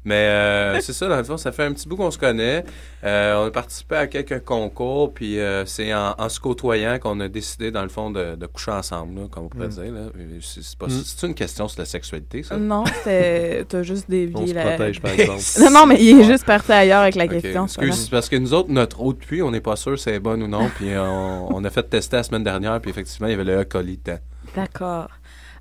Mais 0.05 0.15
euh, 0.15 0.79
c'est 0.81 0.91
ça, 0.93 1.07
dans 1.07 1.15
le 1.17 1.23
fond, 1.23 1.37
ça 1.37 1.51
fait 1.53 1.63
un 1.63 1.71
petit 1.71 1.87
bout 1.87 1.95
qu'on 1.95 2.11
se 2.11 2.17
connaît. 2.17 2.65
Euh, 3.05 3.35
on 3.41 3.47
a 3.47 3.51
participé 3.51 3.95
à 3.95 4.07
quelques 4.07 4.43
concours, 4.43 5.13
puis 5.13 5.39
euh, 5.39 5.65
c'est 5.65 5.93
en, 5.93 6.13
en 6.17 6.27
se 6.29 6.39
côtoyant 6.41 6.99
qu'on 6.99 7.19
a 7.21 7.29
décidé, 7.29 7.71
dans 7.71 7.83
le 7.83 7.89
fond, 7.89 8.11
de, 8.11 8.35
de 8.35 8.45
coucher 8.45 8.71
ensemble, 8.71 9.21
là, 9.21 9.27
comme 9.31 9.45
on 9.45 9.49
pourrait 9.49 9.67
Mm. 9.67 9.69
dire. 9.69 9.93
là. 9.93 10.01
C'est 10.41 10.61
c'est 10.63 10.77
pas- 10.77 10.87
Mm. 10.87 11.01
c'est 11.05 11.27
une 11.27 11.33
question 11.35 11.67
sur 11.69 11.79
la 11.79 11.85
sexualité, 11.85 12.43
ça? 12.43 12.57
non, 12.57 12.83
c'est... 13.03 13.65
T'as 13.69 13.83
juste 13.83 14.05
On 14.09 14.11
dévié 14.11 14.47
se 14.47 14.53
la... 14.53 14.63
protège, 14.65 15.01
par 15.01 15.11
exemple. 15.17 15.39
Non, 15.61 15.71
non, 15.71 15.85
mais 15.85 15.95
il 16.03 16.09
est 16.09 16.13
Ouais. 16.15 16.23
juste 16.25 16.45
parti 16.45 16.71
ailleurs 16.73 17.01
avec 17.01 17.15
la 17.15 17.23
Ok. 17.25 17.31
question. 17.41 17.63
Excuse, 17.65 17.95
c'est 18.03 18.11
parce 18.11 18.27
que 18.27 18.35
nous 18.35 18.53
autres, 18.53 18.69
notre 18.71 19.01
eau 19.01 19.13
de 19.13 19.17
puits, 19.19 19.41
on 19.41 19.51
n'est 19.51 19.61
pas 19.61 19.77
sûr 19.77 19.97
si 19.97 20.03
c'est 20.03 20.19
bonne 20.19 20.43
ou 20.43 20.47
non. 20.47 20.69
Puis 20.75 20.89
on, 20.97 21.55
on 21.55 21.63
a 21.63 21.69
fait 21.69 21.83
tester 21.89 22.17
la 22.17 22.23
semaine 22.23 22.43
dernière, 22.43 22.79
puis 22.83 22.91
effectivement, 22.91 23.27
il 23.27 23.31
y 23.31 23.33
avait 23.33 23.43
le 23.43 23.61
E. 23.61 23.63
coli 23.63 23.97
dedans. 23.97 24.19
grave. 24.53 24.67
D'accord. 24.67 25.07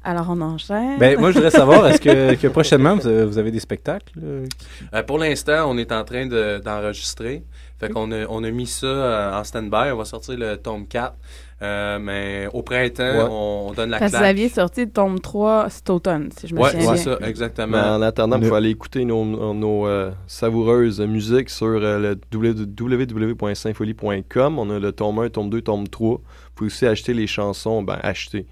Alors, 0.05 0.27
on 0.31 0.41
enchaîne. 0.41 0.99
Ben, 0.99 1.17
moi, 1.19 1.31
je 1.31 1.37
voudrais 1.37 1.53
savoir, 1.53 1.87
est-ce 1.87 2.01
que, 2.01 2.35
que 2.35 2.49
prochainement, 2.49 2.97
vous 2.97 3.07
avez, 3.07 3.25
vous 3.25 3.39
avez 3.39 3.53
des 3.53 3.61
spectacles? 3.61 4.13
euh, 4.21 4.47
Euh, 4.93 5.03
pour 5.05 5.17
l'instant, 5.19 5.71
on 5.71 5.79
est 5.79 5.93
en 5.93 6.03
train 6.03 6.27
de- 6.27 6.59
d'enregistrer. 6.59 7.45
fait 7.79 7.89
qu'on 7.89 8.11
a, 8.11 8.27
on 8.29 8.43
a 8.43 8.51
mis 8.51 8.67
ça 8.67 8.87
euh, 8.87 9.39
en 9.41 9.45
stand-by. 9.45 9.93
On 9.93 9.97
va 9.99 10.05
sortir 10.05 10.37
le 10.37 10.57
tome 10.57 10.89
4. 10.89 11.15
Euh, 11.63 12.01
mais 12.01 12.49
au 12.53 12.63
printemps, 12.63 13.05
Ouais. 13.05 13.27
on, 13.31 13.69
on 13.69 13.73
donne 13.75 13.91
la 13.91 14.01
Parce 14.01 14.11
que 14.11 14.17
vous 14.19 14.25
aviez 14.25 14.49
sorti 14.49 14.81
le 14.87 14.91
tome 14.91 15.21
3 15.21 15.71
cet 15.71 15.89
automne, 15.91 16.31
si 16.37 16.49
je 16.49 16.55
me 16.57 16.61
Ouais, 16.61 16.71
souviens 16.73 16.97
c'est 16.97 17.05
bien. 17.05 17.13
ça, 17.13 17.19
Mais 17.21 17.29
exactement. 17.29 17.79
en 17.79 18.03
attendant, 18.03 18.39
vous 18.41 18.47
pouvez 18.47 18.57
aller 18.57 18.71
écouter 18.71 19.05
nos, 19.05 19.55
nos, 19.55 19.87
euh, 19.87 20.11
savoureuses 20.27 21.01
musiques 21.01 21.51
sur 21.51 21.69
euh, 21.69 21.99
le 22.01 22.19
www.sympholie.com. 22.37 24.59
On 24.59 24.71
a 24.71 24.79
le 24.81 24.91
tome 24.93 25.19
1, 25.21 25.29
tome 25.31 25.51
2, 25.51 25.63
tome 25.63 25.87
3. 25.89 26.21
Vous 26.53 26.57
pouvez 26.57 26.67
aussi 26.69 26.87
acheter 26.87 27.15
les 27.15 27.27
chansons. 27.27 27.83
Ben, 27.83 27.99
acheter. 28.03 28.47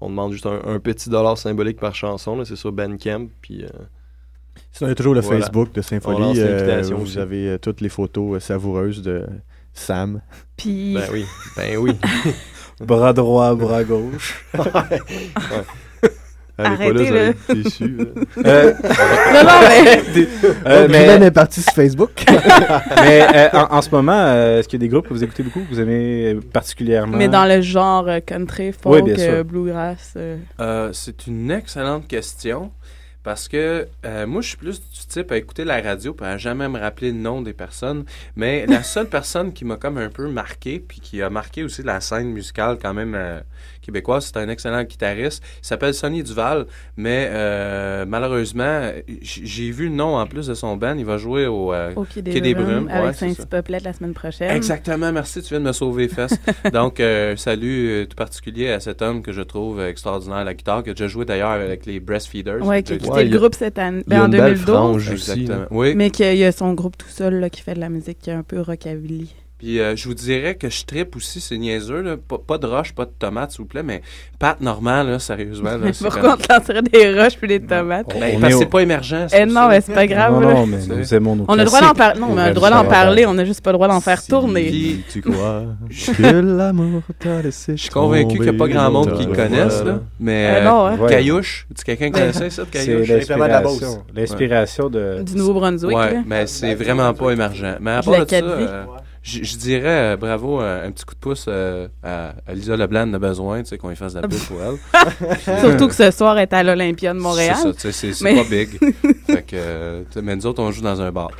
On 0.00 0.10
demande 0.10 0.32
juste 0.32 0.46
un, 0.46 0.60
un 0.66 0.78
petit 0.78 1.08
dollar 1.08 1.38
symbolique 1.38 1.78
par 1.80 1.94
chanson. 1.94 2.36
là. 2.36 2.44
C'est 2.44 2.56
sur 2.56 2.70
Bandcamp. 2.72 3.28
Puis, 3.40 3.64
euh, 3.64 3.68
Sinon, 4.72 4.88
il 4.88 4.90
y 4.90 4.92
a 4.92 4.94
toujours 4.94 5.14
le 5.14 5.20
Voilà. 5.22 5.40
Facebook 5.40 5.72
de 5.72 5.80
On 5.80 5.82
Symphonie. 5.82 6.20
lance 6.20 6.36
euh, 6.38 6.58
l'invitation 6.58 6.96
vous 6.98 7.02
aussi. 7.04 7.18
avez 7.18 7.48
euh, 7.48 7.58
toutes 7.58 7.80
les 7.80 7.88
photos 7.88 8.36
euh, 8.36 8.40
savoureuses 8.40 9.02
de 9.02 9.26
Sam. 9.72 10.20
Puis, 10.56 10.94
ben 10.94 11.08
oui. 11.12 11.24
Ben 11.56 11.76
oui. 11.78 11.92
Bras 12.80 13.14
droit, 13.14 13.54
bras 13.54 13.84
gauche. 13.84 14.44
Pas 14.52 14.84
Arrêtez, 16.58 17.10
là, 17.10 17.10
là. 17.10 17.28
être 17.28 17.54
déçus, 17.54 17.96
là. 17.98 18.04
Euh, 18.46 18.72
non, 19.34 19.44
non, 19.44 19.60
mais... 19.68 20.02
euh, 20.66 20.88
mais 20.88 20.98
Guylaine 21.00 21.22
est 21.22 21.30
partie 21.30 21.60
sur 21.60 21.72
Facebook. 21.72 22.10
mais, 22.96 23.26
euh, 23.34 23.48
en, 23.52 23.76
en 23.76 23.82
ce 23.82 23.90
moment, 23.90 24.12
euh, 24.12 24.58
est-ce 24.60 24.68
qu'il 24.68 24.80
y 24.80 24.82
a 24.82 24.86
des 24.86 24.88
groupes 24.88 25.08
que 25.08 25.12
vous 25.12 25.24
écoutez 25.24 25.42
beaucoup, 25.42 25.60
que 25.60 25.68
vous 25.68 25.80
aimez 25.80 26.38
particulièrement? 26.52 27.16
mais 27.16 27.28
dans 27.28 27.44
le 27.44 27.60
genre 27.60 28.08
country, 28.24 28.72
folk, 28.72 29.04
bluegrass. 29.44 30.16
c'est 30.92 31.26
une 31.26 31.50
excellente 31.50 32.08
question 32.08 32.70
Parce 33.26 33.48
que 33.48 33.88
euh, 34.04 34.24
moi, 34.24 34.40
je 34.40 34.50
suis 34.50 34.56
plus 34.56 34.80
du 34.80 35.06
type 35.08 35.32
à 35.32 35.36
écouter 35.36 35.64
la 35.64 35.80
radio 35.80 36.16
et 36.20 36.24
à 36.24 36.38
jamais 36.38 36.68
me 36.68 36.78
rappeler 36.78 37.10
le 37.10 37.18
nom 37.18 37.42
des 37.42 37.54
personnes. 37.54 38.04
Mais 38.36 38.66
la 38.66 38.84
seule 38.84 39.08
personne 39.08 39.52
qui 39.52 39.64
m'a 39.64 39.76
comme 39.76 39.98
un 39.98 40.10
peu 40.10 40.28
marqué, 40.28 40.78
puis 40.78 41.00
qui 41.00 41.20
a 41.20 41.28
marqué 41.28 41.64
aussi 41.64 41.82
la 41.82 42.00
scène 42.00 42.28
musicale 42.28 42.78
quand 42.80 42.94
même 42.94 43.16
euh, 43.16 43.40
québécoise, 43.86 44.26
c'est 44.26 44.38
un 44.38 44.48
excellent 44.48 44.82
guitariste. 44.84 45.42
Il 45.62 45.66
s'appelle 45.66 45.94
Sonny 45.94 46.22
Duval, 46.22 46.66
mais 46.96 47.28
euh, 47.30 48.04
malheureusement, 48.06 48.90
j'ai 49.20 49.70
vu 49.70 49.88
le 49.88 49.94
nom 49.94 50.16
en 50.16 50.26
plus 50.26 50.46
de 50.46 50.54
son 50.54 50.76
band. 50.76 50.96
Il 50.98 51.04
va 51.04 51.16
jouer 51.18 51.46
au 51.46 51.72
euh, 51.72 51.92
Au 51.94 52.04
Quai 52.04 52.22
des, 52.22 52.32
Quai 52.32 52.40
des 52.40 52.54
Brumes, 52.54 52.88
avec. 52.88 53.14
Saint-Popelette 53.14 53.84
la 53.84 53.92
semaine 53.92 54.14
prochaine. 54.14 54.50
Exactement, 54.50 55.12
merci, 55.12 55.42
tu 55.42 55.50
viens 55.50 55.60
de 55.60 55.64
me 55.64 55.72
sauver 55.72 56.04
les 56.04 56.08
fesses. 56.08 56.38
Donc, 56.72 57.00
euh, 57.00 57.36
salut 57.36 57.88
euh, 57.88 58.06
tout 58.06 58.16
particulier 58.16 58.70
à 58.70 58.80
cet 58.80 59.02
homme 59.02 59.22
que 59.22 59.32
je 59.32 59.42
trouve 59.42 59.80
extraordinaire 59.80 60.38
à 60.38 60.44
la 60.44 60.54
guitare, 60.54 60.82
qui 60.82 60.90
a 60.90 60.94
déjà 60.94 61.06
joué 61.06 61.24
d'ailleurs 61.24 61.50
avec 61.50 61.86
les 61.86 62.00
Breastfeeders. 62.00 62.66
Ouais, 62.66 62.82
qui 62.82 62.94
a 62.94 62.96
quitté 62.98 63.24
le 63.24 63.38
groupe 63.38 63.54
cette 63.54 63.78
année, 63.78 64.02
ben, 64.06 64.22
en 64.24 64.28
2012. 64.28 65.10
Exactement. 65.10 65.66
Oui. 65.70 65.94
Mais 65.94 66.10
qu'il 66.10 66.36
y 66.36 66.44
a 66.44 66.52
son 66.52 66.74
groupe 66.74 66.96
tout 66.96 67.08
seul 67.08 67.40
là, 67.40 67.50
qui 67.50 67.62
fait 67.62 67.74
de 67.74 67.80
la 67.80 67.88
musique 67.88 68.18
qui 68.18 68.30
est 68.30 68.34
un 68.34 68.42
peu 68.42 68.60
rockabilly. 68.60 69.34
Puis 69.58 69.80
euh, 69.80 69.96
je 69.96 70.06
vous 70.06 70.14
dirais 70.14 70.54
que 70.56 70.68
je 70.68 70.84
trippe 70.84 71.16
aussi, 71.16 71.40
c'est 71.40 71.56
niaiseux, 71.56 72.02
là. 72.02 72.16
Pas, 72.18 72.36
pas 72.38 72.58
de 72.58 72.66
roche, 72.66 72.92
pas 72.92 73.06
de 73.06 73.10
tomates, 73.18 73.52
s'il 73.52 73.62
vous 73.62 73.66
plaît, 73.66 73.82
mais 73.82 74.02
Pat 74.38 74.60
Normand, 74.60 75.02
là, 75.02 75.18
sérieusement. 75.18 75.78
Là, 75.78 75.86
c'est 75.94 76.04
Pourquoi 76.04 76.34
on 76.34 76.36
te 76.36 76.52
lancerait 76.52 76.82
des 76.82 77.18
roches 77.18 77.38
puis 77.38 77.48
des 77.48 77.60
tomates? 77.60 78.06
Ben, 78.20 78.34
On 78.36 78.40
parce 78.40 78.52
que 78.52 78.56
au- 78.56 78.60
c'est 78.60 78.66
pas 78.70 78.80
émergent. 78.80 79.26
Eh 79.34 79.46
non, 79.46 79.68
mais 79.68 79.80
c'est 79.80 79.94
pas 79.94 80.06
grave. 80.06 80.34
Non, 80.34 80.40
là. 80.40 80.54
non, 80.54 80.66
mais 80.66 80.76
nous 80.86 81.14
aimons 81.14 81.36
nos 81.36 81.44
On 81.48 81.54
a 81.54 81.56
le 81.56 81.64
droit 81.64 81.80
d'en 81.80 81.94
parler. 81.94 82.20
Non, 82.20 82.26
mais 82.28 82.32
on 82.34 82.38
a 82.38 82.48
le 82.48 82.54
droit 82.54 82.68
d'en 82.70 82.84
parler. 82.84 83.24
On 83.26 83.38
a 83.38 83.44
juste 83.46 83.62
pas 83.62 83.70
le 83.70 83.76
droit 83.78 83.88
d'en 83.88 84.00
faire 84.02 84.22
tourner. 84.22 85.00
Tu 85.10 85.22
crois 85.22 85.64
que 86.18 86.22
l'amour 86.22 87.00
t'a 87.18 87.40
laissé 87.40 87.76
Je 87.78 87.82
suis 87.82 87.90
convaincu 87.90 88.34
qu'il 88.34 88.42
n'y 88.42 88.48
a 88.50 88.52
pas 88.52 88.68
grand 88.68 88.90
monde 88.90 89.14
qui 89.18 89.24
le 89.24 89.32
connaisse, 89.34 89.82
là. 89.82 90.00
Mais 90.20 90.56
Euh, 90.60 90.64
non, 90.64 90.84
hein. 90.86 90.98
euh, 91.00 91.08
Caillouche, 91.08 91.66
tu 91.74 91.82
quelqu'un 91.82 92.06
qui 92.10 92.12
connaissait 92.20 92.50
ça, 92.50 92.62
de 92.64 92.68
C'est 92.72 92.84
Caillouche? 92.86 93.08
l'inspiration. 93.08 94.02
L'inspiration 94.14 94.90
de... 94.90 95.22
Du 95.22 95.34
Nouveau-Brunswick. 95.36 95.96
Mais 96.26 96.46
c'est 96.46 96.74
vraiment 96.74 97.14
pas 97.14 97.30
émergent. 97.30 97.76
Mais 97.80 97.92
à 97.92 98.02
part 98.02 98.28
ça, 98.28 98.36
je 99.26 99.42
je 99.42 99.56
dirais 99.56 100.12
euh, 100.12 100.16
bravo, 100.16 100.60
euh, 100.60 100.86
un 100.86 100.92
petit 100.92 101.04
coup 101.04 101.14
de 101.14 101.20
pouce 101.20 101.46
euh, 101.48 101.88
à, 102.02 102.34
à 102.46 102.54
Lisa 102.54 102.76
Leblanc 102.76 103.08
de 103.08 103.18
besoin, 103.18 103.62
tu 103.62 103.68
sais, 103.70 103.78
qu'on 103.78 103.88
lui 103.88 103.96
fasse 103.96 104.14
de 104.14 104.20
la 104.20 104.28
pub 104.28 104.38
pour 104.38 104.58
elle. 104.62 105.58
Surtout 105.60 105.88
que 105.88 105.94
ce 105.94 106.10
soir, 106.12 106.38
elle 106.38 106.44
est 106.44 106.52
à 106.52 106.62
l'Olympia 106.62 107.12
de 107.12 107.18
Montréal. 107.18 107.56
C'est 107.56 107.62
ça, 107.62 107.72
tu 107.74 107.80
sais, 107.80 107.92
c'est 107.92 108.12
c'est 108.14 108.24
Mais- 108.24 108.36
pas 108.36 108.48
big. 108.48 108.68
fait 109.26 109.42
que, 109.42 110.20
mais 110.20 110.36
nous 110.36 110.46
autres, 110.46 110.62
on 110.62 110.70
joue 110.70 110.82
dans 110.82 111.00
un 111.00 111.10
bar. 111.10 111.30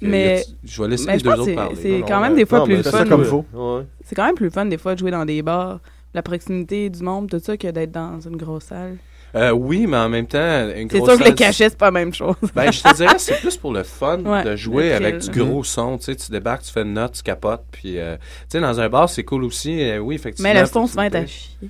Mais- 0.00 0.44
je 0.64 0.80
vais 0.82 0.88
laisser 0.90 1.06
mais 1.06 1.16
les 1.16 1.22
deux 1.22 1.30
autres 1.30 1.46
que 1.46 1.54
parler. 1.56 1.74
c'est 1.82 1.98
Non, 1.98 2.06
quand 2.06 2.14
non, 2.16 2.20
même 2.22 2.34
des 2.36 2.46
fois 2.46 2.58
non, 2.60 2.64
plus 2.66 2.76
c'est 2.84 2.90
fun. 2.90 2.98
ça 2.98 3.04
comme 3.04 3.24
faut. 3.24 3.44
Ouais. 3.52 3.82
C'est 4.04 4.14
quand 4.14 4.26
même 4.26 4.36
plus 4.36 4.50
fun 4.50 4.66
des 4.66 4.78
fois 4.78 4.94
de 4.94 5.00
jouer 5.00 5.10
dans 5.10 5.24
des 5.24 5.42
bars, 5.42 5.80
la 6.14 6.22
proximité 6.22 6.88
du 6.88 7.02
monde, 7.02 7.28
tout 7.28 7.40
ça, 7.40 7.56
que 7.56 7.66
d'être 7.68 7.90
dans 7.90 8.20
une 8.20 8.36
grosse 8.36 8.64
salle. 8.66 8.96
Euh, 9.34 9.50
oui, 9.50 9.86
mais 9.86 9.96
en 9.96 10.08
même 10.08 10.26
temps, 10.26 10.68
une 10.74 10.88
C'est 10.90 10.96
sûr 10.98 11.06
que 11.06 11.18
les 11.18 11.24
salle, 11.26 11.34
cachets, 11.34 11.68
c'est 11.70 11.78
pas 11.78 11.86
la 11.86 11.90
même 11.92 12.14
chose. 12.14 12.34
Ben, 12.54 12.70
je 12.72 12.82
te 12.82 12.94
dirais, 12.96 13.14
c'est 13.18 13.38
plus 13.40 13.56
pour 13.56 13.72
le 13.72 13.82
fun 13.82 14.20
Ouais, 14.20 14.42
de 14.44 14.56
jouer 14.56 14.88
le 14.90 14.94
avec 14.96 15.18
du 15.18 15.30
gros 15.30 15.62
son. 15.64 15.98
Tu 15.98 16.04
sais, 16.04 16.16
tu 16.16 16.30
débarques, 16.30 16.62
tu 16.62 16.72
fais 16.72 16.82
une 16.82 16.94
note, 16.94 17.12
tu 17.12 17.22
capotes. 17.22 17.64
Puis, 17.70 17.98
euh, 17.98 18.16
tu 18.16 18.22
sais, 18.50 18.60
dans 18.60 18.80
un 18.80 18.88
bar, 18.88 19.08
c'est 19.08 19.24
cool 19.24 19.44
aussi. 19.44 19.80
euh, 19.82 19.98
oui, 19.98 20.14
effectivement. 20.14 20.52
Mais 20.52 20.58
le 20.60 20.66
son, 20.66 20.86
souvent, 20.86 21.02
est 21.02 21.14
à 21.14 21.26
chier. 21.26 21.68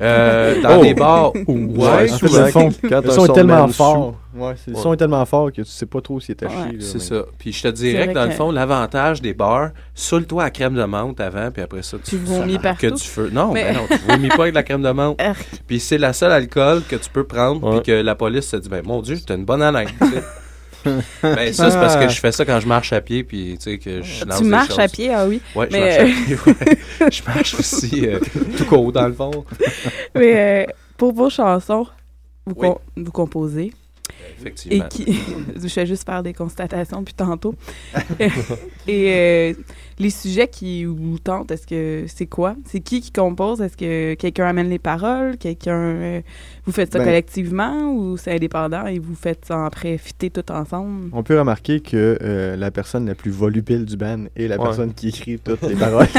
Euh, 0.00 0.60
dans 0.60 0.78
Oh. 0.78 0.82
des 0.82 0.94
bars 0.94 1.32
où. 1.46 1.52
Ouais, 1.52 1.78
Ouais, 1.78 1.86
en 1.86 1.98
fait, 1.98 2.08
souvent. 2.08 2.38
le, 2.44 2.50
fond, 2.50 2.68
Quand 2.88 3.04
le 3.04 3.10
son 3.12 3.26
est 3.26 3.32
tellement 3.32 3.68
fort. 3.68 4.14
Ouais, 4.36 4.54
le 4.66 4.74
son 4.74 4.92
est 4.92 4.96
tellement 4.96 5.24
fort 5.24 5.52
que 5.52 5.62
tu 5.62 5.70
sais 5.70 5.86
pas 5.86 6.00
trop 6.00 6.18
s'il 6.18 6.32
est 6.32 6.42
à 6.42 6.46
Ouais. 6.48 6.52
chier. 6.70 6.78
là, 6.78 6.84
C'est 6.84 6.98
ça. 6.98 7.22
Puis 7.38 7.52
je 7.52 7.62
te 7.62 7.68
dirais 7.68 8.08
que 8.08 8.12
dans 8.12 8.24
le 8.24 8.30
que- 8.30 8.34
fond, 8.34 8.50
l'avantage 8.50 9.22
des 9.22 9.34
bars, 9.34 9.70
saoule-toi 9.94 10.42
à 10.42 10.50
crème 10.50 10.74
de 10.74 10.82
menthe 10.84 11.20
avant, 11.20 11.50
puis 11.52 11.62
après 11.62 11.82
ça, 11.84 11.96
Tu 12.04 12.16
vomis 12.16 12.56
que 12.56 12.62
partout? 12.62 12.90
du 12.90 13.02
feu. 13.04 13.30
Non, 13.32 13.52
Mais- 13.52 13.64
ben 13.72 13.74
non, 13.76 13.82
tu 13.88 13.98
vomis 14.10 14.28
pas 14.30 14.42
avec 14.42 14.54
la 14.56 14.62
crème 14.64 14.82
de 14.82 14.90
menthe. 14.90 15.16
Puis 15.68 15.78
c'est 15.78 15.98
la 15.98 16.12
seule 16.12 16.32
alcool 16.32 16.82
que 16.88 16.96
tu 16.96 17.08
peux 17.10 17.24
prendre, 17.24 17.70
puis 17.70 17.82
que 17.82 17.92
la 18.02 18.16
police 18.16 18.48
se 18.48 18.56
dit, 18.56 18.68
ben 18.68 18.82
mon 18.84 19.00
Dieu, 19.00 19.16
t'as 19.24 19.36
une 19.36 19.44
bonne 19.44 19.62
haleine. 19.62 19.86
Ben 21.22 21.52
ça, 21.52 21.70
c'est 21.70 21.78
parce 21.78 21.96
que 21.96 22.08
je 22.08 22.20
fais 22.20 22.32
ça 22.32 22.44
quand 22.44 22.60
je 22.60 22.66
marche 22.66 22.92
à 22.92 23.00
pied, 23.00 23.24
puis 23.24 23.56
tu 23.58 23.70
sais, 23.70 23.78
que 23.78 24.02
je 24.02 24.24
lance 24.24 24.38
Tu 24.38 24.44
des 24.44 24.50
marches 24.50 24.78
à 24.78 24.88
pied, 24.88 25.12
ah 25.12 25.26
oui. 25.26 25.40
Ouais, 25.54 25.68
je 25.70 25.76
Mais, 25.76 25.80
marche 25.80 25.98
à 25.98 26.02
euh, 26.02 26.24
pied, 26.26 26.36
ouais. 26.46 27.10
Je 27.12 27.22
marche 27.24 27.54
aussi 27.54 28.06
euh, 28.06 28.18
tout 28.56 28.64
court, 28.66 28.92
dans 28.92 29.08
le 29.08 29.14
fond. 29.14 29.44
Mais 30.14 30.64
euh, 30.66 30.72
pour 30.96 31.12
vos 31.12 31.30
chansons, 31.30 31.86
vous, 32.46 32.54
Oui. 32.56 32.68
com- 32.68 32.78
vous 32.96 33.12
composez. 33.12 33.72
Et 34.10 34.40
Effectivement. 34.40 34.88
qui. 34.88 35.18
je 35.62 35.68
fais 35.68 35.86
juste 35.86 36.04
faire 36.04 36.22
des 36.22 36.34
constatations 36.34 37.00
depuis 37.00 37.14
tantôt. 37.14 37.54
Et 38.86 39.10
euh, 39.12 39.54
les 39.98 40.10
sujets 40.10 40.48
qui 40.48 40.84
vous 40.84 41.18
tentent, 41.18 41.50
est-ce 41.50 41.66
que 41.66 42.04
c'est 42.08 42.26
quoi? 42.26 42.56
C'est 42.66 42.80
qui 42.80 43.00
qui 43.00 43.12
compose? 43.12 43.60
Est-ce 43.60 43.76
que 43.76 44.14
quelqu'un 44.14 44.46
amène 44.46 44.68
les 44.68 44.78
paroles? 44.78 45.36
Quelqu'un. 45.38 45.76
euh, 45.78 46.20
vous 46.66 46.72
faites 46.72 46.92
ça 46.92 46.98
Ben- 46.98 47.04
collectivement 47.04 47.92
ou 47.92 48.16
c'est 48.16 48.32
indépendant 48.34 48.86
et 48.86 48.98
vous 48.98 49.14
faites 49.14 49.44
ça 49.46 49.66
après 49.66 49.98
fitter 49.98 50.30
tout 50.30 50.50
ensemble? 50.50 51.10
On 51.12 51.22
peut 51.22 51.38
remarquer 51.38 51.80
que 51.80 52.18
euh, 52.22 52.56
la 52.56 52.70
personne 52.70 53.06
la 53.06 53.14
plus 53.14 53.30
volubile 53.30 53.84
du 53.84 53.96
band 53.96 54.24
est 54.36 54.48
la 54.48 54.56
Ouais. 54.58 54.64
personne 54.64 54.94
qui 54.94 55.08
écrit 55.08 55.38
toutes 55.38 55.62
les 55.62 55.74
paroles. 55.76 56.06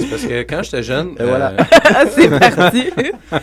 C'est 0.00 0.06
parce 0.10 0.22
que 0.26 0.42
quand 0.42 0.62
j'étais 0.62 0.82
jeune. 0.84 1.10
Et 1.18 1.24
voilà. 1.24 1.54
Ah, 1.84 2.04
c'est 2.08 2.28
parti! 2.28 2.84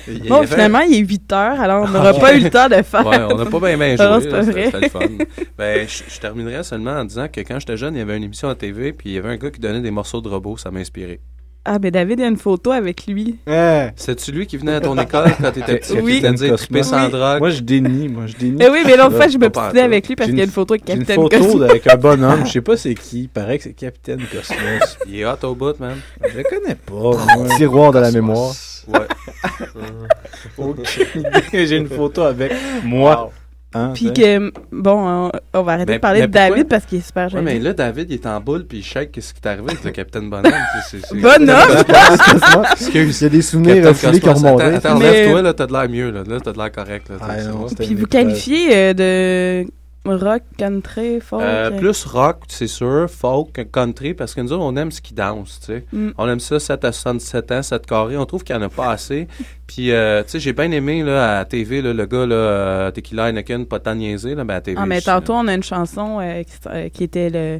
il 0.07 0.29
bon, 0.29 0.35
avait- 0.37 0.47
finalement, 0.47 0.79
il 0.79 0.93
est 0.95 0.99
8 0.99 1.33
heures, 1.33 1.59
alors 1.59 1.83
on 1.85 1.89
n'aura 1.91 2.13
pas 2.13 2.33
eu 2.33 2.39
le 2.41 2.49
temps 2.49 2.69
de 2.69 2.81
faire. 2.81 3.05
Ouais, 3.05 3.19
on 3.29 3.35
n'a 3.35 3.45
pas 3.45 3.59
bien 3.59 3.77
bien 3.77 3.95
joué. 3.97 4.05
Ah 4.05 4.09
non, 4.09 4.19
c'est 4.21 4.29
pas 4.29 4.37
là, 4.37 4.43
vrai. 4.51 4.65
C'était 4.65 4.79
le 4.79 4.89
fun. 4.89 4.99
Ben, 5.57 5.85
je, 5.87 6.03
je 6.07 6.19
terminerai 6.19 6.63
seulement 6.63 6.91
en 6.91 7.03
disant 7.03 7.27
que 7.27 7.41
quand 7.41 7.59
j'étais 7.59 7.75
jeune, 7.75 7.95
il 7.95 7.99
y 7.99 8.01
avait 8.01 8.15
une 8.15 8.23
émission 8.23 8.34
à 8.43 8.55
TV, 8.55 8.93
puis 8.93 9.09
il 9.09 9.13
y 9.13 9.17
avait 9.17 9.29
un 9.29 9.37
gars 9.37 9.49
qui 9.51 9.59
donnait 9.59 9.81
des 9.81 9.91
morceaux 9.91 10.21
de 10.21 10.29
robots, 10.29 10.57
ça 10.57 10.71
m'a 10.71 10.79
inspiré. 10.79 11.19
Ah, 11.67 11.79
ben 11.79 11.89
David, 11.89 12.19
il 12.19 12.21
y 12.21 12.25
a 12.25 12.27
une 12.29 12.37
photo 12.37 12.71
avec 12.71 13.07
lui. 13.07 13.37
C'est-tu 13.95 14.31
lui 14.31 14.45
qui 14.45 14.55
venait 14.57 14.75
à 14.75 14.81
ton 14.81 14.95
école 14.99 15.31
quand 15.41 15.51
t'étais 15.51 15.77
petit? 15.79 15.93
Oui. 15.99 16.21
Qui 16.21 16.29
disait 16.29 16.51
triper 16.55 16.83
sans 16.83 17.05
Oui. 17.05 17.11
drogue? 17.11 17.39
Moi, 17.39 17.49
je 17.49 17.61
dénie. 17.61 18.07
Moi, 18.07 18.27
je 18.27 18.35
dénie. 18.35 18.59
Eh 18.61 18.69
oui, 18.69 18.83
mais 18.85 18.95
l'autre 18.95 19.13
Euh, 19.13 19.17
fois, 19.17 19.27
je 19.29 19.39
me 19.39 19.49
pantoute. 19.49 19.75
avec 19.79 20.07
lui 20.07 20.15
parce 20.15 20.29
qu'il 20.29 20.37
y 20.37 20.41
a 20.41 20.43
une- 20.43 20.49
une 20.49 20.53
photo 20.53 20.75
avec 20.75 20.83
J'ai 20.85 20.93
une 20.93 20.99
Capitaine 21.05 21.41
photo 21.43 21.63
avec 21.63 21.87
un 21.87 21.95
bonhomme. 21.97 22.45
Je 22.45 22.51
sais 22.51 22.61
pas 22.61 22.77
c'est 22.77 22.93
qui. 22.93 23.21
Il 23.23 23.29
paraît 23.29 23.57
que 23.57 23.63
c'est 23.63 23.73
Capitaine 23.73 24.19
Cosmos. 24.31 24.97
Il 25.07 25.19
est 25.19 25.25
hot 25.25 25.37
au 25.43 25.55
bout, 25.55 25.79
man. 25.79 25.95
Je 26.31 26.37
le 26.37 26.43
connais 26.43 26.75
pas. 26.75 26.93
moi. 26.93 27.47
tiroir 27.57 27.91
de 27.93 27.99
la 27.99 28.11
mémoire. 28.11 28.53
Ouais. 28.87 28.99
J'ai 31.53 31.77
une 31.77 31.87
photo 31.89 32.21
avec 32.21 32.51
moi. 32.83 33.31
Hein, 33.77 33.91
Puis 33.93 34.13
que, 34.13 34.51
bon, 34.71 35.27
on, 35.27 35.31
on 35.53 35.61
va 35.63 35.73
arrêter 35.73 35.87
Ben, 35.87 35.95
de 35.95 35.99
parler 36.01 36.21
de 36.21 36.25
pourquoi? 36.27 36.49
David 36.49 36.67
parce 36.69 36.85
qu'il 36.85 36.99
est 36.99 37.05
super 37.05 37.25
Ouais, 37.25 37.29
gêné. 37.31 37.43
mais 37.43 37.59
là, 37.59 37.73
David, 37.73 38.09
il 38.09 38.13
est 38.13 38.25
en 38.25 38.39
boule, 38.39 38.65
puis 38.65 38.77
il 38.77 38.83
shake. 38.83 39.11
Qu'est-ce 39.11 39.33
qui 39.33 39.41
t'est 39.41 39.49
arrivé 39.49 39.65
avec 39.69 39.83
le 39.83 39.91
Capitaine 39.91 40.29
Bonhomme? 40.29 40.53
Bonhomme! 41.11 41.83
Il 42.93 43.11
y 43.21 43.25
a 43.25 43.29
des 43.29 43.41
souvenirs 43.41 43.87
refoulés 43.87 44.19
qui 44.19 44.29
remonté. 44.29 44.63
Attends, 44.63 44.75
attends, 44.77 44.99
Mais- 44.99 45.11
lève-toi, 45.11 45.41
là, 45.41 45.53
t'as 45.53 45.67
de 45.67 45.73
l'air 45.73 45.89
mieux, 45.89 46.09
là. 46.11 46.23
Là, 46.27 46.37
t'as 46.43 46.53
de 46.53 46.57
l'air 46.57 46.71
correct, 46.71 47.09
là. 47.09 47.15
Ah, 47.21 47.43
non, 47.43 47.65
Puis 47.67 47.87
vous 47.87 47.91
épreuve. 48.03 48.07
qualifiez 48.07 48.69
euh, 48.75 48.93
de 49.63 49.67
rock, 50.05 50.43
country, 50.57 51.19
folk. 51.19 51.41
Euh, 51.41 51.71
euh, 51.71 51.77
plus 51.77 52.05
rock, 52.05 52.43
c'est 52.47 52.67
sûr, 52.67 53.09
folk, 53.09 53.71
country, 53.71 54.13
parce 54.13 54.33
que 54.33 54.41
nous 54.41 54.53
autres, 54.53 54.63
on 54.63 54.75
aime 54.75 54.91
ce 54.91 55.01
qui 55.01 55.13
danse, 55.13 55.59
tu 55.59 55.65
sais. 55.67 55.85
Mm. 55.91 56.09
On 56.17 56.29
aime 56.29 56.39
ça 56.39 56.59
7 56.59 56.85
à 56.85 56.91
77 56.91 57.51
ans, 57.51 57.61
7 57.63 57.85
carrés. 57.85 58.17
On 58.17 58.25
trouve 58.25 58.43
qu'il 58.43 58.55
n'y 58.55 58.63
en 58.63 58.65
a 58.65 58.69
pas 58.69 58.91
assez. 58.91 59.27
Puis, 59.67 59.91
euh, 59.91 60.23
tu 60.23 60.31
sais, 60.31 60.39
j'ai 60.39 60.53
bien 60.53 60.71
aimé, 60.71 61.03
là, 61.03 61.39
à 61.39 61.45
TV, 61.45 61.81
là, 61.81 61.93
le 61.93 62.05
gars, 62.05 62.25
là, 62.25 62.35
euh, 62.35 62.91
Tequila 62.91 63.29
Heineken, 63.29 63.65
pas 63.65 63.79
tant 63.79 63.95
niaisé, 63.95 64.35
là, 64.35 64.43
ben 64.43 64.55
à 64.55 64.61
TV. 64.61 64.77
Ah, 64.79 64.85
mais 64.85 65.01
tantôt, 65.01 65.33
on 65.33 65.47
a 65.47 65.53
une 65.53 65.63
chanson 65.63 66.19
euh, 66.21 66.43
qui, 66.43 66.91
qui 66.91 67.03
était 67.03 67.29
le. 67.29 67.59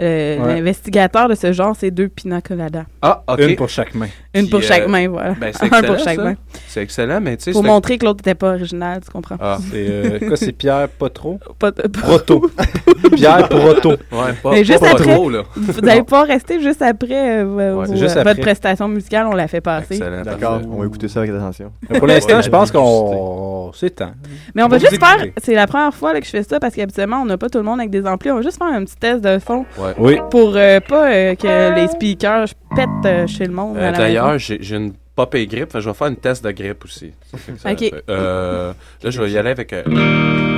Euh, 0.00 0.38
Ouais. 0.38 0.54
L'investigateur 0.56 1.28
de 1.28 1.34
ce 1.34 1.52
genre, 1.52 1.76
c'est 1.78 1.90
deux 1.92 2.08
pina 2.08 2.40
colada. 2.40 2.84
Ah, 3.00 3.22
OK. 3.28 3.38
Une 3.40 3.54
pour 3.56 3.68
chaque 3.68 3.94
main. 3.94 4.08
Une 4.34 4.42
Puis, 4.42 4.50
pour 4.50 4.62
chaque 4.62 4.82
euh, 4.82 4.88
main, 4.88 5.08
voilà. 5.08 5.32
Ben, 5.40 5.52
c'est 5.54 5.64
Un 5.72 5.82
pour 5.82 5.98
chaque 5.98 6.16
ça. 6.16 6.24
main. 6.24 6.34
C'est 6.66 6.82
excellent, 6.82 7.20
mais 7.20 7.36
tu 7.36 7.44
sais... 7.44 7.52
Pour 7.52 7.62
montrer 7.62 7.98
que 7.98 8.04
l'autre 8.04 8.18
n'était 8.18 8.34
pas 8.34 8.50
original, 8.54 9.00
tu 9.04 9.10
comprends? 9.10 9.36
Ah, 9.40 9.58
C'est 9.70 9.86
euh, 9.88 10.18
quoi, 10.28 10.36
c'est 10.36 10.50
Pierre 10.52 10.88
Potro? 10.88 11.38
Proto. 11.58 12.50
Pierre 13.14 13.48
Proto. 13.48 13.90
ouais, 13.90 14.32
pas, 14.42 14.50
Mais 14.50 14.64
juste 14.64 14.80
pas 14.80 14.90
après- 14.90 15.14
trop, 15.14 15.30
là. 15.30 15.42
Vous 15.54 15.80
n'allez 15.80 16.02
pas 16.02 16.24
rester 16.24 16.60
juste 16.60 16.82
après 16.82 17.40
euh, 17.40 17.44
vos- 17.44 17.80
Ouais, 17.80 17.86
vos- 17.86 17.96
juste 17.96 18.16
après. 18.16 18.32
votre 18.32 18.40
prestation 18.40 18.88
musicale, 18.88 19.26
on 19.28 19.34
l'a 19.34 19.46
fait 19.46 19.60
passer. 19.60 19.94
Excellent, 19.96 20.22
D'accord, 20.22 20.60
on 20.70 20.80
va 20.80 20.86
écouter 20.86 21.06
ça 21.08 21.20
avec 21.20 21.30
attention. 21.32 21.70
Mais 21.88 21.98
Pour 21.98 22.08
l'instant, 22.08 22.36
Ouais, 22.36 22.42
je 22.42 22.50
pense 22.50 22.70
qu'on. 22.72 23.70
C'est 23.74 23.90
temps. 23.90 24.12
Mais 24.54 24.62
on 24.62 24.68
va 24.68 24.78
juste 24.78 24.98
faire. 24.98 25.24
C'est 25.42 25.54
la 25.54 25.66
première 25.66 25.94
fois 25.94 26.18
que 26.18 26.24
je 26.24 26.30
fais 26.30 26.42
ça 26.42 26.58
parce 26.60 26.74
qu'habituellement, 26.74 27.22
on 27.22 27.24
n'a 27.24 27.38
pas 27.38 27.48
tout 27.48 27.58
le 27.58 27.64
monde 27.64 27.78
avec 27.80 27.90
des 27.90 28.06
amplis. 28.06 28.30
On 28.30 28.36
va 28.36 28.42
juste 28.42 28.58
faire 28.58 28.66
un 28.68 28.84
petit 28.84 28.96
test 28.96 29.20
de 29.22 29.38
son 29.44 29.64
Ouais. 29.84 29.94
Oui. 29.98 30.16
pour 30.30 30.52
euh, 30.56 30.80
pas 30.80 31.10
euh, 31.12 31.34
que 31.34 31.74
les 31.74 31.88
speakers 31.88 32.46
pètent 32.74 32.88
euh, 33.06 33.26
chez 33.26 33.46
le 33.46 33.52
monde. 33.52 33.76
Euh, 33.76 33.88
à 33.88 33.92
la 33.92 33.98
D'ailleurs, 33.98 34.38
j'ai 34.38 34.58
j'ai 34.60 34.76
une 34.76 34.92
pop 35.16 35.34
et 35.34 35.46
grippe, 35.46 35.70
fait 35.70 35.78
que 35.78 35.80
je 35.84 35.88
vais 35.88 35.94
faire 35.94 36.06
une 36.08 36.16
test 36.16 36.44
de 36.44 36.50
grippe 36.50 36.84
aussi. 36.84 37.12
Ça 37.30 37.38
fait 37.38 37.52
que 37.52 37.58
ça- 37.58 37.70
Ok. 37.72 38.02
euh, 38.10 38.72
là, 39.02 39.10
je 39.10 39.22
vais 39.22 39.30
y 39.30 39.38
aller 39.38 39.50
avec. 39.50 39.72
euh, 39.72 39.82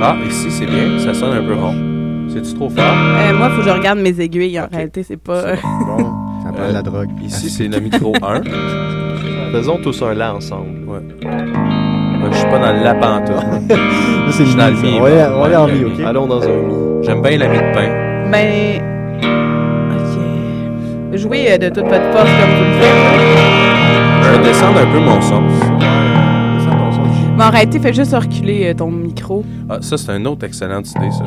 Ah, 0.01 0.15
ici, 0.27 0.49
c'est 0.51 0.65
bien, 0.65 0.99
ça 0.99 1.13
sonne 1.13 1.35
un 1.37 1.43
peu 1.43 1.53
rond. 1.55 1.75
C'est-tu 2.33 2.53
trop 2.55 2.69
fort? 2.69 2.83
Euh, 2.83 3.33
moi, 3.33 3.47
il 3.49 3.55
faut 3.55 3.61
que 3.61 3.67
je 3.67 3.73
regarde 3.73 3.99
mes 3.99 4.19
aiguilles. 4.19 4.59
En 4.59 4.65
Ok. 4.65 4.71
réalité, 4.73 5.03
c'est 5.03 5.17
pas. 5.17 5.55
C'est 5.55 5.61
Bon, 5.61 5.97
ça 6.43 6.51
prend 6.53 6.63
Euh, 6.63 6.67
de 6.69 6.73
la 6.73 6.81
drogue. 6.81 7.09
Ici, 7.23 7.49
c'est 7.49 7.67
le 7.67 7.79
micro 7.79 8.13
1. 8.21 8.41
Faisons 9.51 9.77
tous 9.81 10.01
un 10.03 10.13
là 10.13 10.33
ensemble. 10.35 10.69
Je 12.31 12.37
suis 12.37 12.47
pas 12.49 12.59
dans 12.59 12.73
le 12.73 12.83
lapanta. 12.83 13.33
Là, 13.69 14.31
c'est 14.31 14.43
Je 14.43 14.49
suis 14.49 14.57
dans 14.57 14.67
le 14.67 14.73
mi. 14.81 14.95
On 14.97 14.99
moi. 14.99 15.49
on 15.49 15.55
en 15.55 15.67
mi, 15.67 15.79
le 15.79 15.87
ok? 15.87 15.99
Allons 16.05 16.27
dans 16.27 16.41
un 16.43 16.47
mi. 16.47 17.03
J'aime 17.05 17.21
bien 17.21 17.37
la 17.37 17.47
mie 17.47 17.57
de 17.57 17.73
pain. 17.73 18.29
Ben. 18.31 18.96
Jouez 21.17 21.51
euh, 21.51 21.57
de 21.57 21.69
toute 21.69 21.85
votre 21.85 22.11
force 22.11 22.29
comme 22.29 22.55
vous 22.57 22.63
le 22.63 22.73
faites. 22.79 24.23
Je 24.23 24.29
vais 24.37 24.43
descendre 24.47 24.79
un 24.79 24.91
peu 24.91 24.99
mon 24.99 25.21
son. 25.21 25.41
Mais 27.37 27.43
arrêtez, 27.43 27.79
fais 27.79 27.93
juste 27.93 28.15
reculer 28.15 28.69
euh, 28.69 28.73
ton 28.73 28.89
micro. 28.89 29.43
Ah, 29.69 29.77
ça, 29.81 29.95
c'est 29.97 30.11
une 30.11 30.25
autre 30.27 30.45
excellente 30.45 30.89
idée, 30.89 31.11
ça. 31.11 31.23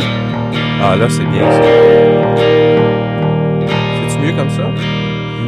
Ah, 0.82 0.96
là, 0.96 1.06
c'est 1.08 1.24
bien, 1.24 1.42
ça. 1.50 1.60
C'est-tu 4.08 4.26
mieux 4.26 4.32
comme 4.36 4.50
ça? 4.50 4.62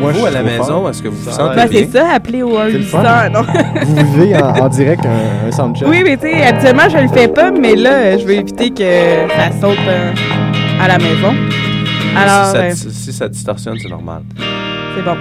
Moi, 0.00 0.12
vous, 0.12 0.20
je 0.20 0.26
à 0.26 0.30
la 0.30 0.42
maison, 0.42 0.64
fort. 0.64 0.90
est-ce 0.90 1.02
que 1.02 1.08
vous 1.08 1.16
vous 1.16 1.30
sentez 1.30 1.56
Ben, 1.56 1.68
bien? 1.68 1.80
c'est 1.84 1.98
ça, 1.98 2.12
appeler 2.14 2.42
au 2.42 2.56
1 2.58 2.66
C'est 2.66 2.72
le 2.72 2.78
800, 2.78 2.98
fun. 3.02 3.28
non? 3.28 3.42
Vous 3.82 3.94
vivez 4.20 4.36
en, 4.36 4.48
en 4.64 4.68
direct 4.68 5.04
un, 5.06 5.48
un 5.48 5.52
soundcheck. 5.52 5.86
Oui, 5.88 6.02
mais 6.04 6.16
tu 6.16 6.28
sais, 6.28 6.42
habituellement, 6.44 6.88
je 6.90 6.98
le 6.98 7.08
fais 7.08 7.28
pas, 7.28 7.50
mais 7.52 7.74
là, 7.76 8.16
je 8.18 8.24
veux 8.24 8.34
éviter 8.34 8.70
que 8.70 8.82
ça 9.36 9.52
saute 9.60 9.78
euh, 9.86 10.10
à 10.82 10.88
la 10.88 10.98
maison. 10.98 11.32
Alors, 12.16 12.46
si, 12.46 12.52
ça, 12.52 12.58
euh, 12.62 12.90
si 12.90 13.12
ça 13.12 13.28
distorsionne, 13.28 13.78
c'est 13.80 13.88
normal. 13.88 14.22
c'est 14.96 15.02
bon. 15.02 15.16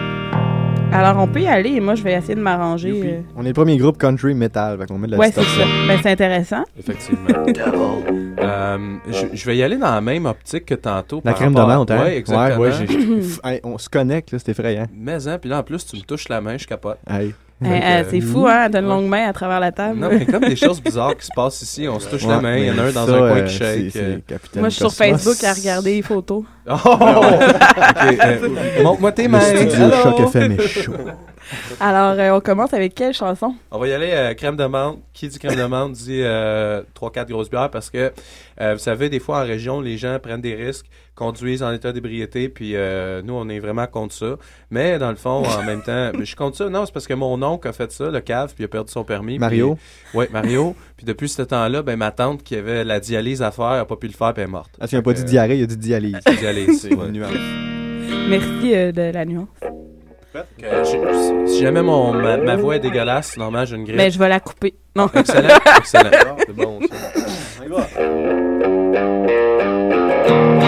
Alors, 0.93 1.23
on 1.23 1.27
peut 1.27 1.39
y 1.41 1.47
aller 1.47 1.69
et 1.69 1.79
moi, 1.79 1.95
je 1.95 2.03
vais 2.03 2.13
essayer 2.13 2.35
de 2.35 2.41
m'arranger. 2.41 2.91
euh. 2.91 3.21
On 3.37 3.43
est 3.45 3.49
le 3.49 3.53
premier 3.53 3.77
groupe 3.77 3.97
country 3.97 4.33
metal, 4.33 4.77
fait 4.77 4.87
qu'on 4.87 4.97
met 4.97 5.07
de 5.07 5.13
la 5.13 5.17
Ouais, 5.19 5.31
c'est 5.31 5.39
distorsion. 5.39 5.63
ça. 5.63 5.87
Ben, 5.87 5.99
c'est 6.03 6.11
intéressant. 6.11 6.63
Effectivement. 6.77 7.27
Euh, 8.43 8.77
je, 9.07 9.27
je 9.37 9.45
vais 9.45 9.55
y 9.57 9.61
aller 9.61 9.77
dans 9.77 9.91
la 9.93 10.01
même 10.01 10.25
optique 10.25 10.65
que 10.65 10.73
tantôt. 10.73 11.17
La 11.23 11.31
par 11.31 11.35
crème 11.35 11.53
de 11.53 11.59
rapport 11.59 11.75
menthe, 11.77 11.91
hein? 11.91 12.01
Ouais, 12.01 12.17
exactement. 12.17 12.59
Ouais, 12.59 12.69
ouais, 12.69 12.87
j'ai- 12.87 12.87
Pff, 12.87 13.39
hey, 13.45 13.59
on 13.63 13.77
se 13.77 13.87
connecte, 13.87 14.31
là, 14.31 14.39
c'est 14.39 14.49
effrayant. 14.49 14.87
Mais, 14.95 15.27
hein, 15.27 15.37
puis 15.39 15.47
là, 15.49 15.59
en 15.59 15.63
plus, 15.63 15.85
tu 15.85 15.95
me 15.95 16.01
touches 16.01 16.27
la 16.27 16.41
main, 16.41 16.57
je 16.57 16.65
capote. 16.65 16.97
Hey. 17.07 17.35
Euh, 17.63 17.67
euh, 17.69 18.03
c'est 18.09 18.21
fou, 18.21 18.47
hein, 18.47 18.69
d'une 18.69 18.87
longue 18.87 19.05
main 19.07 19.27
à 19.29 19.33
travers 19.33 19.59
la 19.59 19.71
table. 19.71 19.99
Non, 19.99 20.09
mais 20.11 20.25
comme 20.25 20.43
des 20.45 20.55
choses 20.55 20.81
bizarres 20.81 21.15
qui 21.15 21.25
se 21.27 21.31
passent 21.35 21.61
ici, 21.61 21.87
on 21.87 21.99
se 21.99 22.09
touche 22.09 22.25
la 22.25 22.41
main, 22.41 22.57
il 22.57 22.65
y 22.65 22.71
en 22.71 22.77
a 22.79 22.81
un 22.83 22.91
dans 22.91 23.05
ça, 23.05 23.13
un 23.13 23.17
coin 23.19 23.37
euh, 23.37 23.43
qui 23.45 23.53
shake. 23.55 23.95
euh. 23.97 24.17
Moi, 24.55 24.69
je 24.69 24.75
suis 24.75 24.89
sur. 24.89 24.93
Facebook 24.93 25.43
à 25.43 25.53
regarder 25.53 25.93
les 25.95 26.01
photos. 26.01 26.43
Oh! 26.67 26.75
Euh, 26.75 28.49
Montre-moi 28.83 29.11
tes 29.11 29.23
Le 29.23 29.29
mains. 29.29 29.39
studio 29.41 29.83
Allô? 29.85 29.95
Choc 30.03 30.19
FM 30.21 30.51
est 30.53 30.67
chaud. 30.67 30.93
Alors, 31.79 32.19
euh, 32.19 32.37
on 32.37 32.41
commence 32.41 32.73
avec 32.73 32.95
quelle 32.95 33.13
chanson? 33.13 33.53
On 33.71 33.79
va 33.79 33.87
y 33.87 33.93
aller 33.93 34.11
euh, 34.11 34.33
crème 34.33 34.55
de 34.55 34.65
menthe. 34.65 34.99
Qui 35.13 35.27
dit 35.27 35.39
crème 35.39 35.55
de 35.55 35.65
menthe 35.65 35.93
dit 35.93 36.21
3-4 36.21 37.27
grosses 37.29 37.49
bières 37.49 37.69
parce 37.69 37.89
que, 37.89 38.11
euh, 38.59 38.73
vous 38.73 38.79
savez, 38.79 39.09
des 39.09 39.19
fois 39.19 39.39
en 39.41 39.43
région, 39.45 39.81
les 39.81 39.97
gens 39.97 40.17
prennent 40.21 40.41
des 40.41 40.55
risques, 40.55 40.85
conduisent 41.15 41.61
en 41.61 41.71
état 41.73 41.91
d'ébriété, 41.91 42.49
puis 42.49 42.75
euh, 42.75 43.21
nous, 43.23 43.33
on 43.33 43.47
est 43.49 43.59
vraiment 43.59 43.85
contre 43.87 44.13
ça. 44.15 44.37
Mais 44.69 44.97
dans 44.97 45.09
le 45.09 45.15
fond, 45.17 45.43
en 45.45 45.63
même 45.63 45.81
temps, 45.83 46.11
je 46.19 46.23
suis 46.23 46.35
contre 46.35 46.57
ça. 46.57 46.69
Non, 46.69 46.85
c'est 46.85 46.93
parce 46.93 47.07
que 47.07 47.13
mon 47.13 47.41
oncle 47.43 47.67
a 47.67 47.73
fait 47.73 47.91
ça, 47.91 48.09
le 48.09 48.21
cave, 48.21 48.53
puis 48.55 48.63
il 48.63 48.65
a 48.65 48.69
perdu 48.69 48.91
son 48.91 49.03
permis. 49.03 49.37
Mario? 49.37 49.77
Oui, 50.13 50.25
Mario. 50.31 50.75
puis 50.97 51.05
depuis 51.05 51.29
ce 51.29 51.41
temps-là, 51.41 51.83
ben, 51.83 51.97
ma 51.97 52.11
tante 52.11 52.43
qui 52.43 52.55
avait 52.55 52.83
la 52.83 52.99
dialyse 52.99 53.41
à 53.41 53.51
faire 53.51 53.71
n'a 53.71 53.85
pas 53.85 53.97
pu 53.97 54.07
le 54.07 54.13
faire, 54.13 54.33
puis 54.33 54.41
elle 54.41 54.49
est 54.49 54.51
morte. 54.51 54.71
Ah, 54.79 54.87
tu 54.87 54.95
n'as 54.95 55.01
pas 55.01 55.13
dit 55.13 55.23
diarrhée, 55.25 55.57
il 55.57 55.63
a 55.63 55.67
dit 55.67 55.77
dialyse. 55.77 56.17
euh, 56.27 56.33
dialyse, 56.33 56.81
C'est 56.81 56.91
une 56.91 57.07
nuance. 57.11 57.31
Merci 58.29 58.75
euh, 58.75 58.91
de 58.91 59.11
la 59.13 59.25
nuance. 59.25 59.47
Que 60.33 60.65
je- 60.85 61.45
si- 61.47 61.61
jamais 61.61 61.81
mon, 61.81 62.13
ma, 62.13 62.37
ma 62.37 62.55
voix 62.55 62.77
est 62.77 62.79
dégueulasse, 62.79 63.35
normalement, 63.37 63.65
j'ai 63.65 63.75
une 63.75 63.83
grippe. 63.83 63.97
Ben, 63.97 64.09
je 64.11 64.17
vais 64.17 64.29
la 64.29 64.39
couper. 64.39 64.73
Non. 64.95 65.09
Excellent, 65.13 65.49
excellent. 65.77 66.37
C'est 66.39 66.55
bon, 66.55 66.79
ça. 66.89 66.95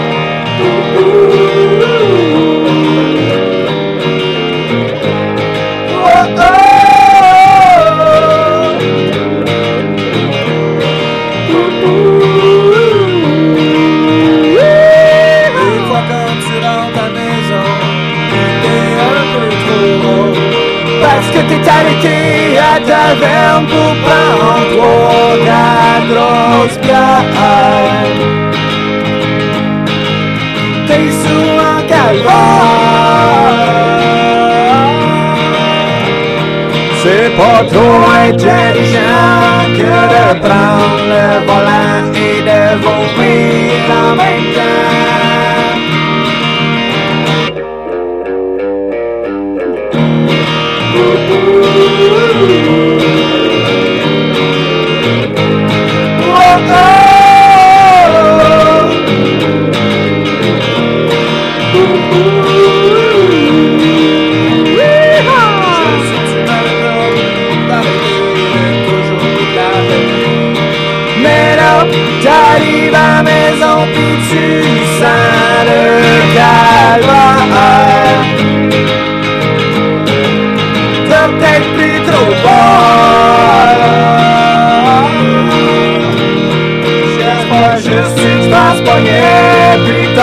intelligent 38.28 39.64
que 39.76 39.94
de 40.14 40.40
prendre 40.40 41.04
le 41.12 41.46
volant 41.46 42.12
et 42.14 42.40
de 42.48 42.60
vomir 42.82 43.84
en 43.90 44.16
même. 44.16 44.93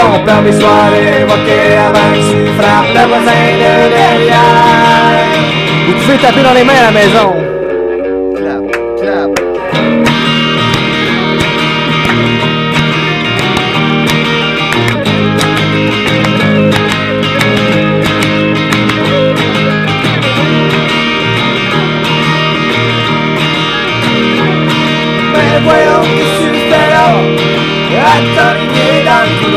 Ton 0.01 0.25
permis 0.25 0.53
soit 0.53 0.89
révoqué 0.91 1.77
avant 1.77 2.09
que 2.11 2.31
tu 2.31 2.53
frappes 2.57 2.93
le 2.93 3.07
voisin 3.07 3.41
de 3.61 3.73
derrière. 3.95 5.21
Vous 5.87 5.93
pouvez 5.93 6.17
taper 6.17 6.43
dans 6.43 6.53
les 6.53 6.63
mains 6.63 6.79
à 6.81 6.85
la 6.85 6.91
maison. 6.91 7.50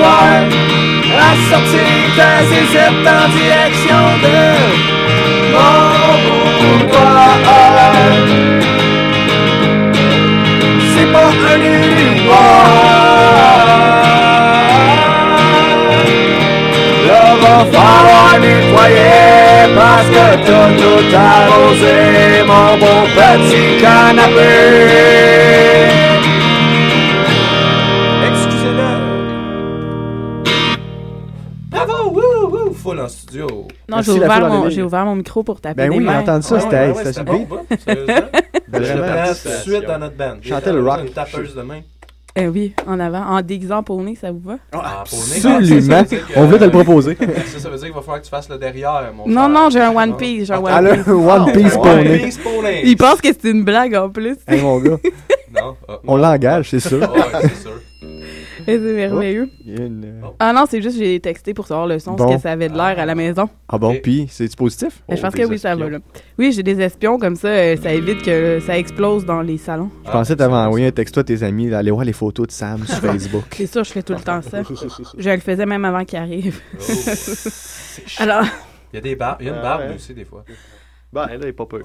Couloir 0.05 0.45
À 1.17 1.19
sortir 1.51 1.87
ta 2.17 2.31
zézette 2.45 3.07
en 3.07 3.29
direction 3.29 4.03
de 4.23 4.39
mon 5.53 6.17
boudoir 6.59 7.39
C'est 10.95 11.11
pas 11.13 11.31
un 11.53 11.61
urinoir 11.61 12.67
Là 17.07 17.25
va 17.43 17.57
falloir 17.73 18.33
nettoyer 18.41 19.69
Parce 19.77 20.09
que 20.09 20.27
t'as 20.47 20.69
tout 20.81 21.09
arrosé 21.17 21.99
Mon 22.47 22.71
beau 22.79 23.01
petit 23.17 23.69
canapé 23.81 25.94
Non, 33.89 34.01
j'ai 34.03 34.13
ouvert, 34.13 34.49
mon, 34.49 34.63
ligne. 34.65 34.71
j'ai 34.71 34.83
ouvert 34.83 35.05
mon 35.05 35.15
micro 35.17 35.43
pour 35.43 35.61
taper 35.61 35.75
Ben 35.77 35.91
des 35.91 35.97
oui, 35.99 36.05
j'ai 36.05 36.11
mains. 36.11 36.21
entendu 36.21 36.47
ça, 36.47 36.55
Ouais, 36.55 36.61
c'était 36.63 36.77
ouais, 36.77 36.95
c'était 36.95 37.05
c'était 37.13 37.19
super. 37.21 37.35
bon, 37.35 37.47
bon, 37.49 37.77
sérieusement. 37.85 38.15
Je 38.73 38.79
le 38.79 38.85
Vraiment. 38.87 39.03
prends 39.23 39.33
tout 39.35 39.49
de 39.49 39.55
suite 39.77 39.87
dans 39.87 39.99
notre 39.99 40.17
band. 40.17 40.37
Chantait 40.43 40.73
le 40.73 40.83
rock. 40.89 41.01
Une 41.05 41.11
tapeuse 41.11 41.55
de 41.55 41.63
main. 41.63 41.81
Eh 42.37 42.49
oui, 42.49 42.75
en 42.89 42.99
avant. 42.99 43.25
En 43.27 43.43
déguisant 43.43 43.85
pour 43.85 44.03
nez, 44.03 44.17
ça 44.21 44.33
vous 44.33 44.41
va? 44.41 44.55
Ah, 44.73 45.03
Absolument. 45.03 45.81
ça 45.81 46.03
veut 46.03 46.05
que- 46.17 46.23
On 46.35 46.47
voulait 46.47 46.59
te 46.59 46.65
le 46.65 46.71
proposer. 46.71 47.17
Ça, 47.47 47.61
ça 47.61 47.69
veut 47.69 47.77
dire 47.77 47.85
qu'il 47.87 47.95
va 47.95 48.01
falloir 48.01 48.19
que 48.19 48.25
tu 48.25 48.31
fasses 48.31 48.49
le 48.49 48.59
derrière, 48.59 49.13
mon 49.15 49.29
Non, 49.29 49.43
frère. 49.43 49.49
non, 49.51 49.71
j'ai 49.71 49.81
un 49.81 49.95
One 49.95 50.17
Piece. 50.17 50.49
J'ai 50.49 50.53
un 50.55 50.63
Ah, 50.67 50.81
One 50.81 50.89
Piece. 50.97 51.07
a 51.07 51.11
un 51.11 51.15
One 51.15 51.53
Piece 51.53 51.77
One 51.77 51.83
poney. 51.83 52.19
Piece 52.19 52.39
poney. 52.39 52.81
Il 52.87 52.97
pense 52.97 53.21
que 53.21 53.29
c'est 53.29 53.49
une 53.51 53.63
blague 53.63 53.95
en 53.95 54.09
plus. 54.09 54.37
Hey 54.49 54.61
mon 54.61 54.79
gars, 54.81 54.97
Non, 55.55 55.77
ah, 55.89 55.99
on 56.09 56.17
l'engage, 56.17 56.71
c'est 56.71 56.81
sûr. 56.89 56.99
ouais, 57.03 57.07
c'est 57.43 57.63
sûr. 57.63 57.74
C'est 58.67 58.79
merveilleux. 58.79 59.49
Une, 59.67 60.05
euh, 60.05 60.27
Ah 60.39 60.53
non, 60.53 60.65
c'est 60.69 60.81
juste 60.83 60.99
j'ai 60.99 61.19
texté 61.21 61.55
pour 61.55 61.67
savoir 61.67 61.87
le 61.87 61.99
son, 61.99 62.13
Bon. 62.15 62.29
ce 62.31 62.35
que 62.37 62.41
ça 62.41 62.53
avait 62.53 62.69
de 62.69 62.75
l'air 62.75 62.99
à 62.99 63.05
la 63.07 63.15
maison. 63.15 63.49
Ah 63.69 63.79
bon, 63.79 63.97
puis 64.03 64.27
c'est-tu 64.31 64.57
positif? 64.57 65.03
Je 65.09 65.17
pense 65.21 65.33
Oh, 65.35 65.39
que 65.39 65.45
oui, 65.47 65.59
ça 65.59 65.75
va 65.77 65.89
là. 65.89 65.99
Oui, 66.39 66.53
j'ai 66.53 66.63
des 66.63 66.81
espions 66.81 67.19
comme 67.19 67.37
ça, 67.37 67.49
euh, 67.49 67.77
ça 67.77 67.93
évite 67.93 68.23
que 68.23 68.61
ça 68.61 68.79
explose 68.79 69.25
dans 69.25 69.41
les 69.43 69.59
salons. 69.59 69.91
Je 70.07 70.11
pensais 70.11 70.35
que 70.35 70.39
t'avais 70.39 70.55
envoyé 70.55 70.87
un 70.87 70.91
texto 70.93 71.21
à 71.21 71.25
tes 71.25 71.43
amis, 71.43 71.69
là, 71.69 71.79
aller 71.79 71.91
voir 71.91 72.05
les 72.05 72.13
photos 72.13 72.47
de 72.47 72.53
Sam 72.53 72.85
sur 72.87 72.97
Facebook. 73.01 73.45
C'est 73.53 73.67
sûr, 73.67 73.85
je 73.85 73.93
fais 73.93 74.03
tout 74.03 74.15
le 74.15 74.21
temps 74.21 74.43
ça. 74.43 74.63
Je 75.19 75.31
le 75.31 75.39
faisais 75.41 75.67
même 75.67 75.85
avant 75.85 76.05
qu'il 76.05 76.19
arrive. 76.19 76.61
Oh. 76.79 76.83
Alors, 78.19 78.45
Il 78.93 78.97
y 78.97 78.99
a 78.99 79.01
des 79.03 79.17
barbes, 79.17 79.39
il 79.41 79.47
y 79.47 79.51
a 79.51 79.53
une 79.53 79.59
Ah, 79.59 79.63
barbe 79.63 79.83
ouais. 79.89 79.95
aussi 79.97 80.15
des 80.15 80.25
fois. 80.25 80.45
Ben, 81.13 81.27
là, 81.27 81.37
il 81.43 81.47
est 81.49 81.53
pas 81.53 81.67
peur. 81.67 81.81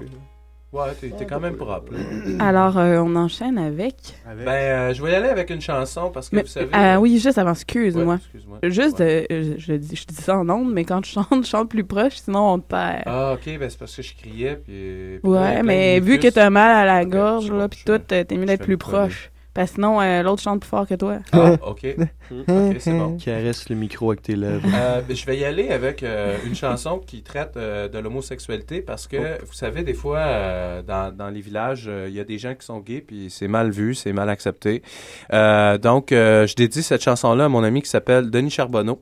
Ouais, 0.72 0.84
t'es 1.00 1.08
t'es 1.10 1.26
quand 1.26 1.40
même 1.40 1.56
propre. 1.56 1.92
là. 1.92 1.98
Alors, 2.46 2.78
euh, 2.78 2.98
on 2.98 3.16
enchaîne 3.16 3.58
avec? 3.58 3.96
Ben, 4.24 4.48
euh, 4.48 4.94
je 4.94 5.02
vais 5.02 5.10
y 5.10 5.14
aller 5.16 5.28
avec 5.28 5.50
une 5.50 5.60
chanson 5.60 6.10
parce 6.14 6.28
que 6.28 6.36
Mais- 6.36 6.42
vous 6.42 6.48
savez. 6.48 6.68
ah 6.72 7.00
oui, 7.00 7.18
juste 7.18 7.38
avant, 7.38 7.50
excuse-moi. 7.52 8.04
Ouais, 8.04 8.14
excuse-moi. 8.20 8.58
Juste, 8.62 9.00
euh, 9.00 9.24
je, 9.30 9.54
je 9.58 9.72
dis, 9.72 9.96
je 9.96 10.06
dis 10.06 10.14
ça 10.14 10.38
en 10.38 10.48
ondes, 10.48 10.72
mais 10.72 10.84
quand 10.84 11.04
je 11.04 11.10
chante, 11.10 11.26
je 11.44 11.48
chante 11.48 11.68
plus 11.70 11.82
proche, 11.82 12.18
sinon 12.18 12.52
on 12.52 12.58
te 12.60 12.68
perd. 12.68 13.02
Ah, 13.06 13.32
ok, 13.34 13.58
ben 13.58 13.68
c'est 13.68 13.78
parce 13.80 13.96
que 13.96 14.02
je 14.02 14.14
criais. 14.14 14.60
Puis, 14.64 15.18
puis 15.20 15.30
ouais, 15.32 15.62
mais 15.64 15.98
vu 15.98 16.20
que 16.20 16.28
t'as 16.28 16.50
mal 16.50 16.70
à 16.70 16.84
la 16.84 17.04
gorge, 17.04 17.50
là, 17.50 17.66
je- 17.76 17.84
tout, 17.84 17.92
euh, 18.12 18.24
t'es 18.24 18.36
mieux 18.36 18.46
d'être 18.46 18.62
plus 18.62 18.78
proche. 18.78 19.29
Parce 19.52 19.70
que 19.70 19.74
sinon, 19.76 20.00
euh, 20.00 20.22
l'autre 20.22 20.42
chante 20.42 20.60
plus 20.60 20.68
fort 20.68 20.86
que 20.86 20.94
toi. 20.94 21.18
Ah, 21.32 21.52
ok. 21.66 21.96
ok, 22.30 22.76
c'est 22.78 22.92
bon. 22.92 23.16
Caresse 23.16 23.68
le 23.68 23.76
micro 23.76 24.10
avec 24.10 24.22
tes 24.22 24.36
lèvres. 24.36 24.66
Euh, 24.72 25.00
ben, 25.06 25.16
je 25.16 25.26
vais 25.26 25.38
y 25.38 25.44
aller 25.44 25.70
avec 25.70 26.02
euh, 26.02 26.36
une 26.46 26.54
chanson 26.54 26.98
qui 26.98 27.22
traite 27.22 27.56
euh, 27.56 27.88
de 27.88 27.98
l'homosexualité 27.98 28.80
parce 28.80 29.08
que, 29.08 29.42
vous 29.44 29.52
savez, 29.52 29.82
des 29.82 29.94
fois, 29.94 30.18
euh, 30.18 30.82
dans, 30.82 31.14
dans 31.14 31.30
les 31.30 31.40
villages, 31.40 31.86
euh, 31.88 32.06
il 32.08 32.14
y 32.14 32.20
a 32.20 32.24
des 32.24 32.38
gens 32.38 32.54
qui 32.54 32.64
sont 32.64 32.78
gays 32.78 33.00
puis 33.00 33.28
c'est 33.28 33.48
mal 33.48 33.70
vu, 33.70 33.94
c'est 33.94 34.12
mal 34.12 34.28
accepté. 34.28 34.82
Euh, 35.32 35.78
donc, 35.78 36.12
euh, 36.12 36.46
je 36.46 36.54
dédie 36.54 36.82
cette 36.82 37.02
chanson-là 37.02 37.46
à 37.46 37.48
mon 37.48 37.64
ami 37.64 37.82
qui 37.82 37.90
s'appelle 37.90 38.30
Denis 38.30 38.50
Charbonneau. 38.50 39.00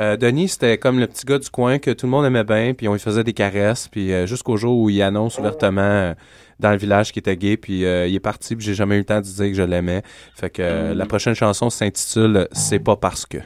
Euh, 0.00 0.16
Denis, 0.16 0.48
c'était 0.50 0.78
comme 0.78 1.00
le 1.00 1.08
petit 1.08 1.26
gars 1.26 1.38
du 1.38 1.50
coin 1.50 1.78
que 1.78 1.90
tout 1.90 2.06
le 2.06 2.10
monde 2.10 2.24
aimait 2.24 2.44
bien, 2.44 2.72
puis 2.72 2.86
on 2.86 2.92
lui 2.92 3.00
faisait 3.00 3.24
des 3.24 3.32
caresses, 3.32 3.88
puis 3.88 4.12
euh, 4.12 4.26
jusqu'au 4.26 4.56
jour 4.56 4.78
où 4.78 4.90
il 4.90 5.02
annonce 5.02 5.38
ouvertement 5.38 5.80
euh, 5.80 6.14
dans 6.58 6.70
le 6.70 6.76
village 6.76 7.12
qu'il 7.12 7.20
était 7.20 7.36
gay, 7.36 7.56
puis 7.56 7.84
euh, 7.84 8.06
il 8.06 8.14
est 8.14 8.20
parti, 8.20 8.56
puis 8.56 8.64
j'ai 8.64 8.74
jamais 8.74 8.96
eu 8.96 8.98
le 8.98 9.04
temps 9.04 9.20
de 9.20 9.26
dire 9.26 9.46
que 9.46 9.54
je 9.54 9.62
l'aimais. 9.62 10.02
Fait 10.34 10.50
que 10.50 10.62
euh, 10.62 10.94
la 10.94 11.06
prochaine 11.06 11.34
chanson 11.34 11.70
s'intitule 11.70 12.48
C'est 12.52 12.80
pas 12.80 12.96
parce 12.96 13.26
que. 13.26 13.38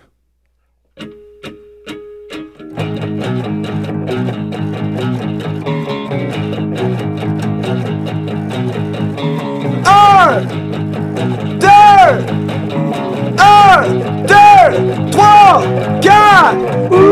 Un, 9.84 10.40
deux, 11.58 12.24
un, 13.38 13.88
deux, 14.26 15.10
trois, 15.10 15.62
quatre. 16.00 17.11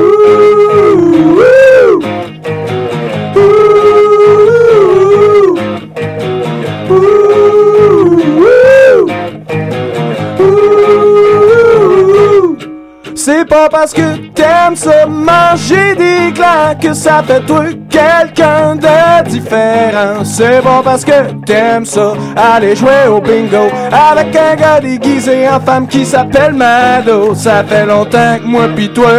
C'est 13.31 13.45
pas 13.45 13.68
parce 13.68 13.93
que 13.93 14.16
t'aimes 14.35 14.74
ça 14.74 15.07
manger 15.07 15.95
des 15.95 16.33
claques 16.35 16.81
que 16.81 16.93
ça 16.93 17.22
fait 17.24 17.39
toi 17.47 17.62
quelqu'un 17.89 18.74
de 18.74 19.28
différent. 19.28 20.24
C'est 20.24 20.61
pas 20.61 20.83
parce 20.83 21.05
que 21.05 21.31
t'aimes 21.47 21.87
ça 21.87 22.14
aller 22.37 22.74
jouer 22.74 23.07
au 23.09 23.20
bingo 23.20 23.68
avec 23.93 24.35
un 24.35 24.57
gars 24.57 24.81
déguisé 24.81 25.49
en 25.49 25.61
femme 25.61 25.87
qui 25.87 26.05
s'appelle 26.05 26.55
Mado. 26.55 27.33
Ça 27.37 27.62
fait 27.62 27.87
longtemps 27.87 28.39
que 28.39 28.47
moi 28.47 28.66
pis 28.74 28.89
toi 28.89 29.12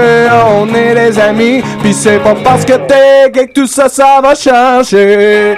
on 0.59 0.68
est 0.76 0.93
des 0.93 1.18
amis. 1.18 1.64
Pis 1.82 1.93
c'est 1.93 2.20
pas 2.20 2.36
parce 2.43 2.66
que 2.66 2.74
t'es 2.74 3.32
gay 3.32 3.47
que 3.47 3.53
tout 3.53 3.68
ça 3.68 3.88
ça 3.88 4.20
va 4.22 4.36
changer. 4.36 5.55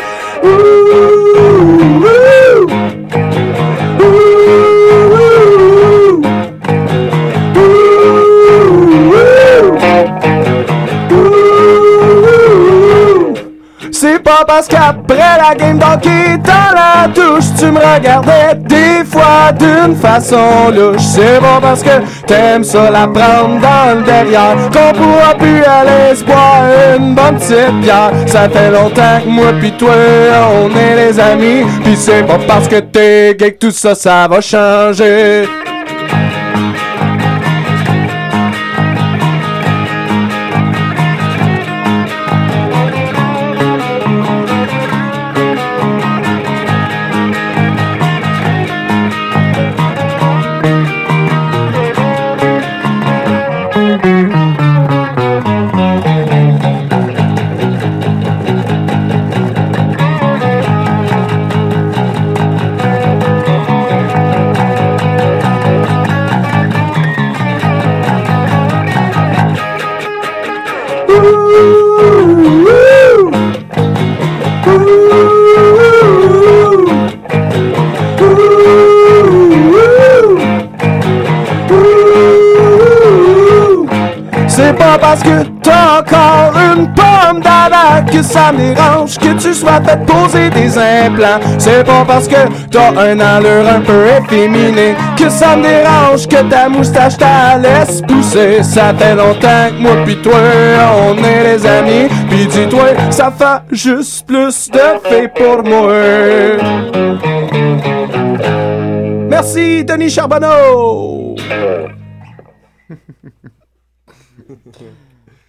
C'est 14.14 14.20
pas 14.20 14.45
parce 14.45 14.68
qu'après 14.68 15.18
la 15.18 15.55
game 15.55 15.80
d'hockey 15.80 16.38
dans 16.38 16.76
la 16.76 17.07
douche 17.07 17.45
Tu 17.57 17.66
me 17.72 17.80
regardais 17.80 18.53
des 18.57 19.03
fois 19.03 19.51
d'une 19.57 19.95
façon 19.95 20.70
louche. 20.72 21.01
C'est 21.01 21.39
pas 21.39 21.59
parce 21.59 21.82
que 21.82 21.89
t'aimes 22.28 22.64
ça 22.64 22.91
la 22.91 23.07
prendre 23.07 23.59
dans 23.59 23.97
le 23.97 24.03
derrière. 24.03 24.55
Qu'on 24.72 24.93
pourra 24.95 25.34
plus 25.34 25.64
aller 25.64 26.16
se 26.16 26.24
une 26.95 27.16
bonne 27.16 27.38
petite 27.38 27.82
bière. 27.82 28.11
Ça 28.28 28.47
fait 28.47 28.70
longtemps 28.70 29.20
que 29.24 29.30
moi 29.30 29.51
pis 29.59 29.72
toi 29.72 29.95
on 30.61 30.70
est 30.78 30.95
les 30.95 31.20
amis. 31.20 31.64
Pis 31.84 31.95
c'est 31.95 32.22
pas 32.22 32.38
parce 32.47 32.68
que 32.68 32.82
t'es 32.82 33.36
gay 33.36 33.53
que 33.53 33.66
tout 33.66 33.72
ça 33.72 33.95
ça 33.95 34.28
va 34.28 34.41
changer 34.41 35.47
que 88.14 88.22
ça 88.22 88.51
me 88.51 88.76
dérange 88.76 89.18
que 89.18 89.34
tu 89.41 89.55
sois 89.55 89.82
fait 89.82 90.05
poser 90.05 90.51
des 90.51 90.78
implants. 90.78 91.39
C'est 91.57 91.84
pas 91.84 92.05
parce 92.05 92.28
que 92.28 92.36
t'as 92.70 92.91
un 92.91 93.20
allure 93.20 93.68
un 93.68 93.82
peu 93.82 94.05
efféminé 94.05 94.93
que 95.18 95.30
ça 95.30 95.55
me 95.55 95.64
dérange 95.64 96.28
que 96.28 96.47
ta 96.47 96.70
moustache 96.70 97.18
t'a 97.18 97.57
laisse 97.57 98.01
pousser. 98.01 98.61
Ça 98.61 98.93
fait 98.93 99.16
longtemps 99.16 99.70
que 99.70 99.82
moi 99.82 99.95
pis 100.05 100.18
toi 100.18 100.36
on 101.07 101.18
est 101.24 101.43
les 101.43 101.66
amis. 101.66 102.07
Pis 102.30 102.45
dis-toi, 102.45 102.89
ça 103.09 103.32
fait 103.32 103.64
juste 103.76 104.28
plus 104.28 104.70
de 104.70 105.09
fait 105.09 105.28
pour 105.34 105.64
moi. 105.64 105.91
Merci 109.30 109.84
Denis 109.84 110.11
Charbonneau. 110.11 111.36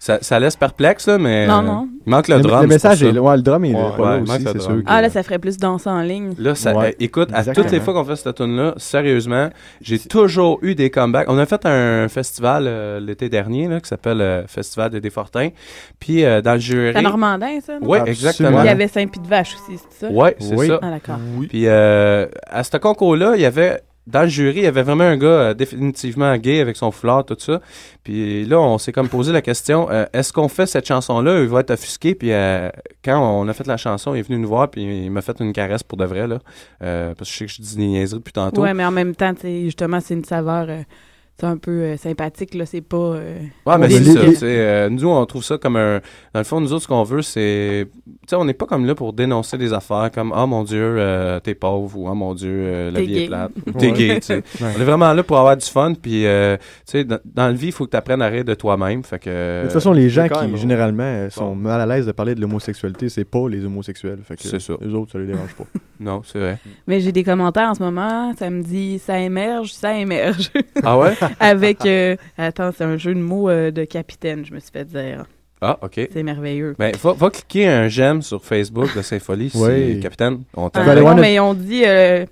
Ça, 0.05 0.19
ça 0.21 0.39
laisse 0.39 0.55
perplexe, 0.55 1.07
là, 1.07 1.17
mais. 1.17 1.47
Non, 1.47 1.63
non. 1.63 1.89
Il 2.07 2.11
manque 2.11 2.29
le, 2.29 2.37
Le- 2.37 2.43
drum. 2.43 2.61
le 2.61 2.67
message 2.67 3.03
est 3.03 3.11
là. 3.11 3.23
Ouais, 3.23 3.37
le 3.37 3.43
drum 3.43 3.65
est 3.65 3.73
là, 3.73 3.79
Ouais, 3.79 3.97
pas 3.97 4.05
là 4.05 4.17
ouais, 4.19 4.23
il 4.27 4.31
aussi, 4.31 4.43
c'est 4.53 4.61
sûr 4.61 4.75
que- 4.77 4.83
Ah, 4.87 5.01
là, 5.01 5.09
ça 5.09 5.23
ferait 5.23 5.39
plus 5.39 5.57
danser 5.57 5.89
en 5.89 6.03
ligne. 6.03 6.35
Là, 6.39 6.55
ça, 6.55 6.77
Ouais. 6.77 6.89
euh, 6.89 6.93
écoute, 7.01 7.31
à 7.33 7.43
toutes 7.43 7.71
les 7.71 7.81
fois 7.81 7.95
qu'on 7.95 8.05
fait 8.05 8.17
cette 8.17 8.35
tune-là, 8.37 8.75
sérieusement, 8.77 9.49
j'ai 9.81 9.99
toujours 9.99 10.59
eu 10.61 10.75
des 10.75 10.91
comebacks. 10.91 11.25
On 11.31 11.39
a 11.39 11.47
fait 11.47 11.65
un 11.65 12.07
festival 12.09 12.65
euh, 12.67 13.01
l'été 13.01 13.31
dernier 13.31 13.67
là, 13.67 13.81
qui 13.81 13.89
s'appelle 13.89 14.21
euh, 14.21 14.47
Festival 14.47 14.91
de 14.91 14.99
Desfortins. 14.99 15.49
Puis 15.99 16.23
euh, 16.23 16.43
dans 16.43 16.53
le 16.53 16.61
jury. 16.61 16.93
C'est 16.95 17.01
Normandin, 17.01 17.61
ça? 17.65 17.73
Oui, 17.81 17.97
exactement. 18.05 18.61
Il 18.63 18.67
y 18.67 18.69
avait 18.69 18.89
Saint-Pied-de-Vache 18.89 19.55
aussi, 19.55 19.79
c'est 19.91 20.07
ça? 20.07 20.13
Oui, 20.13 20.29
c'est 20.39 20.55
Oui. 20.55 20.67
ça. 20.67 20.81
Ah, 20.83 20.91
d'accord. 20.91 21.17
Puis 21.49 21.63
euh, 21.67 22.27
à 22.51 22.63
ce 22.63 22.77
concours-là, 22.77 23.37
il 23.37 23.41
y 23.41 23.47
avait. 23.47 23.81
Dans 24.07 24.23
le 24.23 24.29
jury, 24.29 24.59
il 24.59 24.65
y 24.65 24.67
avait 24.67 24.83
vraiment 24.83 25.05
un 25.05 25.17
gars 25.17 25.27
euh, 25.27 25.55
définitivement 25.55 26.37
gay 26.37 26.61
avec 26.61 26.77
son 26.77 26.91
foulard, 26.91 27.25
tout 27.25 27.37
ça. 27.39 27.61
Puis 28.03 28.45
là, 28.45 28.61
on 28.61 28.77
s'est 28.77 28.93
comme 28.93 29.09
posé 29.09 29.33
la 29.33 29.41
question 29.41 29.91
euh, 29.91 30.05
est-ce 30.13 30.31
qu'on 30.31 30.49
fait 30.49 30.67
cette 30.67 30.87
chanson-là? 30.87 31.41
Il 31.41 31.49
va 31.49 31.61
être 31.61 31.71
offusqué. 31.71 32.15
Puis 32.15 32.31
euh, 32.31 32.69
quand 33.03 33.19
on 33.19 33.49
a 33.49 33.53
fait 33.55 33.67
la 33.67 33.79
chanson, 33.79 34.15
il 34.15 34.19
est 34.19 34.29
venu 34.29 34.39
nous 34.39 34.49
voir, 34.49 34.71
puis 34.71 34.83
il 34.83 35.11
m'a 35.11 35.23
fait 35.23 35.41
une 35.41 35.55
caresse 35.55 35.83
pour 35.83 35.97
de 35.97 36.05
vrai, 36.05 36.27
là. 36.27 36.39
Parce 36.81 37.31
que 37.31 37.35
je 37.35 37.39
sais 37.39 37.47
que 37.47 37.53
je 37.53 37.63
dis 37.63 37.77
des 37.77 37.87
niaiseries 37.87 38.19
depuis 38.19 38.33
tantôt. 38.33 38.61
Ouais, 38.61 38.75
mais 38.75 38.85
en 38.85 38.91
même 38.91 39.15
temps, 39.15 39.33
justement, 39.43 40.01
c'est 40.01 40.15
une 40.15 40.25
saveur 40.25 40.69
c'est 41.39 41.47
un 41.47 41.57
peu 41.57 41.71
euh, 41.71 41.97
sympathique, 41.97 42.55
là. 42.55 42.65
C'est 42.67 42.81
pas. 42.81 42.97
euh, 42.97 43.39
Ouais, 43.67 43.77
mais 43.79 43.91
c'est 43.91 44.05
ça. 44.05 44.21
les- 44.23 44.29
tu 44.31 44.37
sais, 44.37 44.47
euh, 44.47 44.89
nous, 44.89 45.09
on 45.09 45.27
trouve 45.27 45.43
ça 45.43 45.59
comme 45.59 45.77
un. 45.77 46.01
Dans 46.33 46.41
le 46.41 46.45
fond, 46.45 46.61
nous 46.61 46.73
autres, 46.73 46.83
ce 46.85 46.89
qu'on 46.89 47.03
veut, 47.03 47.23
c'est. 47.23 47.87
Tu 48.07 48.13
sais, 48.29 48.37
on 48.37 48.45
n'est 48.45 48.55
pas 48.55 48.67
comme 48.67 48.85
là 48.87 48.95
pour 48.95 49.13
dénoncer 49.13 49.59
des 49.59 49.73
affaires 49.73 50.11
comme 50.15 50.33
Oh 50.37 50.47
mon 50.47 50.63
Dieu, 50.63 50.79
euh, 50.81 51.41
t'es 51.41 51.55
pauvre 51.55 51.99
ou 51.99 52.09
Oh 52.09 52.15
mon 52.15 52.35
Dieu, 52.35 52.51
euh, 52.53 52.91
la 52.93 53.01
vie 53.01 53.07
gay. 53.09 53.23
est 53.25 53.27
plate. 53.27 53.53
ou 53.67 53.73
T'es 53.79 53.93
gay, 53.93 54.21
tu 54.21 54.27
sais. 54.27 54.43
Ouais. 54.61 54.73
On 54.77 54.81
est 54.81 54.85
vraiment 54.85 55.13
là 55.13 55.23
pour 55.23 55.37
avoir 55.39 55.57
du 55.57 55.67
fun. 55.67 55.93
Puis, 56.01 56.25
euh, 56.27 56.57
tu 56.57 56.63
sais, 56.87 57.05
dans, 57.05 57.19
dans 57.25 57.47
la 57.49 57.53
vie, 57.53 57.67
il 57.67 57.73
faut 57.73 57.85
que 57.87 57.91
tu 57.91 57.97
apprennes 57.97 58.23
à 58.23 58.29
rire 58.29 58.45
de 58.45 58.55
toi-même. 58.55 59.03
Fait 59.03 59.19
que. 59.19 59.59
De 59.61 59.63
toute 59.65 59.73
façon, 59.73 59.93
les 59.93 60.09
gens 60.11 60.27
même 60.29 60.53
qui, 60.53 60.57
généralement, 60.59 61.29
sont 61.31 61.49
Bon. 61.51 61.55
mal 61.57 61.81
à 61.81 61.87
l'aise 61.87 62.07
de 62.07 62.13
parler 62.13 62.35
de 62.35 62.41
l'homosexualité, 62.41 63.09
c'est 63.09 63.25
pas 63.25 63.49
les 63.49 63.65
homosexuels. 63.65 64.21
Fait 64.25 64.37
que 64.37 64.43
C'est 64.43 64.61
ça. 64.61 64.75
Les 64.81 64.95
autres, 64.95 65.13
ça 65.13 65.19
les 65.19 65.27
dérange 65.27 65.55
pas. 65.55 65.65
Non, 66.01 66.23
c'est 66.25 66.41
vrai. 66.41 66.59
Mais 66.89 67.01
j'ai 67.01 67.13
des 67.13 67.23
commentaires 67.23 67.71
en 67.71 67.75
ce 67.75 67.83
moment. 67.83 68.33
Ça 68.37 68.51
me 68.51 68.63
dit 68.63 68.99
ça 68.99 69.17
émerge, 69.21 69.73
ça 69.73 69.97
émerge. 69.97 70.51
Ah 70.83 70.99
ouais? 70.99 71.13
Avec. 71.41 71.85
euh, 71.87 72.17
attends, 72.39 72.71
c'est 72.77 72.85
un 72.85 72.97
jeu 72.97 73.15
de 73.15 73.21
mots 73.21 73.49
euh, 73.49 73.71
de 73.71 73.85
capitaine, 73.85 74.45
je 74.45 74.53
me 74.55 74.61
suis 74.61 74.71
fait 74.71 74.85
dire. 74.85 75.25
Ah, 75.61 75.79
OK. 75.83 76.01
C'est 76.13 76.23
merveilleux. 76.23 76.75
Ben, 76.79 76.93
va, 77.03 77.13
va 77.13 77.31
cliquer 77.31 77.67
un 77.69 77.89
j'aime 77.89 78.21
sur 78.23 78.45
Facebook 78.45 78.95
de 78.97 79.01
Saint-Folie, 79.03 79.51
Oui. 79.55 79.95
si, 79.95 80.01
capitaine. 80.01 80.43
On 80.57 80.67
Ah, 80.67 80.71
t'aime. 80.85 81.01
non, 81.03 81.15
mais 81.15 81.41
on 81.41 81.55
dit, 81.55 81.85
euh, 81.87 82.27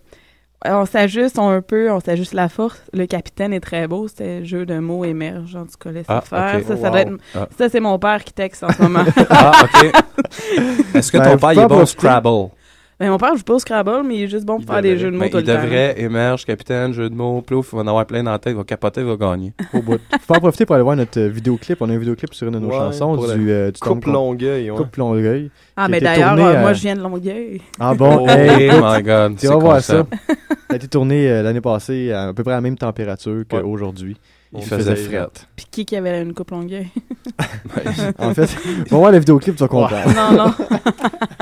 on 0.67 0.85
s'ajuste 0.85 1.39
un 1.39 1.63
peu, 1.63 1.91
on 1.91 2.01
s'ajuste 2.01 2.35
la 2.35 2.49
force. 2.51 2.83
Le 2.93 3.07
capitaine 3.07 3.55
est 3.55 3.61
très 3.61 3.89
beau, 3.89 4.07
c'était 4.07 4.41
le 4.41 4.45
jeu 4.45 4.67
de 4.67 4.79
mots 4.79 5.05
émerge, 5.07 5.57
en 5.57 5.65
tout 5.65 5.79
cas, 5.81 5.91
Ah, 6.09 6.21
faire. 6.21 6.61
Ça, 6.67 6.77
ça, 6.77 6.91
Wow. 6.91 6.97
être- 6.97 7.13
Ah. 7.35 7.49
ça, 7.57 7.69
c'est 7.71 7.81
mon 7.81 7.99
père 7.99 8.23
qui 8.23 8.35
texte 8.35 8.65
en 8.65 8.71
ce 8.71 8.83
moment. 8.83 9.05
Ah, 9.31 9.53
OK. 9.65 9.93
Est-ce 10.95 11.11
que 11.11 11.19
Ben, 11.19 11.25
ton 11.25 11.31
faut 11.33 11.39
père 11.39 11.53
il 11.55 11.59
est 11.61 11.67
bon 11.67 11.83
au. 11.83 11.87
Scrabble? 11.87 12.51
Ben, 13.03 13.11
mon 13.11 13.19
père 13.19 13.37
joue 13.37 13.43
pas 13.43 13.55
au 13.55 13.59
Scrabble, 13.59 14.05
mais 14.07 14.15
il 14.15 14.23
est 14.23 14.29
juste 14.29 14.45
bon 14.45 14.61
pour 14.61 14.73
faire 14.73 14.81
des 14.81 14.97
jeux 14.97 15.11
de 15.11 15.17
mots 15.17 15.23
Ben, 15.25 15.31
tout 15.31 15.39
il 15.39 15.45
le 15.47 15.53
temps. 15.57 15.61
devrait, 15.61 16.01
émerge, 16.01 16.45
capitaine, 16.45 16.93
jeu 16.93 17.11
de 17.11 17.15
mots, 17.17 17.41
plouf, 17.43 17.71
il 17.73 17.77
va 17.77 17.83
en 17.83 17.87
avoir 17.89 18.07
plein 18.07 18.23
dans 18.23 18.31
la 18.31 18.39
tête, 18.39 18.53
il 18.53 18.57
va 18.57 18.63
capoter, 18.63 19.01
il 19.01 19.07
va 19.09 19.17
gagner. 19.17 19.53
Au 19.75 19.83
bout. 19.83 19.99
Faut 20.25 20.35
en 20.37 20.39
profiter 20.39 20.67
pour 20.67 20.77
aller 20.77 20.85
voir 20.85 20.95
notre 20.95 21.19
euh, 21.19 21.27
vidéoclip. 21.29 21.79
On 21.83 21.91
a 21.91 21.95
un 21.95 21.99
vidéoclip 21.99 22.33
sur 22.33 22.47
une 22.47 22.55
de 22.55 22.59
nos 22.61 22.69
Ouais, 22.69 22.77
chansons 22.79 23.17
du, 23.17 23.51
euh, 23.51 23.73
du 23.73 23.81
Coupe 23.81 24.05
Longueuil, 24.05 24.71
ouais. 24.71 24.77
Coupe 24.77 24.95
Longueuil. 24.95 25.51
Ah, 25.77 25.89
mais 25.89 26.01
d'ailleurs, 26.01 26.39
euh, 26.39 26.55
euh, 26.55 26.61
moi, 26.61 26.75
je 26.75 26.81
viens 26.83 26.95
de 26.95 27.01
Longueuil. 27.03 27.61
Ah 27.81 27.93
bon? 27.93 28.19
Oh 28.25 28.29
hey, 28.29 28.67
écoute, 28.67 28.81
my 28.85 29.03
God, 29.03 29.37
Tu 29.37 29.49
vas 29.49 29.57
voir 29.57 29.81
ça. 29.81 30.07
Ça 30.29 30.37
a 30.71 30.77
été 30.77 30.87
tourné 30.87 31.29
euh, 31.29 31.43
l'année 31.43 31.61
passée 31.61 32.13
à, 32.13 32.29
à 32.29 32.33
peu 32.33 32.45
près 32.45 32.53
à 32.53 32.57
la 32.59 32.61
même 32.63 32.79
température 32.79 33.43
qu'aujourd'hui. 33.51 34.17
On 34.55 34.61
faisait 34.61 34.95
faisait 34.95 35.09
fret. 35.09 35.29
Puis 35.57 35.67
qui 35.71 35.85
qui 35.87 35.97
avait 35.97 36.21
une 36.23 36.35
coupe 36.35 36.51
Longueuil? 36.51 36.89
En 38.19 38.35
fait, 38.35 38.49
on 38.91 38.95
va 38.95 38.99
voir 38.99 39.13
le 39.13 39.19
vidéoclip, 39.19 39.57
tu 39.57 39.61
vas 39.63 39.69
comprendre. 39.69 40.15
non, 40.15 40.47
non. 40.47 40.55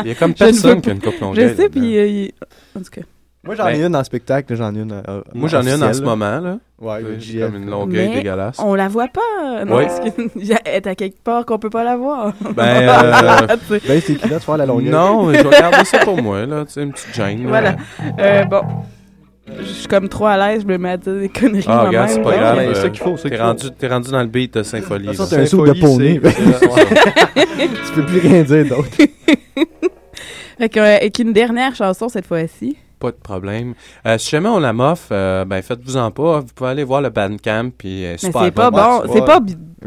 Il 0.05 0.09
y 0.09 0.11
a 0.13 0.15
comme 0.15 0.35
personne 0.35 0.81
qui 0.81 0.91
a 0.91 0.93
une 0.93 1.01
coupe 1.01 1.19
Longueuil 1.21 1.49
Je 1.49 1.55
sais, 1.55 1.69
puis... 1.69 1.99
euh, 1.99 2.07
il- 2.07 2.33
En 2.77 2.81
tout 2.81 2.91
cas. 2.91 3.01
Moi, 3.43 3.55
j'en 3.55 3.69
ai 3.69 3.83
une 3.83 3.89
dans 3.93 3.99
le 4.01 4.05
spectacle, 4.05 4.55
j'en 4.55 4.75
ai 4.75 4.81
une. 4.81 4.93
euh, 4.93 5.23
Moi, 5.33 5.49
j'en 5.49 5.63
ai 5.67 5.73
une 5.73 5.83
en 5.83 5.93
ce 5.95 6.03
moment, 6.03 6.41
là. 6.41 6.59
Ouais, 6.79 6.97
Oui, 6.99 7.03
le 7.15 7.19
j'ai 7.19 7.39
JF. 7.39 7.47
comme 7.47 7.57
une 7.63 7.71
longueuil 7.71 8.09
Mais 8.11 8.15
dégueulasse. 8.17 8.57
On 8.59 8.75
la 8.75 8.89
voit 8.89 9.09
pas. 9.09 9.65
Non, 9.65 9.79
Oui. 9.79 9.87
parce 9.87 10.01
que- 10.01 10.21
elle 10.67 10.75
est 10.75 10.87
à 10.87 10.95
quelque 10.95 11.23
part 11.23 11.47
qu'on 11.47 11.59
peut 11.59 11.71
pas 11.71 11.83
la 11.85 11.97
voir. 11.97 12.35
Ben, 12.55 12.89
euh, 12.89 13.47
Tu 13.69 13.79
sais. 13.79 13.89
Ben, 13.89 14.01
c'est 14.05 14.15
qui 14.17 14.29
là, 14.29 14.39
tu 14.41 14.45
vois 14.47 14.59
la 14.59 14.67
longueur? 14.67 14.93
Non, 14.93 15.25
mais 15.27 15.39
je 15.39 15.43
vais 15.49 15.59
garder 15.59 15.85
ça 15.87 15.99
pour 16.01 16.21
moi, 16.23 16.45
là. 16.47 16.65
Tu 16.67 16.73
sais, 16.73 16.83
une 16.83 16.93
petite 16.93 17.15
gêne. 17.15 17.43
là. 17.45 17.49
Voilà. 17.49 17.77
Euh, 18.19 18.45
bon. 18.45 18.61
Je 19.59 19.65
suis 19.65 19.87
comme 19.89 20.09
trop 20.09 20.27
à 20.27 20.37
l'aise, 20.37 20.63
je 20.63 20.67
me 20.67 20.79
mets 20.79 20.91
à 20.91 20.97
dire 20.97 21.15
des 21.15 21.29
conneries. 21.29 21.65
Ah, 21.67 21.83
regarde, 21.87 22.09
c'est 22.11 22.23
pas 22.23 22.37
grave. 22.37 22.59
euh, 22.59 22.75
c'est 22.75 22.81
ça 22.83 22.89
qu'il 22.91 23.01
faut, 23.03 23.17
c'est 23.17 23.25
T'es 23.25 23.29
qu'il 23.31 23.39
faut. 23.39 23.45
rendu, 23.45 23.71
t'es 23.79 23.89
rendu 23.89 24.11
dans 24.11 24.21
le 24.21 24.27
beat 24.29 24.55
de 24.55 24.63
Symphonie. 24.63 25.07
Façon, 25.09 25.23
là. 25.25 25.29
t'es 25.29 25.37
un 25.37 25.47
soupe 25.47 25.67
de 25.67 25.81
poney. 25.81 26.21
c'est- 26.23 27.69
tu 27.87 27.93
peux 27.95 28.07
plus 28.07 28.19
rien 28.21 28.43
dire 28.43 28.67
d'autre. 28.67 28.89
Fait 30.59 30.77
euh, 30.77 30.97
avec 30.97 31.19
une 31.19 31.33
dernière 31.33 31.75
chanson 31.75 32.09
cette 32.09 32.27
fois-ci? 32.27 32.77
Pas 32.99 33.11
de 33.13 33.17
problème. 33.17 33.73
Euh, 34.07 34.19
si 34.19 34.29
jamais 34.31 34.51
on 34.51 34.59
la 34.59 34.75
moffe, 34.75 35.09
euh, 35.11 35.47
ben 35.47 35.63
faites-vous 35.63 35.97
en 35.97 36.11
pas. 36.11 36.41
Vous 36.41 36.53
pouvez 36.55 36.71
aller 36.71 36.85
voir 36.85 37.01
le 37.01 37.09
Bandcamp. 37.09 37.71
Puis, 37.79 38.05
euh, 38.05 38.19
super 38.19 38.43
c'est 38.45 38.51
pas 38.51 38.71
bon. 38.71 39.03
C'est 39.11 39.25
pas. 39.25 39.39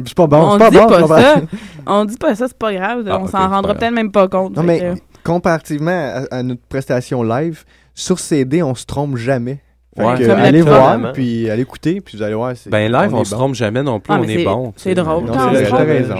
C'est 0.03 0.15
bon, 0.15 0.37
on 0.37 0.53
c'est 0.53 0.57
pas 0.57 0.69
dit 0.71 0.77
bon. 0.77 0.87
pas 0.87 1.01
c'est 1.01 1.07
pas 1.07 1.21
ça. 1.21 1.41
On 1.85 2.05
dit 2.05 2.17
pas 2.17 2.33
ça, 2.35 2.47
c'est 2.47 2.57
pas 2.57 2.73
grave. 2.73 3.05
Ah, 3.07 3.19
on 3.21 3.27
s'en 3.27 3.31
c'est 3.37 3.37
rendra 3.45 3.75
peut-être 3.75 3.93
même 3.93 4.11
pas 4.11 4.27
compte. 4.27 4.55
Non, 4.57 4.63
mais 4.63 4.79
que- 4.79 4.95
comparativement 5.23 5.91
à, 6.31 6.37
à 6.37 6.41
notre 6.41 6.63
prestation 6.67 7.21
live, 7.21 7.63
sur 7.95 8.19
CD, 8.19 8.61
on 8.61 8.75
se 8.75 8.85
trompe 8.85 9.17
jamais. 9.17 9.62
Ouais. 9.95 10.15
que, 10.17 10.29
allez 10.31 10.61
voir, 10.61 10.89
Vraiment. 10.89 11.11
puis 11.13 11.49
allez 11.49 11.61
écouter, 11.61 12.01
puis 12.01 12.17
vous 12.17 12.23
allez 12.23 12.33
voir. 12.33 12.53
c'est- 12.55 12.69
Ben 12.69 12.91
live, 12.91 13.13
on, 13.13 13.23
se 13.23 13.31
bon. 13.31 13.37
trompe 13.37 13.55
jamais 13.55 13.83
non 13.83 13.99
plus. 13.99 14.13
Ah, 14.13 14.19
on 14.19 14.27
est 14.27 14.43
bon. 14.43 14.73
c'est 14.75 14.95
drôle 14.95 15.25
Non, 15.25 15.33
c'est 15.33 15.39
on 15.39 15.77
t'as 15.77 15.83
raison. 15.83 16.15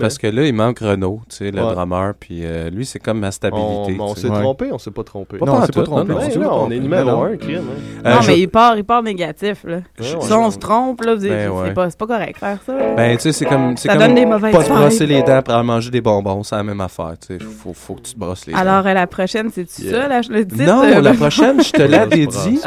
Parce 0.00 0.18
que 0.18 0.26
là, 0.28 0.44
il 0.44 0.54
manque 0.54 0.78
Renault, 0.78 1.20
tu 1.28 1.36
sais, 1.36 1.50
le 1.50 1.60
Ouais. 1.62 1.74
drummer. 1.74 2.12
Puis 2.20 2.40
euh, 2.44 2.70
lui, 2.70 2.86
c'est 2.86 2.98
comme 3.00 3.18
ma 3.18 3.28
On, 3.28 3.30
stabilité. 3.32 3.96
on 4.00 4.14
s'est. 4.14 4.28
Ouais. 4.28 4.40
trompé, 4.40 4.68
on 4.72 4.78
s'est 4.78 4.90
pas 4.90 5.02
trompé. 5.02 5.38
Pas 5.38 5.46
Non, 5.46 5.60
pas 5.60 5.66
c'est 5.66 5.74
pas 5.74 5.82
trompé. 5.82 6.12
on 6.12 6.70
est 6.70 6.78
numéro 6.78 7.22
un, 7.22 7.36
crime. 7.36 7.56
hein. 7.58 8.02
Euh, 8.06 8.14
non, 8.14 8.20
je- 8.20 8.26
mais 8.30 8.38
il 8.40 8.48
part, 8.48 8.76
il 8.76 8.84
part 8.84 9.02
négatif. 9.02 9.64
Là. 9.64 9.76
Ouais, 9.76 9.82
Si 10.20 10.32
on 10.32 10.50
se 10.50 10.58
trompe, 10.58 11.04
là, 11.04 11.16
Ben 11.16 11.50
c'est 11.64 11.74
pas, 11.74 11.90
c'est 11.90 11.98
pas 11.98 12.06
correct 12.06 12.34
de 12.34 12.38
faire 12.38 12.58
ça. 12.64 12.72
Ben, 12.96 13.16
tu 13.16 13.22
sais, 13.22 13.32
c'est 13.32 13.44
comme. 13.46 13.76
c'est 13.76 13.88
Ça 13.88 13.96
donne 13.96 14.14
des 14.14 14.26
mauvaises 14.26 14.52
Pas 14.54 14.64
se 14.64 14.70
brosser 14.72 15.06
les 15.06 15.22
dents 15.22 15.42
aller 15.48 15.62
manger 15.66 15.90
des 15.90 16.00
bonbons, 16.00 16.42
c'est 16.42 16.54
la 16.56 16.62
même 16.62 16.80
affaire. 16.80 17.14
Tu 17.20 17.38
sais, 17.38 17.44
faut, 17.44 17.72
faut 17.72 17.94
que 17.94 18.02
tu 18.02 18.14
te 18.14 18.18
brosses 18.18 18.46
les 18.46 18.52
dents. 18.52 18.58
Alors, 18.60 18.86
euh, 18.86 18.94
la 18.94 19.06
prochaine, 19.06 19.50
c'est-tu 19.52 19.88
ça, 19.90 20.06
là, 20.08 20.20
le 20.28 20.46
titre? 20.46 20.64
Non, 20.64 20.82
euh, 20.84 21.00
la 21.00 21.14
prochaine, 21.14 21.62
je 21.62 21.72
te 21.72 21.82
l'ai 21.82 21.98
Ouais, 21.98 22.04
c'est 22.10 22.16
dédié. 22.16 22.60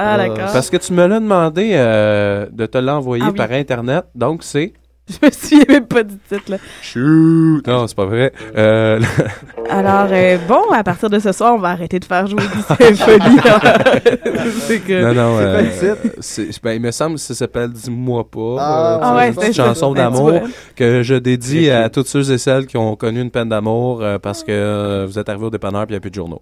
Ah. 0.48 0.50
Parce 0.54 0.70
que 0.70 0.78
tu 0.78 0.94
me 0.94 1.06
l'as 1.08 1.20
demandé 1.20 1.72
euh, 1.74 2.46
de 2.52 2.66
te 2.66 2.78
l'envoyer 2.78 3.24
Ah 3.26 3.30
oui. 3.32 3.38
par 3.38 3.52
Internet. 3.52 4.06
Donc, 4.16 4.44
c'est. 4.44 4.74
Je 5.10 5.26
me 5.26 5.32
souviens 5.32 5.66
même 5.68 5.88
pas 5.88 6.04
du 6.04 6.16
titre, 6.30 6.52
là. 6.52 6.58
Shoot! 6.82 7.68
Non, 7.68 7.86
c'est 7.88 7.96
pas 7.98 8.06
vrai. 8.06 8.32
Euh, 8.56 9.00
Alors, 9.70 10.08
euh, 10.10 10.38
bon, 10.48 10.72
à 10.72 10.84
partir 10.84 11.10
de 11.10 11.20
ce 11.20 11.32
soir, 11.34 11.56
on 11.56 11.58
va 11.58 11.70
arrêter 11.70 12.00
de 12.00 12.06
faire 12.06 12.28
jouer 12.28 12.44
du 12.44 12.62
symphonie. 12.62 13.38
c'est 14.62 14.80
que... 14.80 15.02
non, 15.04 15.14
non. 15.14 15.38
Euh, 15.40 15.62
le 15.64 15.70
titre? 15.70 16.16
c'est- 16.20 16.64
ben, 16.64 16.74
il 16.74 16.82
me 16.82 16.92
semble 16.92 17.16
que 17.16 17.22
ça 17.22 17.34
s'appelle 17.34 17.72
Dis-moi 17.72 18.24
pas. 18.30 18.56
Ah, 18.60 18.94
Euh, 18.96 19.00
Ah 19.02 19.16
ouais, 19.18 19.34
c'est 19.34 19.48
une 19.48 19.54
c'est 19.54 19.64
chanson 19.64 19.92
Ben, 19.92 20.08
tu 20.08 20.14
d'amour 20.14 20.30
vois. 20.32 20.42
que 20.78 21.04
je 21.04 21.16
dédie 21.16 21.70
à 21.70 21.90
toutes 21.90 22.08
ceux 22.08 22.32
et 22.32 22.38
celles 22.38 22.68
qui 22.68 22.78
ont 22.78 22.96
connu 22.96 23.22
une 23.22 23.32
peine 23.32 23.50
d'amour 23.50 24.02
euh, 24.02 24.18
parce 24.20 24.44
que 24.44 24.52
euh, 24.52 25.06
vous 25.10 25.20
êtes 25.20 25.28
arrivés 25.28 25.46
au 25.46 25.50
dépanneur 25.50 25.82
et 25.82 25.86
il 25.90 25.92
n'y 25.92 25.98
a 25.98 26.00
plus 26.00 26.12
de 26.12 26.16
journaux. 26.16 26.42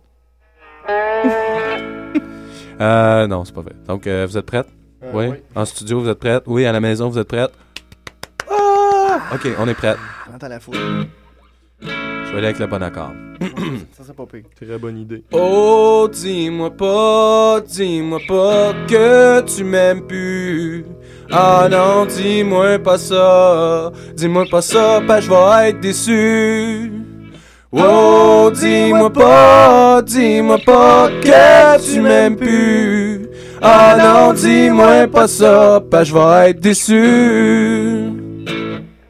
Euh, 2.79 3.27
non, 3.27 3.45
c'est 3.45 3.53
pas 3.53 3.61
vrai. 3.61 3.73
Donc, 3.87 4.07
euh, 4.07 4.25
vous 4.27 4.37
êtes 4.37 4.45
prêtes? 4.45 4.67
oui. 5.13 5.27
En 5.55 5.65
studio, 5.65 6.01
vous 6.01 6.09
êtes 6.09 6.19
prêtes? 6.19 6.43
Oui, 6.47 6.65
à 6.65 6.71
la 6.71 6.79
maison, 6.79 7.09
vous 7.09 7.17
êtes 7.19 7.27
prêtes? 7.27 7.51
Ah! 8.49 9.19
OK, 9.33 9.47
on 9.57 9.67
est 9.67 9.75
la 10.47 10.59
foule. 10.59 10.75
Je 11.81 12.31
vais 12.31 12.37
aller 12.37 12.47
avec 12.47 12.59
le 12.59 12.67
bon 12.67 12.83
accord. 12.83 13.11
Ça, 13.91 14.03
c'est 14.05 14.15
pas 14.15 14.25
pire. 14.25 14.43
Très 14.55 14.77
bonne 14.77 14.97
idée. 14.97 15.23
Oh, 15.31 16.07
dis-moi 16.11 16.69
pas, 16.71 17.59
dis-moi 17.61 18.19
pas 18.27 18.73
que 18.87 19.41
tu 19.41 19.63
m'aimes 19.63 20.05
plus. 20.05 20.85
Ah 21.31 21.67
non, 21.71 22.05
dis-moi 22.05 22.79
pas 22.79 22.97
ça, 22.97 23.91
dis-moi 24.15 24.45
pas 24.49 24.61
ça, 24.61 25.01
pas 25.07 25.21
je 25.21 25.29
vais 25.29 25.69
être 25.69 25.79
déçu. 25.79 26.91
Oh, 27.71 28.49
dis-moi 28.51 29.13
pas, 29.13 30.01
dis-moi 30.01 30.57
pas 30.65 31.07
que 31.21 31.79
tu 31.85 32.01
m'aimes 32.01 32.35
plus. 32.35 33.29
Ah 33.61 33.95
non, 33.95 34.33
dis-moi 34.33 35.05
pas 35.05 35.27
ça, 35.27 35.79
pas 35.91 36.03
je 36.03 36.11
vais 36.11 36.49
être 36.49 36.59
déçu. 36.59 38.11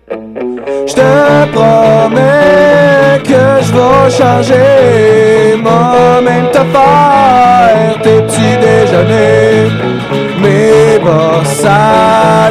Je 0.09 0.93
te 0.93 1.51
promets 1.53 3.21
que 3.23 3.63
je 3.63 3.71
vais 3.71 4.09
changer, 4.09 5.55
moi-même 5.63 6.51
te 6.51 6.57
faire 6.57 8.01
tes 8.03 8.21
petits 8.23 8.57
déjeuners. 8.59 9.71
Mes 10.41 10.99
bas 10.99 11.45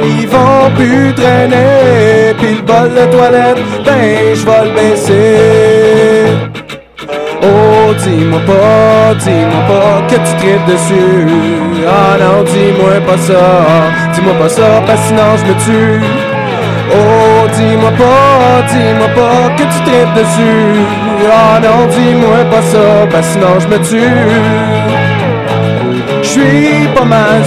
ils 0.03 0.29
vont 0.29 0.71
plus 0.77 1.13
traîner, 1.15 2.35
puis 2.39 2.55
le 2.57 2.63
bol 2.63 2.91
de 2.95 3.05
toilette, 3.11 3.59
ben 3.85 4.35
je 4.35 4.45
vais 4.45 4.65
le 4.65 4.71
baisser. 4.75 6.27
Oh, 7.43 7.95
dis-moi 8.03 8.41
pas, 8.47 9.15
dis-moi 9.15 9.63
pas 9.69 10.03
que 10.09 10.17
tu 10.17 10.33
tripes 10.39 10.67
dessus. 10.67 11.27
Ah 11.87 12.17
non, 12.21 12.43
dis-moi 12.45 13.01
pas 13.07 13.19
ça, 13.19 13.45
dis-moi 14.13 14.35
pas 14.35 14.49
ça, 14.49 14.83
parce 14.87 15.01
sinon 15.03 15.37
je 15.37 15.45
me 15.47 15.55
tue. 15.65 16.05
Oh, 16.91 17.47
dis-moi 17.55 17.91
pas, 17.91 18.63
dis-moi 18.71 19.09
pas 19.09 19.51
que 19.57 19.63
tu 19.63 19.81
tripes 19.87 20.15
dessus. 20.15 20.81
Ah 21.31 21.61
non, 21.61 21.87
dis-moi 21.87 22.45
pas 22.51 22.63
ça, 22.63 23.07
parce 23.11 23.29
sinon 23.29 23.61
je 23.61 23.69
me 23.69 23.79
tue. 23.79 24.19
Je 26.23 26.29
suis 26.29 26.89
pas 26.95 27.05
mal 27.05 27.45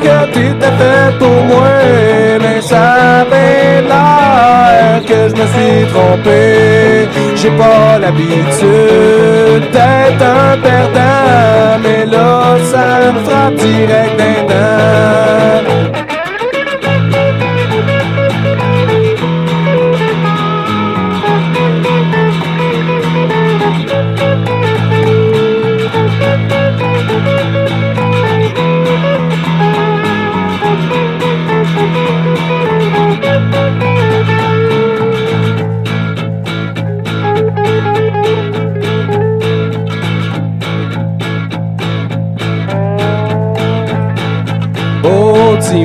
que 0.00 0.32
t'étais 0.32 0.74
fait 0.80 1.18
pour 1.18 1.44
moi, 1.50 1.68
mais 2.40 2.60
ça 2.60 3.20
avait 3.20 3.82
l'air 3.82 5.02
que 5.06 5.28
je 5.28 5.34
me 5.40 5.46
suis 5.54 5.86
trompé. 5.92 7.08
J'ai 7.36 7.50
pas 7.50 7.98
l'habitude 7.98 9.64
d'être 9.72 10.22
un 10.22 10.56
perdant, 10.58 11.78
mais 11.82 12.06
là 12.06 12.56
ça 12.70 13.12
me 13.12 13.20
frappe 13.24 13.54
direct 13.54 14.24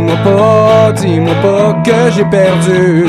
dis-moi 0.09 0.17
pas, 0.23 0.91
dis-moi 0.93 1.33
pas 1.41 1.73
que 1.83 2.11
j'ai 2.11 2.25
perdu. 2.25 3.07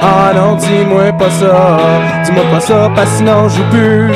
Ah 0.00 0.32
non, 0.34 0.56
dis-moi 0.56 1.12
pas 1.18 1.30
ça, 1.30 1.78
dis-moi 2.24 2.44
pas 2.52 2.60
ça, 2.60 2.90
parce 2.94 3.10
que 3.10 3.16
sinon 3.16 3.48
je 3.48 3.62
plus. 3.70 4.12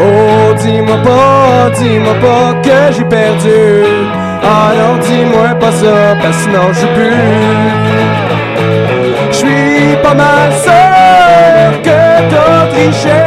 Oh, 0.00 0.54
dis-moi 0.58 0.96
pas, 1.02 1.70
dis-moi 1.76 2.14
pas 2.14 2.54
que 2.62 2.92
j'ai 2.96 3.04
perdu. 3.04 3.84
Ah 4.44 4.72
non, 4.76 4.98
dis-moi 4.98 5.54
pas 5.60 5.72
ça, 5.72 6.16
parce 6.20 6.36
que 6.36 6.42
sinon 6.42 6.72
je 6.72 6.86
plus. 6.94 7.16
Je 9.30 9.36
suis 9.36 9.96
pas 10.02 10.14
mal 10.14 10.52
sûr 10.62 10.72
triché 12.70 13.22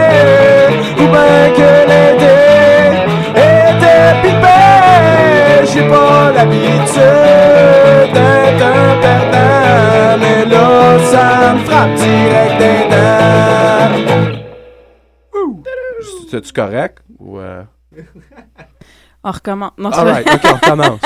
ou 0.97 1.07
bien 1.13 1.45
que 1.57 1.72
les 1.89 2.11
dés 2.22 2.91
étaient 3.36 4.13
pipés. 4.22 5.66
J'ai 5.74 5.84
pas 5.89 6.32
l'habitude 6.34 7.84
d'être 8.16 8.66
un 8.66 9.01
perdant, 9.01 10.18
mais 10.20 10.45
là 10.45 10.99
ça 11.11 11.53
me 11.53 11.59
frappe 11.66 11.93
direct 11.95 12.57
des 12.59 12.89
dents. 12.89 13.05
C'est-tu 16.30 16.51
correct? 16.53 16.97
Ou, 17.20 17.39
euh, 17.39 17.63
On 19.24 19.32
recommence. 19.32 19.72
Non, 19.78 19.89
c'est 19.91 19.99
All 19.99 20.07
right, 20.07 20.28
vrai. 20.28 20.36
ok, 20.36 20.59
on 20.63 20.70
commence. 20.70 20.99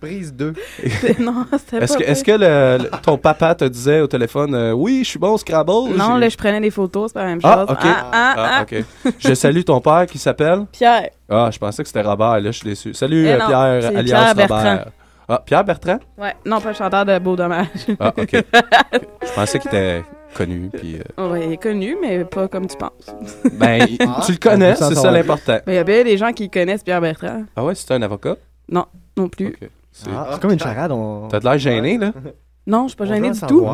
Prise 0.00 0.32
2. 0.34 0.52
C'est- 1.00 1.18
non, 1.18 1.46
c'était 1.58 1.78
Est-ce 1.84 1.94
pas 1.94 1.98
que, 2.04 2.04
est-ce 2.10 2.22
que 2.24 2.32
le- 2.32 2.84
le- 2.84 2.90
ton 3.02 3.16
papa 3.18 3.54
te 3.54 3.64
disait 3.64 4.00
au 4.02 4.06
téléphone 4.06 4.54
euh, 4.54 4.72
Oui, 4.72 5.00
je 5.02 5.08
suis 5.10 5.18
bon 5.18 5.30
au 5.32 5.38
Scrabble 5.38 5.72
Non, 5.96 6.14
J'ai- 6.14 6.20
là, 6.20 6.28
je 6.28 6.36
prenais 6.36 6.60
des 6.60 6.70
photos, 6.70 7.08
c'est 7.10 7.14
pas 7.14 7.22
la 7.22 7.28
même 7.30 7.40
chose. 7.40 7.50
Ah, 7.52 7.64
ok. 7.68 7.78
Ah, 7.82 8.06
ah, 8.12 8.34
ah. 8.36 8.62
ok. 8.62 8.84
Je 9.18 9.34
salue 9.34 9.62
ton 9.62 9.80
père 9.80 10.06
qui 10.06 10.18
s'appelle? 10.18 10.66
Pierre. 10.70 11.08
Ah, 11.28 11.48
je 11.50 11.58
pensais 11.58 11.82
que 11.82 11.88
c'était 11.88 12.02
Robert, 12.02 12.40
là, 12.40 12.50
je 12.50 12.50
suis 12.58 12.68
déçu. 12.68 12.92
Salut 12.94 13.26
Eh 13.26 13.32
euh, 13.32 13.38
non, 13.38 13.46
Pierre, 13.46 13.78
c'est 13.82 13.96
alias 13.96 14.34
Pierre 14.34 14.48
Robert. 14.48 14.86
Ah, 15.28 15.42
Pierre 15.44 15.64
Bertrand? 15.64 15.98
Ouais, 16.18 16.34
non, 16.44 16.60
pas 16.60 16.68
le 16.68 16.74
chanteur 16.74 17.04
de 17.04 17.18
Beau 17.18 17.34
Dommage. 17.36 17.66
Ah, 17.98 18.12
ok. 18.16 18.30
je 19.22 19.32
pensais 19.34 19.58
qu'il 19.58 19.68
était 19.68 20.04
connu. 20.34 20.70
Puis, 20.72 20.98
euh, 21.18 21.30
Ouais, 21.30 21.46
il 21.46 21.52
est 21.54 21.56
connu, 21.56 21.96
mais 22.00 22.24
pas 22.24 22.46
comme 22.46 22.66
tu 22.68 22.76
penses. 22.76 23.14
ben, 23.52 23.86
il- 23.88 23.98
tu 24.24 24.32
le 24.32 24.38
connais, 24.38 24.74
c'est 24.76 24.94
ça 24.94 25.10
l'important. 25.10 25.58
Mais 25.66 25.72
il 25.74 25.76
y 25.76 25.78
a 25.78 25.84
bien 25.84 26.04
des 26.04 26.16
gens 26.16 26.32
qui 26.32 26.48
connaissent 26.48 26.84
Pierre 26.84 27.00
Bertrand. 27.00 27.44
Ah 27.56 27.64
ouais, 27.64 27.74
c'est 27.74 27.90
un 27.92 28.02
avocat? 28.02 28.36
Non, 28.70 28.86
non 29.16 29.28
plus. 29.28 29.56
C'est 29.90 30.10
Ah, 30.14 30.28
c'est 30.32 30.40
comme 30.40 30.52
une 30.52 30.60
charade. 30.60 30.92
On... 30.92 31.26
T'as 31.28 31.40
de 31.40 31.44
l'air 31.44 31.58
gêné, 31.58 31.98
là 31.98 32.12
Non, 32.66 32.82
je 32.84 32.88
suis 32.88 32.96
pas 32.96 33.04
veut 33.04 33.30
du 33.30 33.40
tout. 33.40 33.66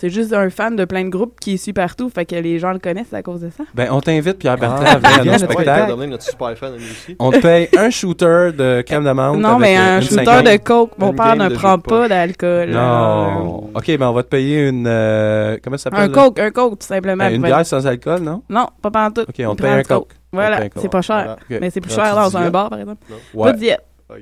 C'est 0.00 0.08
juste 0.08 0.32
un 0.32 0.48
fan 0.48 0.76
de 0.76 0.86
plein 0.86 1.04
de 1.04 1.10
groupes 1.10 1.38
qui 1.38 1.58
suit 1.58 1.74
partout, 1.74 2.08
fait 2.08 2.24
que 2.24 2.34
les 2.34 2.58
gens 2.58 2.72
le 2.72 2.78
connaissent 2.78 3.12
à 3.12 3.22
cause 3.22 3.42
de 3.42 3.50
ça. 3.50 3.64
Ben, 3.74 3.88
on 3.90 4.00
t'invite, 4.00 4.38
Pierre 4.38 4.56
Bertrand, 4.56 4.82
Ah, 4.86 4.92
à 4.92 4.96
venir 4.96 5.10
à 5.12 5.24
notre 5.24 5.36
spectacles. 5.38 5.52
spectacle. 5.52 5.90
devenir 5.90 6.08
notre 6.08 6.22
super 6.24 6.56
fan 6.56 6.72
à 6.72 6.76
nous 6.76 6.82
aussi. 6.82 7.16
On 7.18 7.30
te 7.30 7.38
paye 7.38 7.68
un 7.76 7.90
shooter 7.90 8.50
de 8.56 8.80
crème 8.80 9.04
d'amande. 9.04 9.40
Non, 9.40 9.58
mais 9.58 9.76
euh, 9.76 9.80
un 9.82 10.00
une 10.00 10.06
shooter 10.08 10.24
de 10.42 10.56
coke, 10.56 10.92
mon 10.96 11.10
Une 11.10 11.16
père 11.16 11.36
ne 11.36 11.48
prend 11.50 11.78
pas 11.78 12.08
d'alcool. 12.08 12.70
Non. 12.70 13.70
Ok, 13.74 13.86
ben 13.98 14.08
on 14.08 14.12
va 14.14 14.22
te 14.22 14.28
payer 14.28 14.68
une. 14.68 14.86
euh, 14.86 15.58
comment 15.62 15.76
ça 15.76 15.90
Un 15.92 15.96
s'appelle? 15.96 16.12
coke, 16.12 16.38
un 16.38 16.50
coke, 16.50 16.78
tout 16.78 16.86
simplement. 16.86 17.24
Ben, 17.24 17.34
une 17.34 17.42
bière 17.42 17.66
sans 17.66 17.86
alcool, 17.86 18.20
non? 18.20 18.42
Non, 18.48 18.68
pas 18.80 18.90
pantoute. 18.90 19.28
Ok, 19.28 19.44
on 19.46 19.54
te 19.54 19.60
paye 19.62 19.70
un 19.72 19.82
coke. 19.82 20.08
Voilà, 20.32 20.62
un 20.62 20.68
c'est 20.76 20.88
pas 20.90 21.02
cher. 21.02 21.36
Voilà. 21.48 21.60
Mais 21.60 21.68
c'est 21.68 21.82
plus 21.82 21.92
Ah, 21.98 22.04
cher 22.06 22.14
dans 22.14 22.36
un 22.38 22.48
bar, 22.50 22.70
par 22.70 22.78
exemple. 22.80 23.02
Ouais. 23.34 23.44
Pas 23.50 23.52
de 23.52 23.58
diète. 23.58 23.84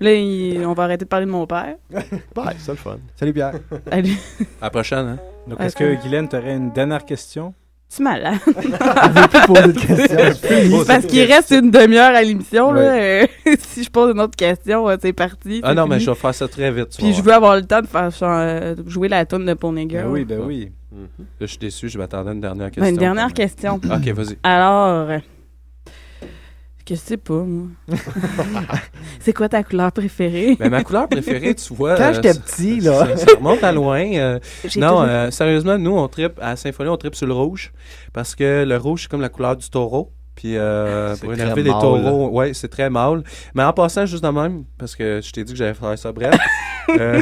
Là, 0.00 0.12
il- 0.12 0.64
on 0.66 0.72
va 0.74 0.84
arrêter 0.84 1.04
de 1.04 1.08
parler 1.08 1.26
de 1.26 1.30
mon 1.30 1.46
père. 1.46 1.74
Ouais, 1.90 2.52
c'est 2.58 2.72
le 2.72 2.76
fun. 2.76 2.98
Salut 3.16 3.32
Pierre. 3.32 3.54
Allez. 3.90 4.12
À 4.60 4.66
la 4.66 4.70
prochaine, 4.70 5.06
hein? 5.06 5.18
Donc, 5.46 5.60
est-ce 5.60 5.74
que 5.76 5.94
Guylaine, 6.02 6.28
tu 6.28 6.36
aurais 6.36 6.54
une 6.54 6.70
dernière 6.72 7.04
question? 7.04 7.54
Tu 7.94 8.02
malade. 8.02 8.38
veut 8.46 9.28
plus 9.28 9.46
poser 9.46 9.72
de 9.72 9.78
questions. 9.78 10.84
Parce 10.86 11.06
qu'il 11.06 11.22
reste 11.32 11.52
une 11.52 11.70
demi-heure 11.70 12.14
à 12.16 12.20
l'émission. 12.22 12.72
là. 12.72 12.80
Euh, 12.80 13.26
si 13.60 13.84
je 13.84 13.90
pose 13.90 14.12
une 14.12 14.20
autre 14.20 14.34
question, 14.36 14.88
euh, 14.88 14.96
c'est 15.00 15.12
parti. 15.12 15.60
Ah 15.62 15.68
c'est 15.68 15.74
non, 15.76 15.86
mais 15.86 15.94
fini. 15.94 16.04
je 16.06 16.10
vais 16.10 16.16
faire 16.16 16.34
ça 16.34 16.48
très 16.48 16.70
vite. 16.72 16.88
tu 16.90 16.96
Puis 16.98 17.12
vas 17.12 17.16
je 17.16 17.22
voir. 17.22 17.24
veux 17.24 17.32
avoir 17.36 17.56
le 17.56 17.62
temps 17.62 17.80
de 17.80 17.86
faire 17.86 18.10
euh, 18.22 18.74
jouer 18.86 19.06
la 19.08 19.24
tune 19.24 19.46
de 19.46 19.54
Pony 19.54 19.88
Girl. 19.88 20.04
Ben 20.06 20.10
oui, 20.10 20.24
ben 20.24 20.40
oui. 20.44 20.72
Là, 20.92 21.06
je 21.42 21.46
suis 21.46 21.58
déçu, 21.58 21.88
je 21.88 21.96
m'attendais 21.98 22.30
à 22.30 22.32
une 22.32 22.40
dernière 22.40 22.66
Ben, 22.66 22.70
question. 22.72 22.90
une 22.90 22.96
dernière 22.98 23.32
question. 23.32 23.74
Ok, 23.76 24.08
vas-y. 24.08 24.36
Alors, 24.42 24.86
euh, 25.10 25.18
que 26.86 26.94
je 26.94 27.00
sais 27.00 27.16
pas, 27.16 27.42
moi. 27.42 27.66
c'est 29.20 29.32
quoi 29.32 29.48
ta 29.48 29.62
couleur 29.62 29.92
préférée? 29.92 30.56
Ben, 30.58 30.70
ma 30.70 30.84
couleur 30.84 31.08
préférée, 31.08 31.54
tu 31.54 31.74
vois. 31.74 31.96
Quand 31.96 32.10
euh, 32.10 32.12
j'étais 32.14 32.32
petit, 32.34 32.80
là. 32.80 33.16
Ça, 33.16 33.34
remonte 33.36 33.62
à 33.64 33.72
loin. 33.72 34.04
euh, 34.14 34.38
non, 34.76 35.02
euh, 35.02 35.30
sérieusement, 35.30 35.76
nous, 35.78 35.96
on 35.96 36.06
tripe 36.08 36.38
à 36.40 36.54
Symphonie, 36.56 36.88
on 36.88 36.96
tripe 36.96 37.16
sur 37.16 37.26
le 37.26 37.34
rouge. 37.34 37.72
Parce 38.12 38.34
que 38.34 38.64
le 38.64 38.76
rouge, 38.76 39.02
c'est 39.02 39.10
comme 39.10 39.20
la 39.20 39.28
couleur 39.28 39.56
du 39.56 39.68
taureau. 39.68 40.12
Puis 40.36 40.56
euh, 40.56 41.14
C'est 41.14 41.24
pour 41.24 41.32
énerver 41.32 41.62
les 41.62 41.70
taureaux, 41.70 42.28
ouais, 42.28 42.54
c'est 42.54 42.68
très 42.68 42.90
mâle. 42.90 43.24
Mais 43.54 43.64
en 43.64 43.72
passant, 43.72 44.06
juste 44.06 44.22
de 44.22 44.28
même, 44.28 44.64
parce 44.78 44.94
que 44.94 45.20
je 45.22 45.32
t'ai 45.32 45.42
dit 45.44 45.52
que 45.52 45.58
j'allais 45.58 45.74
faire 45.74 45.98
ça 45.98 46.12
bref, 46.12 46.38
euh, 46.90 47.20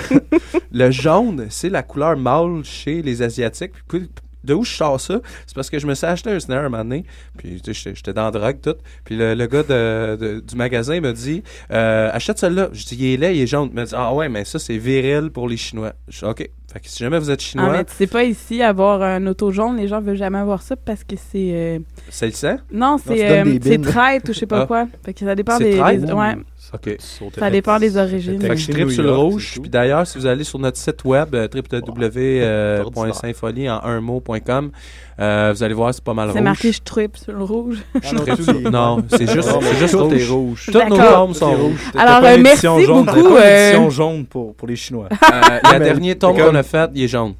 le 0.72 0.90
jaune, 0.90 1.46
c'est 1.48 1.70
la 1.70 1.84
couleur 1.84 2.16
mâle 2.16 2.64
chez 2.64 3.02
les 3.02 3.22
Asiatiques. 3.22 3.72
Puis, 3.88 4.10
de 4.44 4.54
où 4.54 4.64
je 4.64 4.72
sors 4.72 5.00
ça? 5.00 5.20
C'est 5.46 5.54
parce 5.54 5.70
que 5.70 5.78
je 5.78 5.86
me 5.86 5.94
suis 5.94 6.06
acheté 6.06 6.30
un 6.30 6.38
snare 6.40 6.60
un 6.64 6.68
moment 6.68 6.84
donné, 6.84 7.04
puis 7.36 7.60
tu 7.62 7.74
sais, 7.74 7.92
j'étais- 7.94 8.12
dans 8.12 8.24
la 8.26 8.30
drogue, 8.30 8.60
tout. 8.62 8.74
Puis 9.04 9.16
le, 9.16 9.34
le 9.34 9.46
gars 9.46 9.62
de- 9.62 10.16
de- 10.16 10.40
du 10.40 10.54
magasin 10.56 11.00
me 11.00 11.12
dit 11.12 11.42
euh, 11.72 12.10
Achète 12.12 12.38
celui-là. 12.38 12.68
Je 12.72 12.84
dis 12.84 12.96
Il 12.96 13.14
est 13.14 13.16
laid, 13.16 13.36
il 13.36 13.42
est 13.42 13.46
jaune. 13.46 13.70
Il 13.72 13.80
me 13.80 13.84
dit 13.84 13.94
Ah 13.96 14.14
ouais, 14.14 14.28
mais 14.28 14.44
ça, 14.44 14.58
c'est 14.58 14.76
viril 14.78 15.30
pour 15.30 15.48
les 15.48 15.56
Chinois. 15.56 15.92
Je 16.08 16.18
dis 16.20 16.24
OK. 16.24 16.48
Fait 16.72 16.80
que 16.80 16.88
si 16.88 16.98
jamais 16.98 17.20
vous 17.20 17.30
êtes 17.30 17.38
Ah, 17.40 17.44
Chinois, 17.44 17.72
mais 17.72 17.84
tu 17.84 17.92
sais 17.94 18.06
pas 18.08 18.24
ici 18.24 18.60
avoir 18.60 19.00
un 19.00 19.24
auto 19.28 19.52
jaune, 19.52 19.76
les 19.76 19.86
gens 19.86 20.00
veulent 20.00 20.16
jamais 20.16 20.38
avoir 20.38 20.60
ça 20.62 20.74
parce 20.76 21.04
que 21.04 21.14
c'est. 21.16 21.50
euh, 21.52 21.78
c'est 22.10 22.26
le 22.26 22.32
sang? 22.32 22.56
Non, 22.72 22.96
c'est 22.98 23.30
euh, 23.30 23.78
traite 23.80 24.28
ou 24.28 24.32
je 24.32 24.38
sais 24.40 24.46
pas 24.46 24.62
Ah. 24.62 24.66
quoi. 24.66 24.86
Fait 25.04 25.14
que 25.14 25.20
ça 25.24 25.34
dépend 25.36 25.56
C'est 25.58 25.70
des. 25.70 25.78
traite? 25.78 26.00
des- 26.04 26.12
ouais. 26.12 26.34
OK. 26.74 26.96
Ça 27.38 27.50
dépend 27.50 27.78
des 27.78 27.96
origines. 27.96 28.40
Fait 28.40 28.48
que 28.48 28.56
je 28.56 28.72
tripe 28.72 28.90
sur 28.90 29.02
le 29.04 29.14
rouge. 29.14 29.58
Puis 29.60 29.70
d'ailleurs, 29.70 30.04
si 30.06 30.18
vous 30.18 30.26
allez 30.26 30.42
sur 30.42 30.58
notre 30.58 30.76
site 30.76 31.04
web, 31.04 31.32
euh, 31.34 31.46
www.symphonie 31.54 33.70
en 33.70 33.80
un 33.84 34.00
mot.com, 34.00 34.72
euh, 35.20 35.52
vous 35.54 35.62
allez 35.62 35.74
voir, 35.74 35.94
c'est 35.94 36.02
pas 36.02 36.14
mal 36.14 36.26
rouge. 36.28 36.34
C'est 36.36 36.42
marqué 36.42 36.72
je 36.72 36.80
tripe 36.82 37.16
sur 37.16 37.32
le 37.32 37.44
rouge. 37.44 37.78
Sur- 38.02 38.70
Non, 38.70 38.98
c'est 39.08 39.30
juste, 39.30 39.48
mais 39.60 39.66
c'est 39.68 39.76
juste 39.76 39.92
tout 39.92 40.04
rouge. 40.04 40.20
est 40.20 40.26
rouge. 40.28 40.68
Toutes 40.72 40.88
nos 40.88 40.96
tombes 40.96 41.34
sont 41.34 41.52
rouges. 41.52 41.90
Alors, 41.96 42.20
merci 42.22 42.50
édition 42.50 42.80
jaune, 42.80 43.04
beaucoup, 43.04 43.20
une 43.20 43.26
euh, 43.36 43.68
édition 43.70 43.90
jaune 43.90 44.26
pour, 44.26 44.54
pour 44.54 44.66
les 44.66 44.76
Chinois. 44.76 45.08
Le 45.10 45.78
dernier 45.84 46.16
tombe 46.16 46.36
qu'on 46.36 46.54
a 46.54 46.62
fait, 46.64 46.90
il 46.94 47.04
est 47.04 47.08
jaune. 47.08 47.34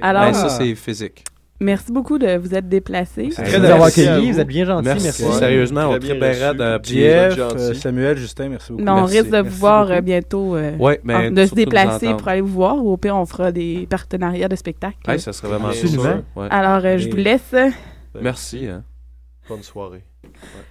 Alors, 0.00 0.22
Ben, 0.22 0.32
ça, 0.32 0.48
c'est 0.48 0.74
physique. 0.74 1.24
Merci 1.60 1.92
beaucoup 1.92 2.18
de 2.18 2.36
vous 2.36 2.54
être 2.54 2.68
déplacés. 2.68 3.28
Très 3.30 3.44
de 3.58 3.66
vous 3.66 3.72
avoir 3.72 3.88
accueillis, 3.88 4.32
vous 4.32 4.40
êtes 4.40 4.46
bien 4.46 4.64
gentils, 4.64 4.84
Merci. 4.88 5.04
merci. 5.24 5.38
Sérieusement, 5.38 5.80
on 5.86 5.90
Très 5.90 5.98
bien 5.98 6.08
triperait 6.10 6.48
reçu. 6.48 6.58
de 6.58 6.80
JF, 6.84 7.36
gentil. 7.36 7.56
euh, 7.58 7.74
Samuel, 7.74 8.16
Justin, 8.16 8.48
merci 8.50 8.72
beaucoup. 8.72 8.84
Non, 8.84 8.92
on 8.92 8.96
Merci. 9.02 9.20
risque 9.20 9.30
de 9.30 9.40
vous 9.40 9.56
voir 9.56 9.82
beaucoup. 9.86 9.96
euh, 9.98 10.00
bientôt. 10.00 10.56
euh, 10.56 10.76
Ouais, 10.78 11.00
mais 11.04 11.14
en- 11.14 11.30
de 11.30 11.46
se 11.46 11.54
déplacer 11.54 12.14
pour 12.14 12.28
aller 12.28 12.40
vous 12.40 12.48
voir 12.52 12.76
ou 12.76 12.92
au 12.92 12.96
pire, 12.96 13.16
on 13.16 13.26
fera 13.26 13.52
des 13.52 13.86
partenariats 13.90 14.48
de 14.48 14.56
spectacles. 14.56 14.96
Ouais, 15.06 15.18
ça 15.18 15.32
serait 15.32 15.48
vraiment 15.48 15.68
Absolument. 15.68 16.02
sûr. 16.02 16.22
Ouais. 16.36 16.48
Alors, 16.50 16.84
euh, 16.84 16.98
je 16.98 17.08
vous 17.10 17.16
laisse. 17.16 17.54
Merci. 18.20 18.66
hein. 18.66 18.82
Bonne 19.48 19.62
soirée. 19.62 20.04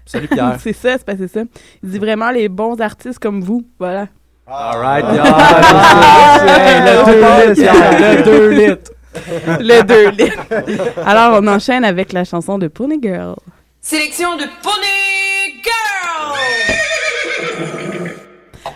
Salut 0.06 0.28
Pierre. 0.28 0.58
c'est 0.60 0.74
ça, 0.74 0.98
c'est 1.06 1.28
ça. 1.28 1.42
Il 1.84 1.90
dit 1.90 1.98
vraiment 2.00 2.30
les 2.30 2.48
bons 2.48 2.80
artistes 2.80 3.18
comme 3.20 3.42
vous. 3.42 3.66
Voilà. 3.80 4.08
All 4.50 4.78
right, 4.80 5.04
le 6.88 8.24
2 8.24 8.50
litres, 8.52 8.92
le 9.60 9.84
2 9.84 10.10
litres. 10.12 10.46
Le 10.52 10.62
2 10.66 10.72
litres. 10.72 11.00
Alors, 11.06 11.40
on 11.42 11.48
enchaîne 11.48 11.84
avec 11.84 12.14
la 12.14 12.24
chanson 12.24 12.58
de 12.58 12.68
Pony 12.68 13.00
Girl. 13.02 13.36
Sélection 13.82 14.36
de 14.36 14.44
Pony 14.62 15.62
Girl! 15.64 16.38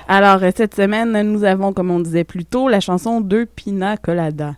Alors, 0.08 0.40
cette 0.56 0.76
semaine, 0.76 1.22
nous 1.32 1.44
avons, 1.44 1.74
comme 1.74 1.92
on 1.92 2.00
disait 2.00 2.24
plus 2.24 2.46
tôt, 2.46 2.68
la 2.68 2.80
chanson 2.80 3.22
de 3.22 3.46
Pina 3.46 3.98
Colada 3.98 4.56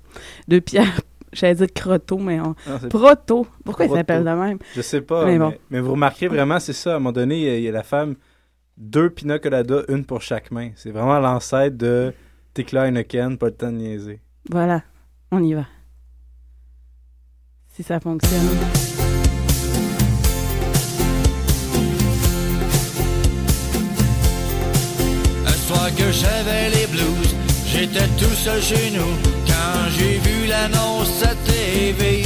de 0.48 0.60
Pierre. 0.60 1.00
J'allais 1.34 1.56
dire 1.56 1.68
Croto, 1.74 2.18
mais 2.18 2.40
on... 2.40 2.54
Non, 2.68 2.90
Proto. 2.90 3.48
Pourquoi 3.66 3.86
il 3.86 3.88
Proto. 3.88 4.00
s'appelle 4.00 4.24
de 4.24 4.30
même? 4.30 4.58
Je 4.76 4.82
sais 4.82 5.02
pas, 5.02 5.26
Mais 5.26 5.40
bon. 5.40 5.54
mais 5.72 5.80
vous 5.80 5.92
remarquez 5.94 6.28
vraiment, 6.28 6.60
c'est 6.60 6.74
ça, 6.74 6.94
à 6.94 6.96
un 6.96 7.00
moment 7.00 7.12
donné, 7.12 7.36
il 7.38 7.44
y 7.44 7.50
a- 7.50 7.58
il 7.58 7.64
y, 7.64 7.68
a 7.70 7.72
la 7.72 7.82
femme, 7.84 8.16
deux 8.78 9.10
pina 9.10 9.40
colada, 9.40 9.82
une 9.90 10.06
pour 10.06 10.22
chaque 10.22 10.52
main. 10.52 10.70
C'est 10.76 10.92
vraiment 10.92 11.18
l'ancêtre 11.20 11.76
de 11.76 12.14
Tekla 12.54 12.86
Heineken, 12.88 13.38
pas 13.40 13.48
le 13.48 13.52
temps 13.54 13.72
de 13.72 13.78
niaiser. 13.78 14.22
Voilà, 14.52 14.84
on 15.34 15.44
y 15.44 15.54
va. 15.54 15.66
Si 17.76 17.82
ça 17.82 18.00
fonctionne. 18.00 18.50
Un 25.48 25.58
soir 25.66 25.88
que 25.98 26.12
j'avais 26.12 26.70
les 26.70 26.88
blues, 26.88 27.36
j'étais 27.66 28.08
tout 28.20 28.36
seul 28.46 28.62
chez 28.62 28.92
nous 28.92 29.14
quand 29.48 29.90
j'ai 29.98 30.20
vu 30.20 30.46
l'annonce 30.48 31.24
à 31.24 31.34
TV. 31.50 32.24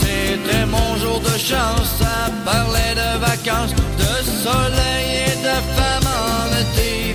C'était 0.00 0.66
mon 0.66 0.96
jour 0.96 1.20
de 1.20 1.38
chance, 1.38 1.88
ça 2.00 2.32
parlait 2.44 2.94
de 3.02 3.18
vacances, 3.20 3.74
de 4.02 4.14
soleil 4.44 5.06
et 5.28 5.36
de 5.48 5.56
femmes 5.76 6.10
en 6.24 6.46
été. 6.62 7.05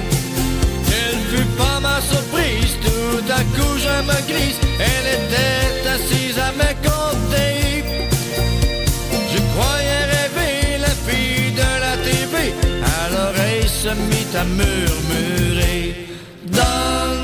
Ma 1.82 2.00
surprise, 2.02 2.76
tout 2.86 3.24
à 3.40 3.42
coup 3.56 3.76
je 3.78 3.96
me 4.10 4.18
glisse, 4.28 4.60
elle 4.80 5.08
était 5.20 5.88
assise 5.96 6.38
à 6.38 6.52
mes 6.52 6.76
côtés. 6.88 7.84
Je 9.34 9.40
croyais 9.54 10.04
rêver 10.16 10.78
la 10.80 10.94
fille 11.08 11.52
de 11.52 11.72
la 11.86 11.96
TV, 12.08 12.54
à 12.84 13.10
l'oreille 13.14 13.68
se 13.68 13.90
mit 14.10 14.32
à 14.36 14.44
murmurer. 14.44 16.08
Donne-moi 16.46 17.21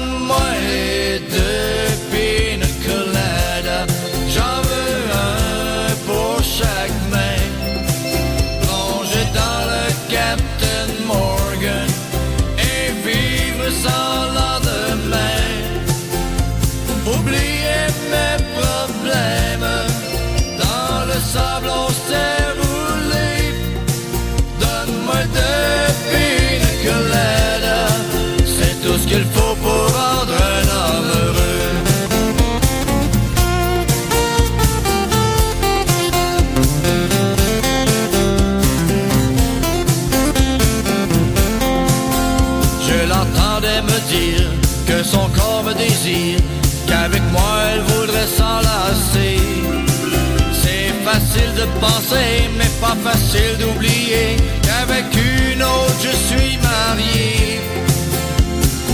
penser, 51.80 52.50
mais 52.58 52.72
pas 52.82 52.96
facile 53.04 53.58
d'oublier 53.60 54.38
qu'avec 54.62 55.06
une 55.16 55.64
autre 55.64 56.00
je 56.04 56.14
suis 56.28 56.58
marié. 56.58 57.60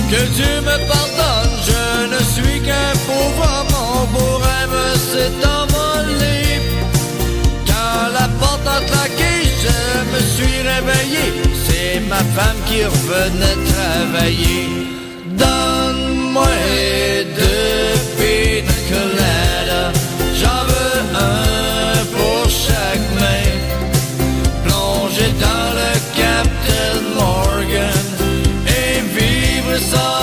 Que 0.09 0.21
Dieu 0.37 0.61
me 0.61 0.77
pardonne, 0.87 1.55
je 1.69 1.85
ne 2.13 2.21
suis 2.33 2.61
qu'un 2.61 2.93
pauvre 3.07 3.65
mon 3.73 4.05
beau 4.13 4.37
rêve 4.37 4.79
s'est 5.09 5.39
envolé. 5.59 6.61
Quand 7.65 8.11
la 8.13 8.27
porte 8.39 8.67
a 8.67 8.79
claqué, 8.89 9.33
je 9.63 9.79
me 10.13 10.19
suis 10.35 10.57
réveillé, 10.73 11.25
c'est 11.65 11.99
ma 12.07 12.23
femme 12.35 12.59
qui 12.67 12.83
revenait 12.85 13.59
travailler. 13.73 14.69
Donne-moi 15.31 16.47
deux 17.39 17.93
pina 18.17 18.75
coladas, 18.89 19.33
j'en 19.33 19.52
vivre 29.73 29.79
sans 29.79 30.22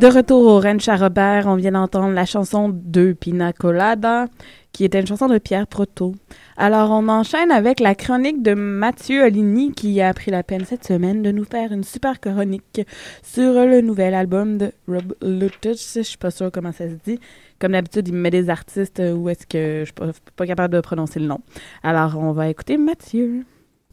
De 0.00 0.06
retour 0.06 0.46
au 0.46 0.60
Ranch 0.60 0.86
à 0.88 0.94
Robert, 0.94 1.48
on 1.48 1.56
vient 1.56 1.72
d'entendre 1.72 2.14
la 2.14 2.24
chanson 2.24 2.68
de 2.72 3.12
Pina 3.14 3.52
Colada, 3.52 4.26
qui 4.70 4.84
était 4.84 5.00
une 5.00 5.08
chanson 5.08 5.26
de 5.26 5.38
Pierre 5.38 5.66
Proto. 5.66 6.14
Alors, 6.56 6.92
on 6.92 7.08
enchaîne 7.08 7.50
avec 7.50 7.80
la 7.80 7.96
chronique 7.96 8.40
de 8.40 8.54
Mathieu 8.54 9.24
Oligny, 9.24 9.72
qui 9.72 10.00
a 10.00 10.14
pris 10.14 10.30
la 10.30 10.44
peine 10.44 10.64
cette 10.64 10.86
semaine 10.86 11.22
de 11.22 11.32
nous 11.32 11.42
faire 11.42 11.72
une 11.72 11.82
super 11.82 12.20
chronique 12.20 12.80
sur 13.24 13.54
le 13.54 13.80
nouvel 13.80 14.14
album 14.14 14.56
de 14.56 14.70
Rob 14.86 15.16
Lutus. 15.20 15.94
Je 15.96 16.02
suis 16.02 16.16
pas 16.16 16.30
sûre 16.30 16.52
comment 16.52 16.70
ça 16.70 16.88
se 16.88 16.94
dit. 17.04 17.18
Comme 17.58 17.72
d'habitude, 17.72 18.06
il 18.06 18.14
me 18.14 18.20
met 18.20 18.30
des 18.30 18.50
artistes 18.50 19.02
où 19.16 19.28
est-ce 19.28 19.48
que 19.48 19.80
je 19.80 19.86
suis 19.86 19.94
pas, 19.94 20.12
pas 20.36 20.46
capable 20.46 20.74
de 20.74 20.80
prononcer 20.80 21.18
le 21.18 21.26
nom. 21.26 21.40
Alors, 21.82 22.16
on 22.16 22.30
va 22.30 22.48
écouter 22.48 22.76
Mathieu. 22.76 23.44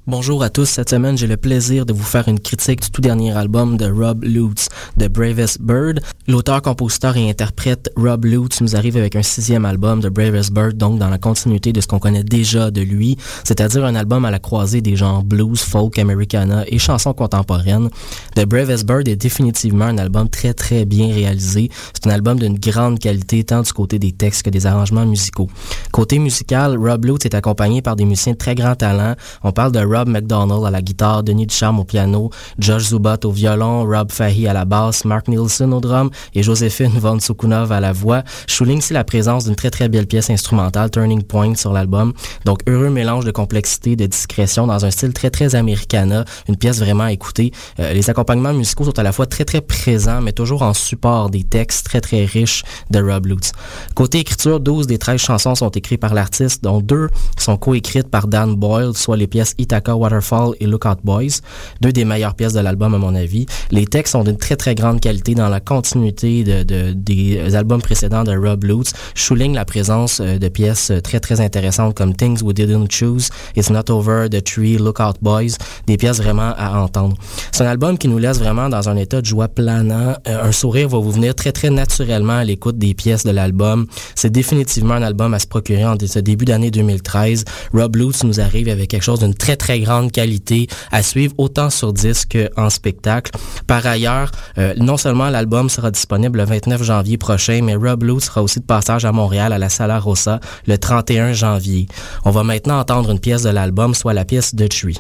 Bonjour 0.08 0.44
à 0.44 0.52
tous, 0.52 0.66
cette 0.66 0.92
semaine 0.92 1.18
j'ai 1.18 1.26
le 1.26 1.36
plaisir 1.36 1.84
de 1.84 1.92
vous 1.92 2.04
faire 2.04 2.28
une 2.28 2.40
critique 2.40 2.80
du 2.80 2.92
tout 2.92 3.02
dernier 3.02 3.36
album 3.36 3.76
de 3.76 3.90
Rob 3.90 4.24
Lutz, 4.24 4.70
The 5.00 5.10
Bravest 5.10 5.60
Bird. 5.60 6.00
L'auteur, 6.28 6.62
compositeur 6.62 7.18
et 7.18 7.28
interprète 7.28 7.90
Rob 7.98 8.26
Lutz 8.26 8.62
nous 8.62 8.76
arrive 8.76 8.98
avec 8.98 9.16
un 9.16 9.24
sixième 9.24 9.66
album 9.66 10.02
de 10.02 10.10
Bravest 10.10 10.54
Bird, 10.54 10.78
donc 10.78 11.00
dans 11.00 11.10
la 11.10 11.18
continuité 11.18 11.74
de 11.74 11.82
ce 11.82 11.88
qu'on 11.88 11.98
connaît 11.98 12.24
déjà 12.24 12.70
de 12.70 12.82
lui, 12.82 13.18
c'est-à-dire 13.44 13.84
un 13.84 13.96
album 13.96 14.26
à 14.26 14.32
la 14.32 14.38
croisée 14.38 14.82
des 14.82 14.96
genres 14.96 15.24
blues, 15.24 15.60
folk, 15.60 15.98
americana 15.98 16.66
et 16.68 16.78
chansons 16.78 17.14
contemporaines. 17.14 17.90
The 18.36 18.46
Bravest 18.46 18.86
Bird 18.86 19.08
est 19.08 19.16
définitivement 19.16 19.86
un 19.86 19.98
album 19.98 20.30
très 20.30 20.54
très 20.54 20.86
bien 20.86 21.12
réalisé. 21.12 21.72
C'est 21.96 22.06
un 22.06 22.12
album 22.12 22.38
d'une 22.38 22.60
grande 22.60 23.00
qualité 23.00 23.44
tant 23.44 23.64
du 23.64 23.74
côté 23.74 23.98
des 23.98 24.12
textes 24.12 24.44
que 24.44 24.52
des 24.52 24.68
arrangements 24.68 25.08
musicaux. 25.08 25.50
Côté 25.92 26.20
musical, 26.20 26.78
Rob 26.78 27.06
Lutz 27.06 27.26
est 27.26 27.34
accompagné 27.34 27.82
par 27.82 27.96
des 27.96 28.06
musiciens 28.06 28.34
de 28.34 28.38
très 28.38 28.54
grand 28.54 28.76
talent. 28.76 29.16
On 29.44 29.52
parle 29.52 29.72
de 29.72 29.95
McDonald 30.04 30.66
à 30.66 30.72
la 30.72 30.82
guitare, 30.82 31.24
Denis 31.24 31.48
Ducharme 31.48 31.80
au 31.80 31.86
piano, 31.86 32.30
Josh 32.60 32.90
Zubat 32.90 33.20
au 33.24 33.32
violon, 33.32 33.86
Rob 33.86 34.12
Fahey 34.12 34.48
à 34.48 34.54
la 34.54 34.66
basse, 34.66 35.06
Mark 35.06 35.30
Nielsen 35.30 35.74
au 35.74 35.80
drum 35.80 36.10
et 36.34 36.44
Joséphine 36.44 37.00
Von 37.00 37.20
Sukunov 37.20 37.72
à 37.72 37.80
la 37.80 37.94
voix. 37.94 38.24
Je 38.48 38.54
souligne 38.54 38.80
ici 38.80 38.94
la 38.94 39.04
présence 39.06 39.46
d'une 39.46 39.56
très 39.56 39.70
très 39.70 39.88
belle 39.88 40.08
pièce 40.08 40.30
instrumentale, 40.30 40.92
Turning 40.92 41.24
Point, 41.24 41.56
sur 41.56 41.72
l'album. 41.72 42.14
Donc, 42.44 42.60
heureux 42.68 42.90
mélange 42.90 43.26
de 43.26 43.32
complexité, 43.32 43.96
de 43.96 44.06
discrétion 44.06 44.68
dans 44.68 44.86
un 44.86 44.92
style 44.92 45.14
très 45.14 45.30
très 45.30 45.56
americana, 45.56 46.26
une 46.50 46.58
pièce 46.58 46.80
vraiment 46.80 47.06
à 47.06 47.12
écouter. 47.12 47.52
Euh, 47.80 47.94
les 47.94 48.10
accompagnements 48.10 48.54
musicaux 48.54 48.84
sont 48.84 49.00
à 49.00 49.04
la 49.04 49.12
fois 49.12 49.26
très 49.26 49.46
très 49.46 49.62
présents, 49.62 50.22
mais 50.22 50.34
toujours 50.34 50.64
en 50.64 50.74
support 50.74 51.30
des 51.30 51.44
textes 51.44 51.86
très 51.86 52.02
très 52.02 52.26
riches 52.26 52.64
de 52.90 53.00
Rob 53.02 53.28
Lutz. 53.28 53.52
Côté 53.94 54.20
écriture, 54.20 54.60
12 54.60 54.88
des 54.88 54.98
13 54.98 55.20
chansons 55.20 55.56
sont 55.56 55.70
écrites 55.70 56.02
par 56.02 56.14
l'artiste, 56.14 56.64
dont 56.64 56.82
deux 56.82 57.10
sont 57.38 57.58
coécrites 57.58 58.10
par 58.10 58.28
Dan 58.28 58.56
Boyle, 58.56 58.96
soit 58.96 59.18
les 59.18 59.28
pièces 59.28 59.54
Waterfall 59.94 60.52
et 60.60 60.66
Lookout 60.68 60.98
Boys, 61.04 61.42
deux 61.82 61.92
des 61.92 62.06
meilleures 62.06 62.36
pièces 62.36 62.54
de 62.54 62.60
l'album 62.60 62.94
à 62.94 62.98
mon 62.98 63.16
avis. 63.16 63.46
Les 63.72 63.86
textes 63.86 64.14
sont 64.14 64.24
d'une 64.24 64.38
très 64.38 64.56
très 64.56 64.76
grande 64.76 65.00
qualité 65.02 65.36
dans 65.36 65.50
la 65.50 65.60
continuité 65.60 66.44
de, 66.44 66.64
de- 66.64 66.94
des 66.94 67.56
albums 67.56 67.82
précédents 67.82 68.24
de 68.24 68.36
Rob 68.36 68.64
Lutz. 68.64 68.94
Je 69.16 69.22
souligne 69.22 69.54
la 69.54 69.66
présence 69.66 70.20
euh, 70.20 70.38
de 70.38 70.48
pièces 70.48 70.92
euh, 70.92 71.00
très 71.02 71.20
très 71.20 71.42
intéressantes 71.42 71.96
comme 71.96 72.16
Things 72.16 72.42
We 72.44 72.54
Didn't 72.56 72.88
Choose, 72.92 73.30
It's 73.56 73.70
Not 73.70 73.90
Over, 73.92 74.28
The 74.30 74.44
Tree, 74.44 74.78
Lookout 74.78 75.16
Boys, 75.22 75.56
des 75.88 75.98
pièces 75.98 76.18
vraiment 76.18 76.54
à 76.58 76.80
entendre. 76.80 77.16
C'est 77.52 77.64
un 77.64 77.68
album 77.70 77.98
qui 77.98 78.08
nous 78.08 78.18
laisse 78.18 78.40
vraiment 78.40 78.70
dans 78.70 78.90
un 78.90 78.96
état 78.98 79.22
de 79.22 79.26
joie 79.26 79.48
planant. 79.48 80.16
Euh, 80.28 80.44
un 80.44 80.52
sourire 80.52 80.90
va 80.90 80.98
vous 81.00 81.12
venir 81.12 81.36
très 81.36 81.52
très 81.52 81.70
naturellement 81.70 82.34
à 82.38 82.44
l'écoute 82.44 82.78
des 82.78 82.94
pièces 82.94 83.24
de 83.24 83.32
l'album. 83.32 83.88
C'est 84.16 84.30
définitivement 84.32 84.94
un 84.96 85.02
album 85.04 85.34
à 85.34 85.40
se 85.40 85.48
procurer 85.48 85.86
en 85.86 85.96
ce 86.06 86.20
début 86.20 86.46
d'année 86.46 86.72
2013. 86.72 87.46
Rob 87.74 87.96
Lutz 87.96 88.24
nous 88.24 88.40
arrive 88.40 88.70
avec 88.70 88.90
quelque 88.90 89.04
chose 89.04 89.20
d'une 89.20 89.34
très 89.34 89.56
très 89.56 89.75
grande 89.80 90.12
qualité 90.12 90.68
à 90.92 91.04
suivre 91.04 91.34
autant 91.38 91.70
sur 91.70 91.94
disque 91.94 92.38
qu'en 92.56 92.70
spectacle. 92.70 93.32
Par 93.68 93.86
ailleurs, 93.86 94.32
euh, 94.58 94.74
non 94.78 94.98
seulement 94.98 95.30
l'album 95.30 95.70
sera 95.70 95.92
disponible 95.92 96.40
le 96.40 96.46
29 96.46 96.84
janvier 96.84 97.18
prochain, 97.18 97.62
mais 97.64 97.76
Rob 97.76 98.04
Lutz 98.04 98.26
sera 98.26 98.44
aussi 98.44 98.60
de 98.60 98.66
passage 98.66 99.06
à 99.06 99.12
Montréal 99.12 99.54
à 99.54 99.58
la 99.58 99.70
Sala 99.70 100.00
Rossa 100.00 100.40
le 100.68 100.78
31 100.78 101.34
janvier. 101.34 101.88
On 102.24 102.32
va 102.32 102.44
maintenant 102.44 102.80
entendre 102.80 103.12
une 103.12 103.20
pièce 103.20 103.44
de 103.44 103.50
l'album, 103.50 103.94
soit 103.94 104.14
la 104.14 104.26
pièce 104.26 104.56
de 104.56 104.68
Tree. 104.68 105.00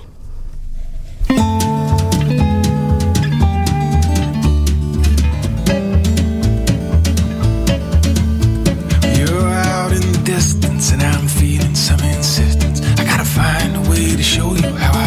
Show 14.25 14.55
you 14.55 14.73
how 14.73 14.91
I 14.91 15.04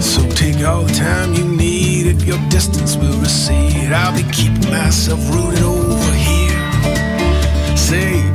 So 0.00 0.28
take 0.30 0.64
all 0.66 0.82
the 0.82 0.92
time 0.92 1.34
you 1.34 1.44
need 1.44 2.06
if 2.06 2.24
your 2.24 2.38
distance 2.48 2.96
will 2.96 3.18
recede. 3.20 3.92
I'll 3.92 4.14
be 4.14 4.22
keeping 4.32 4.70
myself 4.70 5.20
rooted 5.30 5.62
over 5.62 6.12
here, 6.12 7.76
saving 7.76 8.33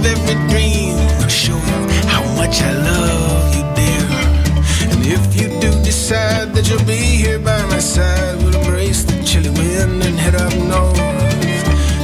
of 0.00 0.06
every 0.06 0.34
dream. 0.48 0.96
I'll 1.20 1.28
show 1.28 1.56
you 1.56 1.78
how 2.08 2.24
much 2.36 2.62
I 2.62 2.72
love 2.72 3.54
you, 3.56 3.64
dear. 3.76 4.06
And 4.90 5.00
if 5.06 5.22
you 5.36 5.48
do 5.60 5.70
decide 5.84 6.54
that 6.54 6.68
you'll 6.68 6.84
be 6.84 7.02
here 7.22 7.38
by 7.38 7.60
my 7.66 7.78
side, 7.78 8.36
we'll 8.42 8.54
embrace 8.54 9.04
the 9.04 9.22
chilly 9.24 9.50
wind 9.50 10.02
and 10.02 10.16
head 10.18 10.34
up 10.34 10.52
north 10.72 10.96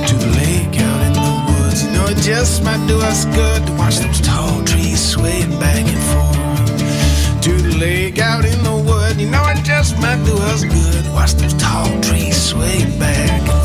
to 0.08 0.14
the 0.14 0.30
lake 0.40 0.76
out 0.80 1.00
in 1.06 1.12
the 1.12 1.32
woods. 1.48 1.84
You 1.84 1.92
know, 1.92 2.06
it 2.06 2.18
just 2.18 2.62
might 2.64 2.84
do 2.86 3.00
us 3.00 3.24
good 3.24 3.66
to 3.66 3.72
watch 3.74 3.96
those 3.98 4.20
tall 4.20 4.62
trees 4.64 5.00
swaying 5.00 5.58
back 5.58 5.84
and 5.94 6.02
forth. 6.12 7.42
To 7.44 7.52
the 7.52 7.76
lake 7.78 8.18
out 8.18 8.44
in 8.44 8.62
the 8.62 8.76
wood, 8.76 9.16
you 9.20 9.30
know, 9.30 9.44
it 9.48 9.64
just 9.64 9.98
might 9.98 10.22
do 10.24 10.36
us 10.52 10.64
good. 10.64 11.04
to 11.04 11.12
Watch 11.12 11.34
those 11.34 11.54
tall 11.54 11.88
trees 12.02 12.36
swaying 12.36 12.98
back 12.98 13.55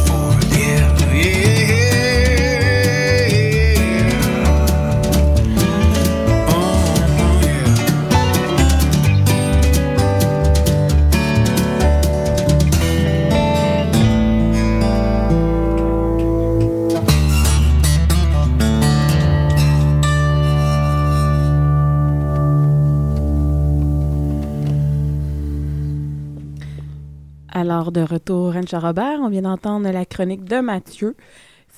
Alors, 27.62 27.92
de 27.92 28.02
retour, 28.02 28.56
Anne 28.56 28.66
Robert, 28.74 29.20
on 29.22 29.30
vient 29.30 29.44
d'entendre 29.44 29.88
la 29.92 30.04
chronique 30.04 30.46
de 30.46 30.62
Mathieu, 30.62 31.16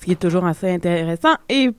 ce 0.00 0.06
qui 0.06 0.12
est 0.12 0.18
toujours 0.18 0.46
assez 0.46 0.70
intéressant 0.70 1.34
et 1.50 1.72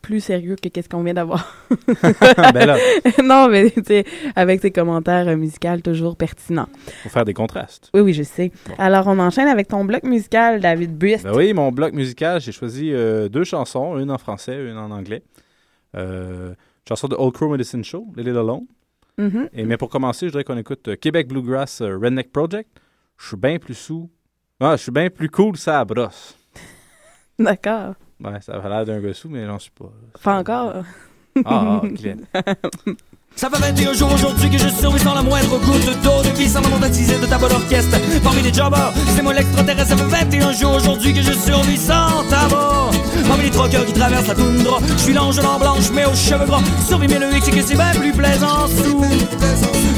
plus 0.00 0.18
sérieux 0.18 0.56
que 0.60 0.68
qu'est-ce 0.68 0.88
qu'on 0.88 1.04
vient 1.04 1.14
d'avoir. 1.14 1.54
Ben 2.02 2.76
non, 3.24 3.48
mais 3.48 3.70
tu 3.70 3.84
sais, 3.86 4.04
avec 4.34 4.62
ses 4.62 4.72
commentaires 4.72 5.28
euh, 5.28 5.36
musicaux 5.36 5.76
toujours 5.84 6.16
pertinents. 6.16 6.66
Faut 7.04 7.08
faire 7.08 7.24
des 7.24 7.34
contrastes. 7.34 7.88
Oui, 7.94 8.00
oui, 8.00 8.12
je 8.14 8.24
sais. 8.24 8.50
Alors, 8.78 9.06
on 9.06 9.20
enchaîne 9.20 9.46
avec 9.46 9.68
ton 9.68 9.84
bloc 9.84 10.02
musical, 10.02 10.58
David 10.60 10.98
Buist. 10.98 11.22
Ben 11.22 11.36
oui, 11.36 11.52
mon 11.52 11.70
bloc 11.70 11.92
musical, 11.92 12.40
j'ai 12.40 12.50
choisi 12.50 12.92
euh, 12.92 13.28
deux 13.28 13.44
chansons, 13.44 13.96
une 13.96 14.10
en 14.10 14.18
français, 14.18 14.56
une 14.56 14.76
en 14.76 14.90
anglais. 14.90 15.22
Euh, 15.94 16.48
une 16.48 16.88
chanson 16.88 17.06
de 17.06 17.14
Old 17.14 17.32
Crow 17.32 17.48
Medicine 17.48 17.84
Show, 17.84 18.08
It 18.18 18.26
Alone. 18.26 18.66
Mhm. 19.18 19.50
Et, 19.52 19.64
mais 19.66 19.76
pour 19.76 19.88
commencer, 19.88 20.26
je 20.26 20.32
dirais 20.32 20.42
qu'on 20.42 20.58
écoute 20.58 20.88
euh, 20.88 20.96
Québec 20.96 21.28
Bluegrass 21.28 21.80
Redneck 21.80 22.32
Project. 22.32 22.68
Je 23.22 23.28
suis 23.28 23.36
bien 23.36 23.56
plus 23.56 23.74
sous. 23.74 24.10
Ah, 24.58 24.76
je 24.76 24.82
suis 24.82 24.90
bien 24.90 25.08
plus 25.08 25.30
cool, 25.30 25.56
ça 25.56 25.78
à 25.78 25.84
brosse. 25.84 26.36
D'accord. 27.38 27.94
Ouais, 28.18 28.40
ça 28.40 28.54
a 28.54 28.68
l'air 28.68 28.84
d'un 28.84 29.00
gars 29.00 29.14
sous, 29.14 29.28
mais 29.28 29.46
j'en 29.46 29.60
suis 29.60 29.70
pas. 29.70 29.92
Pas 30.20 30.38
encore. 30.38 30.82
Ah, 31.44 31.80
ah, 31.82 31.82
Glenn. 31.84 32.26
Ça 33.36 33.48
fait 33.50 33.58
21 33.58 33.92
jours 33.94 34.12
aujourd'hui 34.12 34.50
que 34.50 34.58
je 34.58 34.68
survis 34.68 35.00
sans 35.00 35.14
la 35.14 35.22
moindre 35.22 35.58
goutte 35.58 36.02
d'eau. 36.02 36.22
Depuis 36.24 36.48
sans 36.48 36.60
la 36.60 36.88
de 36.88 37.26
ta 37.26 37.38
bonne 37.38 37.52
orchestre 37.52 37.96
Parmi 38.22 38.42
les 38.42 38.52
jobbers, 38.52 38.92
c'est 39.14 39.22
moi 39.22 39.32
l'extraterrestre 39.32 39.88
Ça 39.88 39.96
fait 39.96 40.24
21 40.24 40.52
jours 40.52 40.74
aujourd'hui 40.74 41.12
que 41.12 41.22
je 41.22 41.32
survis 41.32 41.76
sans 41.76 42.24
tabac 42.28 42.90
Parmi 43.26 43.44
les 43.44 43.50
troqueurs 43.50 43.86
qui 43.86 43.92
traversent 43.92 44.28
la 44.28 44.34
toundra 44.34 44.78
Je 44.96 45.02
suis 45.02 45.12
l'ange 45.12 45.38
en 45.38 45.58
blanche 45.58 45.90
mais 45.92 46.04
aux 46.04 46.14
cheveux 46.14 46.46
gras. 46.46 46.60
Survis 46.86 47.08
mais 47.08 47.18
le 47.18 47.34
hic 47.34 47.42
c'est 47.44 47.50
que 47.50 47.62
c'est 47.62 47.74
bien 47.74 47.92
plus 47.94 48.12
plaisant 48.12 48.66
sous. 48.68 49.04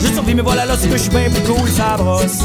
Je 0.03 0.13
survis 0.13 0.35
mais 0.35 0.43
voilà 0.43 0.65
là 0.65 0.75
c'est 0.79 0.89
que 0.89 0.97
je 0.97 1.03
suis 1.03 1.11
bien 1.11 1.31
plus 1.31 1.43
cool 1.43 1.69
ça 1.69 1.97
brosse 1.97 2.41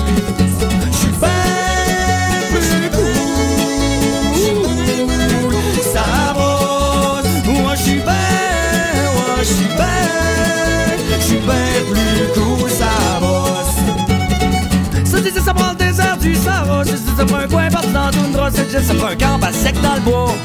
Ça 15.35 15.53
prend 15.53 15.71
le 15.71 15.77
désert 15.77 16.17
du 16.17 16.35
Sahara, 16.35 16.83
ça 16.83 17.25
prend 17.25 17.37
un 17.37 17.47
coin 17.47 17.69
partout 17.69 17.91
dans 17.91 18.11
une 18.11 18.31
droite, 18.31 18.53
ça 18.55 18.93
prend 18.93 19.07
un 19.07 19.15
camp 19.15 19.39
à 19.41 19.53
sec 19.53 19.75
dans 19.81 19.95
le 19.95 20.01
bois. 20.01 20.35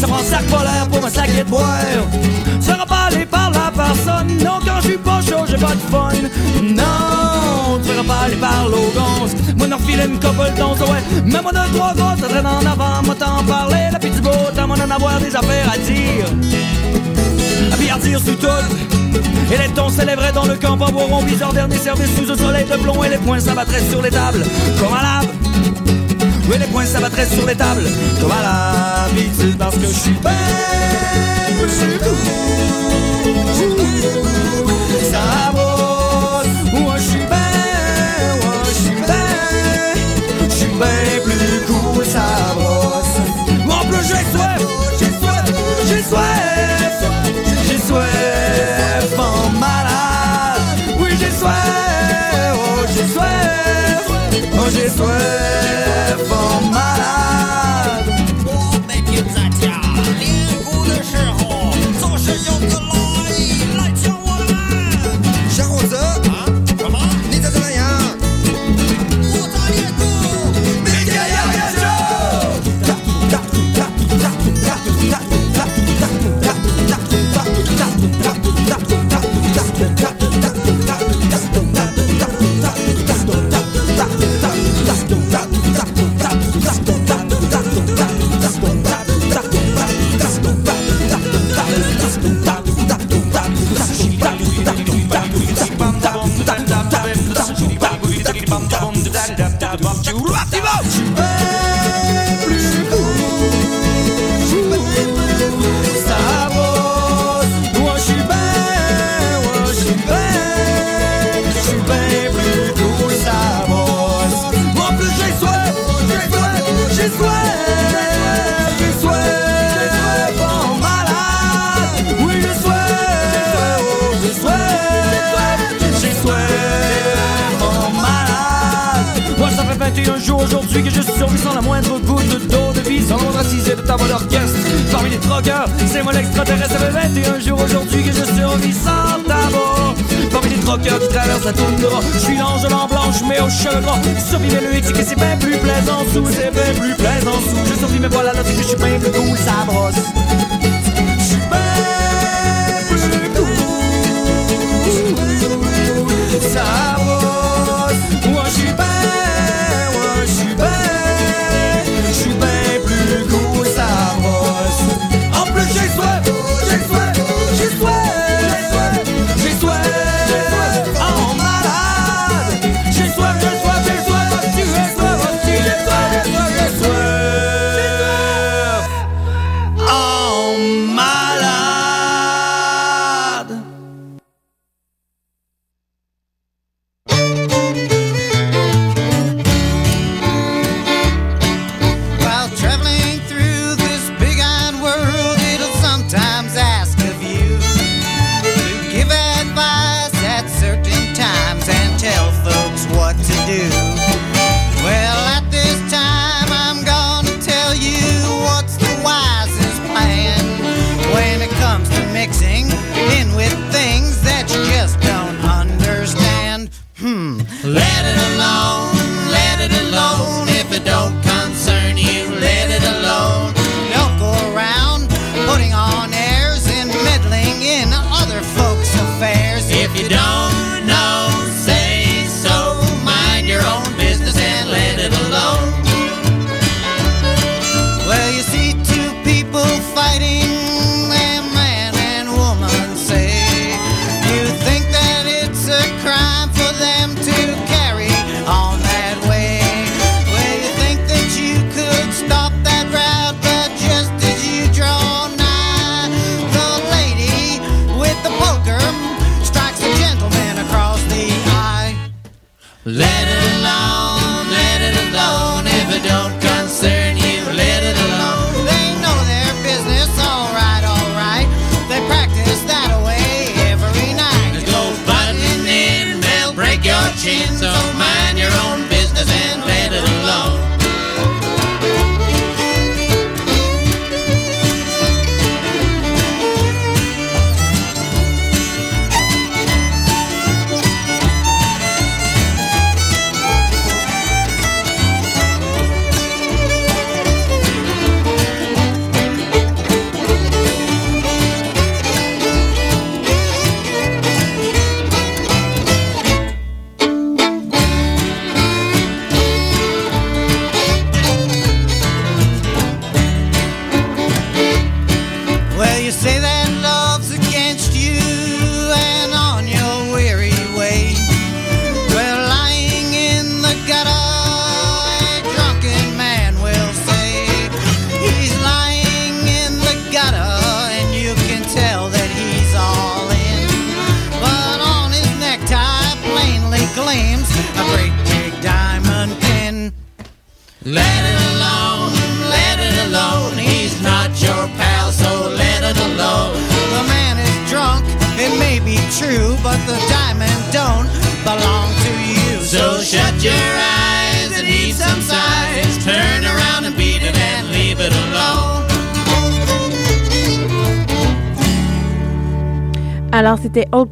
Ça 0.00 0.06
prend 0.06 0.18
un 0.18 0.24
sac 0.24 0.44
polaire 0.46 0.88
pour 0.90 1.02
me 1.02 1.10
saquer 1.10 1.44
de 1.44 1.48
boire. 1.48 1.66
Ça 2.60 2.72
sera 2.72 2.86
pas 2.86 3.08
aller 3.08 3.26
par 3.26 3.50
la 3.50 3.70
personne, 3.70 4.38
non 4.38 4.58
quand 4.64 4.80
je 4.82 4.88
suis 4.88 4.98
pas 4.98 5.20
chaud, 5.20 5.44
j'ai 5.46 5.56
pas 5.56 5.74
de 5.74 5.80
fun. 5.90 6.12
Non, 6.62 7.78
tu 7.82 7.88
seras 7.90 8.04
pas 8.04 8.24
aller 8.26 8.36
par 8.36 8.68
l'ogance. 8.68 9.32
Moi 9.56 9.66
n'en 9.66 9.78
file 9.78 10.00
une 10.00 10.18
couple 10.18 10.50
d'once, 10.58 10.80
ouais. 10.80 11.22
Même 11.24 11.42
moi 11.42 11.52
de 11.52 11.74
trois 11.74 11.94
gosses, 11.94 12.20
ça 12.20 12.28
traîne 12.28 12.46
en 12.46 12.60
avant, 12.60 13.02
moi 13.04 13.14
t'en 13.18 13.44
parler, 13.44 13.88
la 13.92 13.98
petite 13.98 14.22
beau, 14.22 14.30
t'as 14.54 14.66
mon 14.66 14.74
en 14.74 14.90
avoir 14.90 15.20
des 15.20 15.34
affaires 15.36 15.70
à 15.72 15.78
dire. 15.78 16.26
Et 17.94 19.58
les 19.58 19.68
tons 19.74 19.90
s'élèveraient 19.90 20.32
dans 20.32 20.46
le 20.46 20.54
camp 20.54 20.80
en 20.80 20.90
boiron 20.90 21.22
bizarre 21.22 21.52
dernier 21.52 21.76
service 21.76 22.08
sous 22.16 22.30
un 22.30 22.36
soleil 22.36 22.64
de 22.64 22.76
plomb 22.76 23.04
et 23.04 23.10
les 23.10 23.18
poings 23.18 23.38
s'abattraient 23.38 23.84
sur 23.90 24.00
les 24.00 24.08
tables 24.10 24.42
comme 24.80 24.94
à 24.94 25.02
lave. 25.02 25.28
Oui, 26.48 26.56
les 26.58 26.66
poings 26.66 26.86
s'abattraient 26.86 27.28
sur 27.28 27.46
les 27.46 27.54
tables 27.54 27.84
comme 28.18 28.32
à 28.32 29.08
l'habitude 29.08 29.58
parce 29.58 29.76
que 29.76 29.86
je 29.86 29.92
suis 29.92 30.10
bien 30.10 30.30
plus 31.60 31.98
cool. 31.98 32.16
Ça 35.10 35.52
oh 54.54 54.68
j'ai 54.70 54.88
soif. 54.88 55.42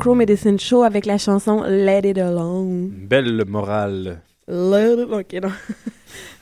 Crow 0.01 0.15
Medicine 0.15 0.59
Show 0.59 0.83
avec 0.83 1.05
la 1.05 1.19
chanson 1.19 1.63
Let 1.63 2.09
It 2.09 2.17
Alone. 2.17 2.89
Belle 2.91 3.45
morale. 3.47 4.23
Let 4.49 4.97
it... 5.31 5.45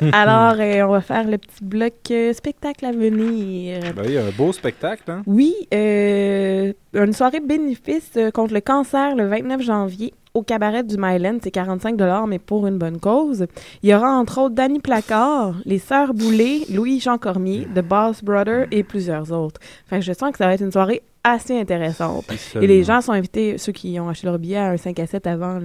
Alors, 0.12 0.55
euh, 0.60 0.82
on 0.82 0.93
va 0.93 1.01
faire 1.01 1.28
le 1.28 1.39
petit 1.39 1.64
bloc 1.64 1.94
euh, 2.12 2.32
spectacle 2.32 2.86
à 2.86 2.93
venir. 2.93 3.80
Ben, 3.97 4.05
il 4.05 4.12
y 4.12 4.16
a 4.16 4.24
un 4.24 4.30
beau 4.30 4.52
spectacle, 4.52 5.10
hein? 5.10 5.22
Oui, 5.26 5.56
euh, 5.74 6.72
une 6.94 7.12
soirée 7.12 7.40
bénéfice 7.40 8.16
contre 8.32 8.55
le 8.55 8.60
cancer 8.60 9.16
le 9.16 9.26
29 9.26 9.60
janvier 9.60 10.14
au 10.35 10.43
cabaret 10.43 10.85
du 10.85 10.94
Myland. 10.97 11.39
C'est 11.43 11.51
45 11.51 12.01
mais 12.28 12.39
pour 12.39 12.68
une 12.68 12.78
bonne 12.78 13.01
cause. 13.01 13.47
Il 13.82 13.90
y 13.90 13.94
aura 13.94 14.12
entre 14.12 14.39
autres 14.40 14.55
Danny 14.55 14.78
Placard, 14.78 15.56
les 15.64 15.80
Sœurs 15.80 16.14
Boulay, 16.14 16.60
Louis-Jean 16.72 17.18
Cormier, 17.18 17.66
The 17.74 17.80
Boss 17.80 18.22
Brother 18.22 18.66
et 18.70 18.85
plusieurs 18.85 19.32
autres. 19.32 19.60
Enfin, 19.86 20.01
je 20.01 20.12
sens 20.12 20.30
que 20.30 20.39
ça 20.39 20.47
va 20.47 20.55
être 20.55 20.62
une 20.62 20.70
soirée 20.70 21.02
assez 21.33 21.59
intéressantes. 21.59 22.27
Et 22.61 22.67
les 22.67 22.85
gens 22.85 23.01
sont 23.01 23.13
invités, 23.13 23.59
ceux 23.59 23.73
qui 23.73 23.99
ont 24.01 24.09
acheté 24.09 24.27
leur 24.27 24.39
billet, 24.39 24.57
à 24.57 24.71
un 24.71 24.77
5 24.77 24.99
à 24.99 25.07
7 25.07 25.27
avant. 25.27 25.61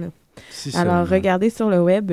Alors, 0.74 1.08
regardez 1.08 1.50
sur 1.50 1.70
le 1.70 1.80
web. 1.80 2.12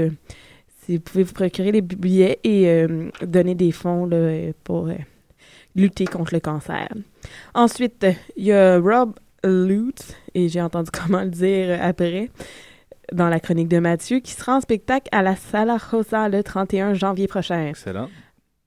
Si 0.84 0.98
vous 0.98 1.02
pouvez 1.02 1.24
vous 1.24 1.34
procurer 1.34 1.72
les 1.72 1.82
billets 1.82 2.40
et 2.44 2.68
euh, 2.68 3.10
donner 3.22 3.54
des 3.54 3.72
fonds 3.72 4.10
pour 4.64 4.88
euh, 4.88 4.96
lutter 5.76 6.06
contre 6.06 6.34
le 6.34 6.40
cancer. 6.40 6.88
Ensuite, 7.54 8.06
il 8.36 8.46
y 8.46 8.52
a 8.52 8.80
Rob 8.80 9.14
Lutz, 9.44 10.16
et 10.34 10.50
j'ai 10.50 10.62
entendu 10.62 10.90
comment 10.94 11.22
le 11.22 11.30
dire 11.30 11.78
après, 11.82 12.30
dans 13.12 13.30
la 13.30 13.40
chronique 13.40 13.68
de 13.68 13.80
Mathieu, 13.80 14.20
qui 14.20 14.32
sera 14.32 14.56
en 14.56 14.62
spectacle 14.62 15.08
à 15.12 15.22
la 15.22 15.36
Sala 15.36 15.78
Rosa 15.78 16.30
le 16.30 16.44
31 16.44 16.94
janvier 16.94 17.28
prochain. 17.28 17.68
Excellent. 17.68 18.10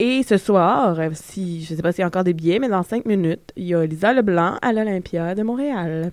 Et 0.01 0.25
ce 0.25 0.39
soir, 0.39 0.99
euh, 0.99 1.11
si 1.13 1.63
je 1.63 1.73
ne 1.73 1.77
sais 1.77 1.83
pas 1.83 1.93
s'il 1.93 2.01
y 2.01 2.05
a 2.05 2.09
encore 2.09 2.25
des 2.25 2.35
billets, 2.35 2.59
mais 2.59 2.69
dans 2.69 2.83
cinq 2.83 3.05
minutes, 3.05 3.53
il 3.55 3.67
y 3.67 3.75
a 3.75 3.87
Lisa 3.87 4.13
Leblanc 4.13 4.59
à 4.61 4.73
l'Olympia 4.73 5.37
de 5.37 5.43
Montréal. 5.45 6.11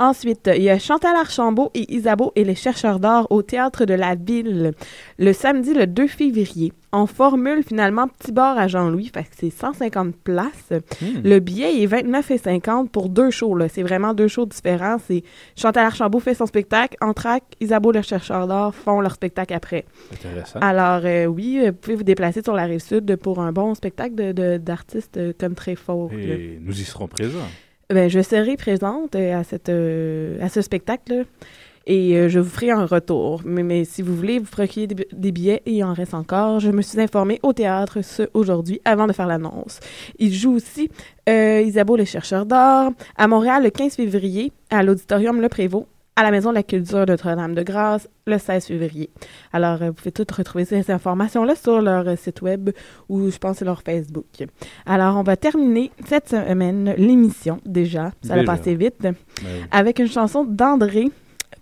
Ensuite, 0.00 0.50
il 0.56 0.62
y 0.62 0.70
a 0.70 0.78
Chantal 0.78 1.14
Archambault 1.14 1.70
et 1.74 1.94
Isabeau 1.94 2.32
et 2.34 2.42
les 2.44 2.54
chercheurs 2.54 3.00
d'or 3.00 3.26
au 3.30 3.42
Théâtre 3.42 3.84
de 3.84 3.92
la 3.92 4.14
Ville 4.14 4.72
le 5.18 5.32
samedi 5.34 5.74
le 5.74 5.86
2 5.86 6.06
février. 6.06 6.72
On 6.92 7.06
formule 7.06 7.62
finalement 7.62 8.08
petit 8.08 8.32
bar 8.32 8.58
à 8.58 8.66
Jean-Louis, 8.66 9.10
fait 9.14 9.24
que 9.24 9.28
c'est 9.38 9.50
150 9.50 10.16
places. 10.16 10.70
Hmm. 11.02 11.20
Le 11.22 11.38
billet 11.38 11.82
est 11.82 11.86
29,50 11.86 12.88
pour 12.88 13.10
deux 13.10 13.30
shows. 13.30 13.54
là. 13.54 13.68
C'est 13.68 13.82
vraiment 13.82 14.14
deux 14.14 14.26
shows 14.26 14.46
différents. 14.46 14.96
C'est 15.06 15.22
Chantal 15.54 15.84
Archambault 15.84 16.18
fait 16.18 16.34
son 16.34 16.46
spectacle, 16.46 16.96
Entraque, 17.02 17.44
Isabeau 17.60 17.92
le 17.92 18.02
chercheur 18.02 18.48
d'or 18.48 18.74
font 18.74 19.00
leur 19.02 19.12
spectacle 19.12 19.52
après. 19.54 19.84
Intéressant. 20.12 20.60
Alors 20.60 21.02
euh, 21.04 21.26
oui, 21.26 21.60
vous 21.64 21.72
pouvez 21.74 21.96
vous 21.96 22.02
déplacer 22.04 22.42
sur 22.42 22.54
la 22.54 22.64
rive 22.64 22.80
sud 22.80 23.14
pour 23.16 23.38
un 23.40 23.52
bon 23.52 23.74
spectacle 23.74 24.14
de- 24.14 24.32
de- 24.32 24.56
d'artistes 24.56 25.18
euh, 25.18 25.32
comme 25.38 25.54
très 25.54 25.76
fort. 25.76 26.10
Et 26.14 26.58
nous 26.60 26.72
y 26.80 26.84
serons 26.84 27.06
présents. 27.06 27.38
Ben, 27.90 28.08
je 28.08 28.20
serai 28.22 28.56
présente 28.56 29.16
euh, 29.16 29.40
à, 29.40 29.42
cette, 29.44 29.68
euh, 29.68 30.38
à 30.40 30.48
ce 30.48 30.62
spectacle 30.62 31.24
et 31.86 32.14
euh, 32.16 32.28
je 32.28 32.38
vous 32.38 32.48
ferai 32.48 32.70
un 32.70 32.86
retour. 32.86 33.42
Mais, 33.44 33.64
mais 33.64 33.84
si 33.84 34.00
vous 34.02 34.14
voulez, 34.14 34.38
vous 34.38 34.48
procurez 34.50 34.86
des, 34.86 34.94
bi- 34.94 35.06
des 35.12 35.32
billets 35.32 35.60
et 35.66 35.72
il 35.72 35.82
en 35.84 35.92
reste 35.92 36.14
encore. 36.14 36.60
Je 36.60 36.70
me 36.70 36.82
suis 36.82 37.00
informée 37.00 37.40
au 37.42 37.52
théâtre 37.52 38.02
ce 38.02 38.24
aujourd'hui 38.32 38.80
avant 38.84 39.08
de 39.08 39.12
faire 39.12 39.26
l'annonce. 39.26 39.80
Il 40.20 40.32
joue 40.32 40.54
aussi 40.54 40.88
Isabeau 41.28 41.96
le 41.96 42.04
chercheur 42.04 42.46
d'or 42.46 42.92
à 43.16 43.26
Montréal 43.28 43.64
le 43.64 43.70
15 43.70 43.94
février 43.96 44.52
à 44.70 44.82
l'auditorium 44.84 45.40
Le 45.40 45.48
Prévost 45.48 45.86
à 46.20 46.22
la 46.22 46.30
Maison 46.30 46.50
de 46.50 46.56
la 46.56 46.62
Culture 46.62 47.06
de 47.06 47.12
Notre-Dame-de-Grâce 47.12 48.06
le 48.26 48.36
16 48.36 48.66
février. 48.66 49.08
Alors, 49.54 49.80
euh, 49.80 49.86
vous 49.86 49.94
pouvez 49.94 50.12
toutes 50.12 50.30
retrouver 50.30 50.66
ces 50.66 50.90
informations-là 50.90 51.54
sur 51.56 51.80
leur 51.80 52.06
euh, 52.06 52.14
site 52.14 52.42
web 52.42 52.68
ou 53.08 53.30
je 53.30 53.38
pense 53.38 53.56
sur 53.56 53.64
leur 53.64 53.80
Facebook. 53.80 54.26
Alors, 54.84 55.16
on 55.16 55.22
va 55.22 55.38
terminer 55.38 55.90
cette 56.06 56.28
semaine 56.28 56.94
l'émission 56.98 57.58
déjà. 57.64 58.12
Ça 58.22 58.36
va 58.36 58.44
passer 58.44 58.74
vite. 58.74 58.96
Ben 59.00 59.14
Avec 59.70 59.98
une 59.98 60.08
chanson 60.08 60.44
d'André 60.44 61.10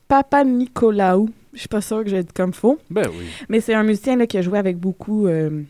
Papa 0.09 0.43
Nicolaou. 0.43 1.31
Je 1.53 1.61
suis 1.61 1.69
pas 1.69 1.81
sûre 1.81 2.03
que 2.03 2.11
j'ai 2.11 2.25
dit 2.25 2.33
comme 2.35 2.53
faux. 2.53 2.81
Ben 2.91 3.07
oui. 3.09 3.27
Mais 3.49 3.61
c'est 3.61 3.75
un 3.75 3.85
musicien 3.85 4.17
là, 4.17 4.27
qui 4.27 4.39
a 4.39 4.43
joué 4.43 4.59
avec 4.59 4.77
beaucoup 4.77 5.29
euh, 5.29 5.63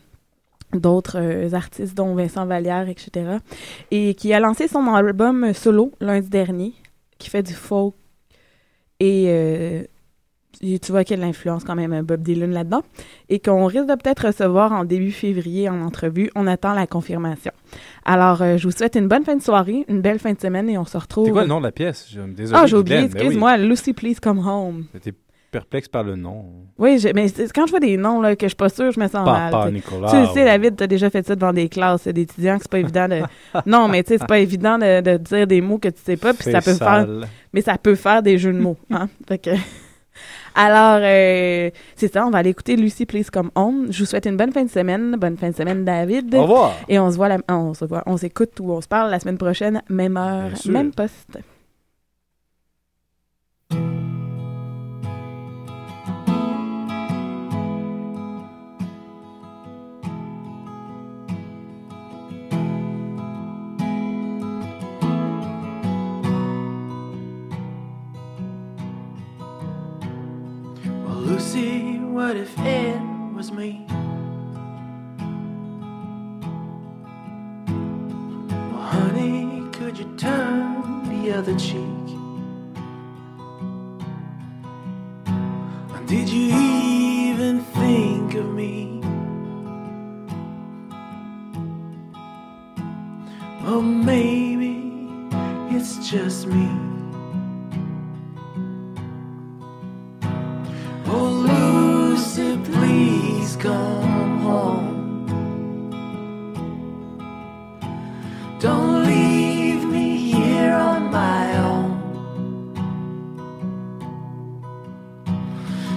d'autres 0.73 1.19
euh, 1.19 1.53
artistes, 1.53 1.95
dont 1.95 2.15
Vincent 2.15 2.47
Vallière, 2.47 2.89
etc. 2.89 3.37
Et 3.91 4.15
qui 4.15 4.33
a 4.33 4.39
lancé 4.39 4.67
son 4.67 4.91
album 4.91 5.53
solo 5.53 5.91
lundi 6.01 6.29
dernier, 6.29 6.73
qui 7.19 7.29
fait 7.29 7.43
du 7.43 7.53
folk. 7.53 7.93
Et 8.99 9.25
euh, 9.27 9.83
et 10.61 10.79
tu 10.79 10.91
vois 10.91 11.03
qu'il 11.05 11.15
y 11.15 11.19
a 11.19 11.21
de 11.23 11.27
l'influence 11.27 11.63
quand 11.63 11.75
même 11.75 11.93
euh, 11.93 12.01
Bob 12.01 12.21
Dylan 12.21 12.51
là-dedans. 12.51 12.83
Et 13.29 13.39
qu'on 13.39 13.65
risque 13.65 13.85
de 13.85 13.93
peut-être 13.95 14.25
recevoir 14.27 14.71
en 14.73 14.83
début 14.83 15.11
février 15.11 15.69
en 15.69 15.81
entrevue. 15.81 16.29
On 16.35 16.47
attend 16.47 16.73
la 16.73 16.85
confirmation. 16.87 17.51
Alors, 18.03 18.41
euh, 18.41 18.57
je 18.57 18.67
vous 18.67 18.71
souhaite 18.75 18.95
une 18.95 19.07
bonne 19.07 19.23
fin 19.23 19.35
de 19.37 19.41
soirée, 19.41 19.85
une 19.87 20.01
belle 20.01 20.19
fin 20.19 20.33
de 20.33 20.39
semaine 20.39 20.67
et 20.69 20.77
on 20.77 20.85
se 20.85 20.97
retrouve. 20.97 21.27
C'est 21.27 21.31
quoi 21.31 21.43
le 21.43 21.47
nom 21.47 21.59
de 21.59 21.65
la 21.65 21.71
pièce? 21.71 22.09
Je- 22.11 22.19
Désolé, 22.21 22.59
Ah, 22.61 22.65
j'ai 22.65 22.75
oublié, 22.75 22.97
ben 22.97 23.05
oui. 23.05 23.11
excuse-moi. 23.13 23.57
Lucy, 23.57 23.93
please 23.93 24.15
come 24.21 24.39
home. 24.45 24.85
J'étais 24.93 25.13
perplexe 25.51 25.87
par 25.87 26.03
le 26.03 26.15
nom. 26.15 26.45
Oui, 26.77 26.99
je- 26.99 27.09
mais 27.13 27.27
quand 27.53 27.65
je 27.65 27.71
vois 27.71 27.79
des 27.79 27.97
noms 27.97 28.21
là, 28.21 28.35
que 28.35 28.45
je 28.45 28.49
suis 28.49 28.55
pas 28.55 28.69
sûre, 28.69 28.91
je 28.91 28.99
me 28.99 29.07
sens 29.07 29.25
Papa 29.25 29.49
mal. 29.51 29.73
Nicolas, 29.73 30.09
Tu 30.09 30.25
sais, 30.33 30.39
ouais. 30.39 30.45
David, 30.45 30.75
tu 30.77 30.83
as 30.83 30.87
déjà 30.87 31.09
fait 31.09 31.25
ça 31.25 31.35
devant 31.35 31.53
des 31.53 31.67
classes 31.69 32.07
d'étudiants, 32.07 32.57
que 32.57 32.63
c'est 32.63 32.71
pas 32.71 32.79
évident 32.79 33.07
de. 33.07 33.21
non, 33.65 33.87
mais 33.87 34.03
tu 34.03 34.09
sais, 34.09 34.17
c'est 34.19 34.27
pas 34.27 34.39
évident 34.39 34.77
de, 34.77 35.01
de 35.01 35.17
dire 35.17 35.47
des 35.47 35.61
mots 35.61 35.77
que 35.79 35.89
tu 35.89 36.01
sais 36.03 36.17
pas, 36.17 36.33
puis 36.33 36.43
ça 36.51 36.61
peut 36.61 36.73
faire. 36.75 37.07
Mais 37.53 37.61
ça 37.61 37.77
peut 37.77 37.95
faire 37.95 38.21
des 38.23 38.37
jeux 38.37 38.53
de 38.53 38.59
mots. 38.59 38.77
Hein? 38.91 39.09
Fait 39.27 39.37
que- 39.39 39.49
Alors, 40.55 40.99
euh, 41.01 41.69
c'est 41.95 42.11
ça, 42.11 42.25
on 42.25 42.31
va 42.31 42.39
aller 42.39 42.49
écouter 42.49 42.75
Lucy 42.75 43.05
Please 43.05 43.29
Come 43.31 43.51
Home. 43.55 43.87
Je 43.91 43.99
vous 43.99 44.05
souhaite 44.05 44.25
une 44.25 44.35
bonne 44.35 44.51
fin 44.51 44.63
de 44.65 44.69
semaine. 44.69 45.15
Bonne 45.17 45.37
fin 45.37 45.49
de 45.51 45.55
semaine, 45.55 45.85
David. 45.85 46.33
Au 46.35 46.41
revoir. 46.41 46.75
Et 46.89 46.99
on 46.99 47.09
se 47.09 47.15
voit, 47.15 47.29
la- 47.29 47.37
on 47.49 47.73
se 47.73 47.85
voit, 47.85 48.03
on 48.05 48.17
s'écoute 48.17 48.59
ou 48.59 48.71
on 48.71 48.81
se 48.81 48.87
parle 48.87 49.09
la 49.11 49.19
semaine 49.19 49.37
prochaine, 49.37 49.81
même 49.89 50.17
heure, 50.17 50.51
même 50.67 50.91
poste. 50.91 51.37
Lucy, 71.39 71.97
what 71.99 72.35
if 72.35 72.53
it 72.59 72.99
was 73.33 73.49
me? 73.49 73.85
Well, 78.73 78.81
honey, 78.81 79.63
could 79.71 79.97
you 79.97 80.13
turn 80.17 81.07
the 81.07 81.31
other 81.31 81.57
cheek? 81.57 82.07
Did 86.07 86.27
you 86.27 86.53
even 86.53 87.61
think 87.61 88.33
of 88.33 88.45
me? 88.53 88.99
Well, 93.63 93.81
maybe 93.81 94.75
it's 95.73 96.09
just 96.09 96.47
me. 96.47 96.88
Don't 108.59 109.05
leave 109.05 109.85
me 109.85 110.17
here 110.33 110.73
on 110.73 111.09
my 111.11 111.57
own. 111.57 111.89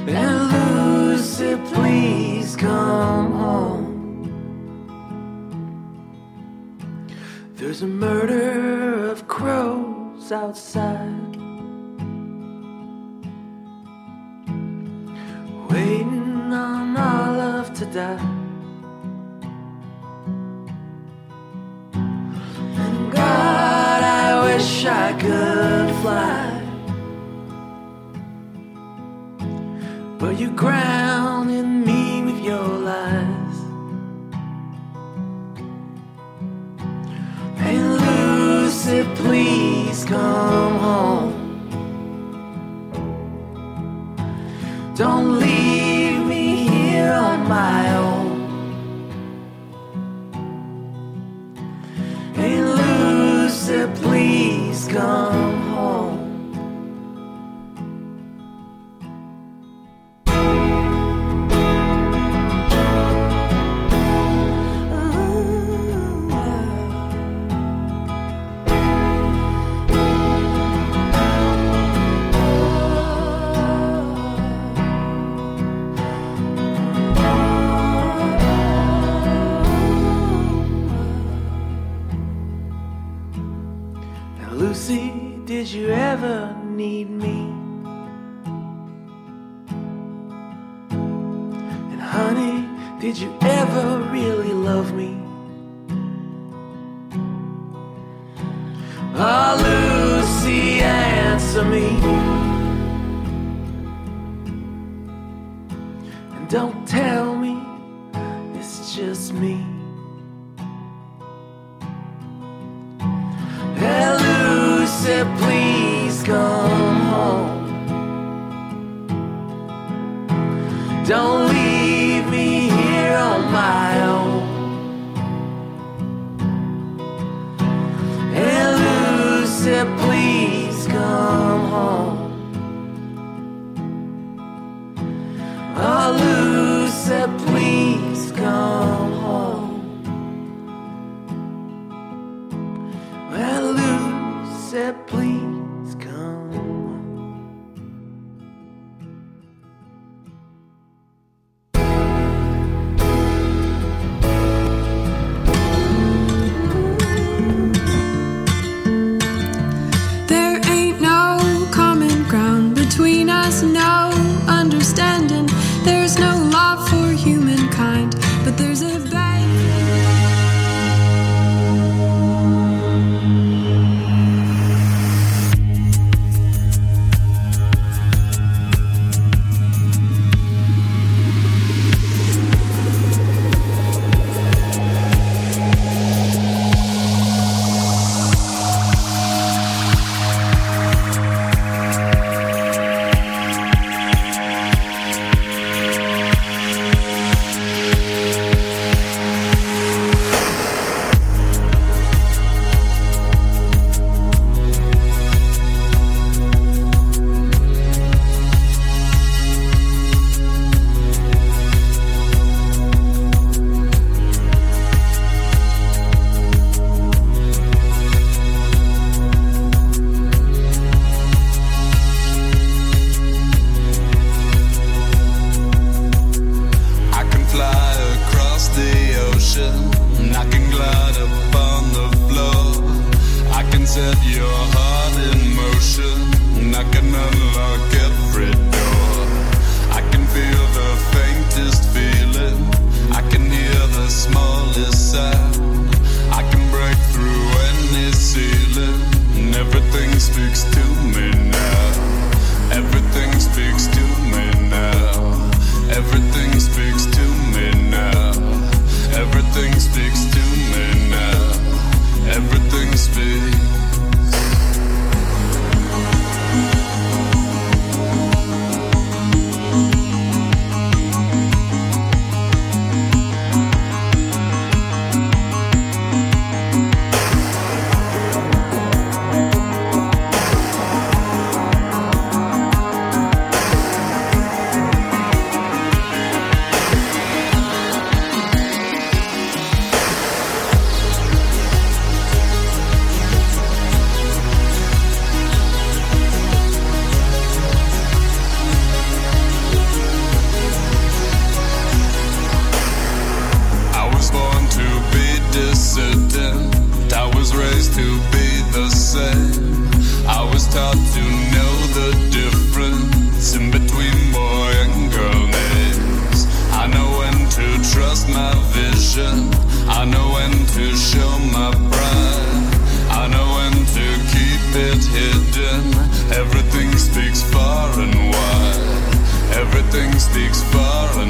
And 0.07 0.53
Lucy, 0.53 1.57
please 1.75 2.55
come 2.55 3.33
home. 3.33 3.89
There's 7.57 7.83
a 7.83 7.89
murder 7.89 9.11
of 9.11 9.27
crows 9.27 10.31
outside. 10.31 11.02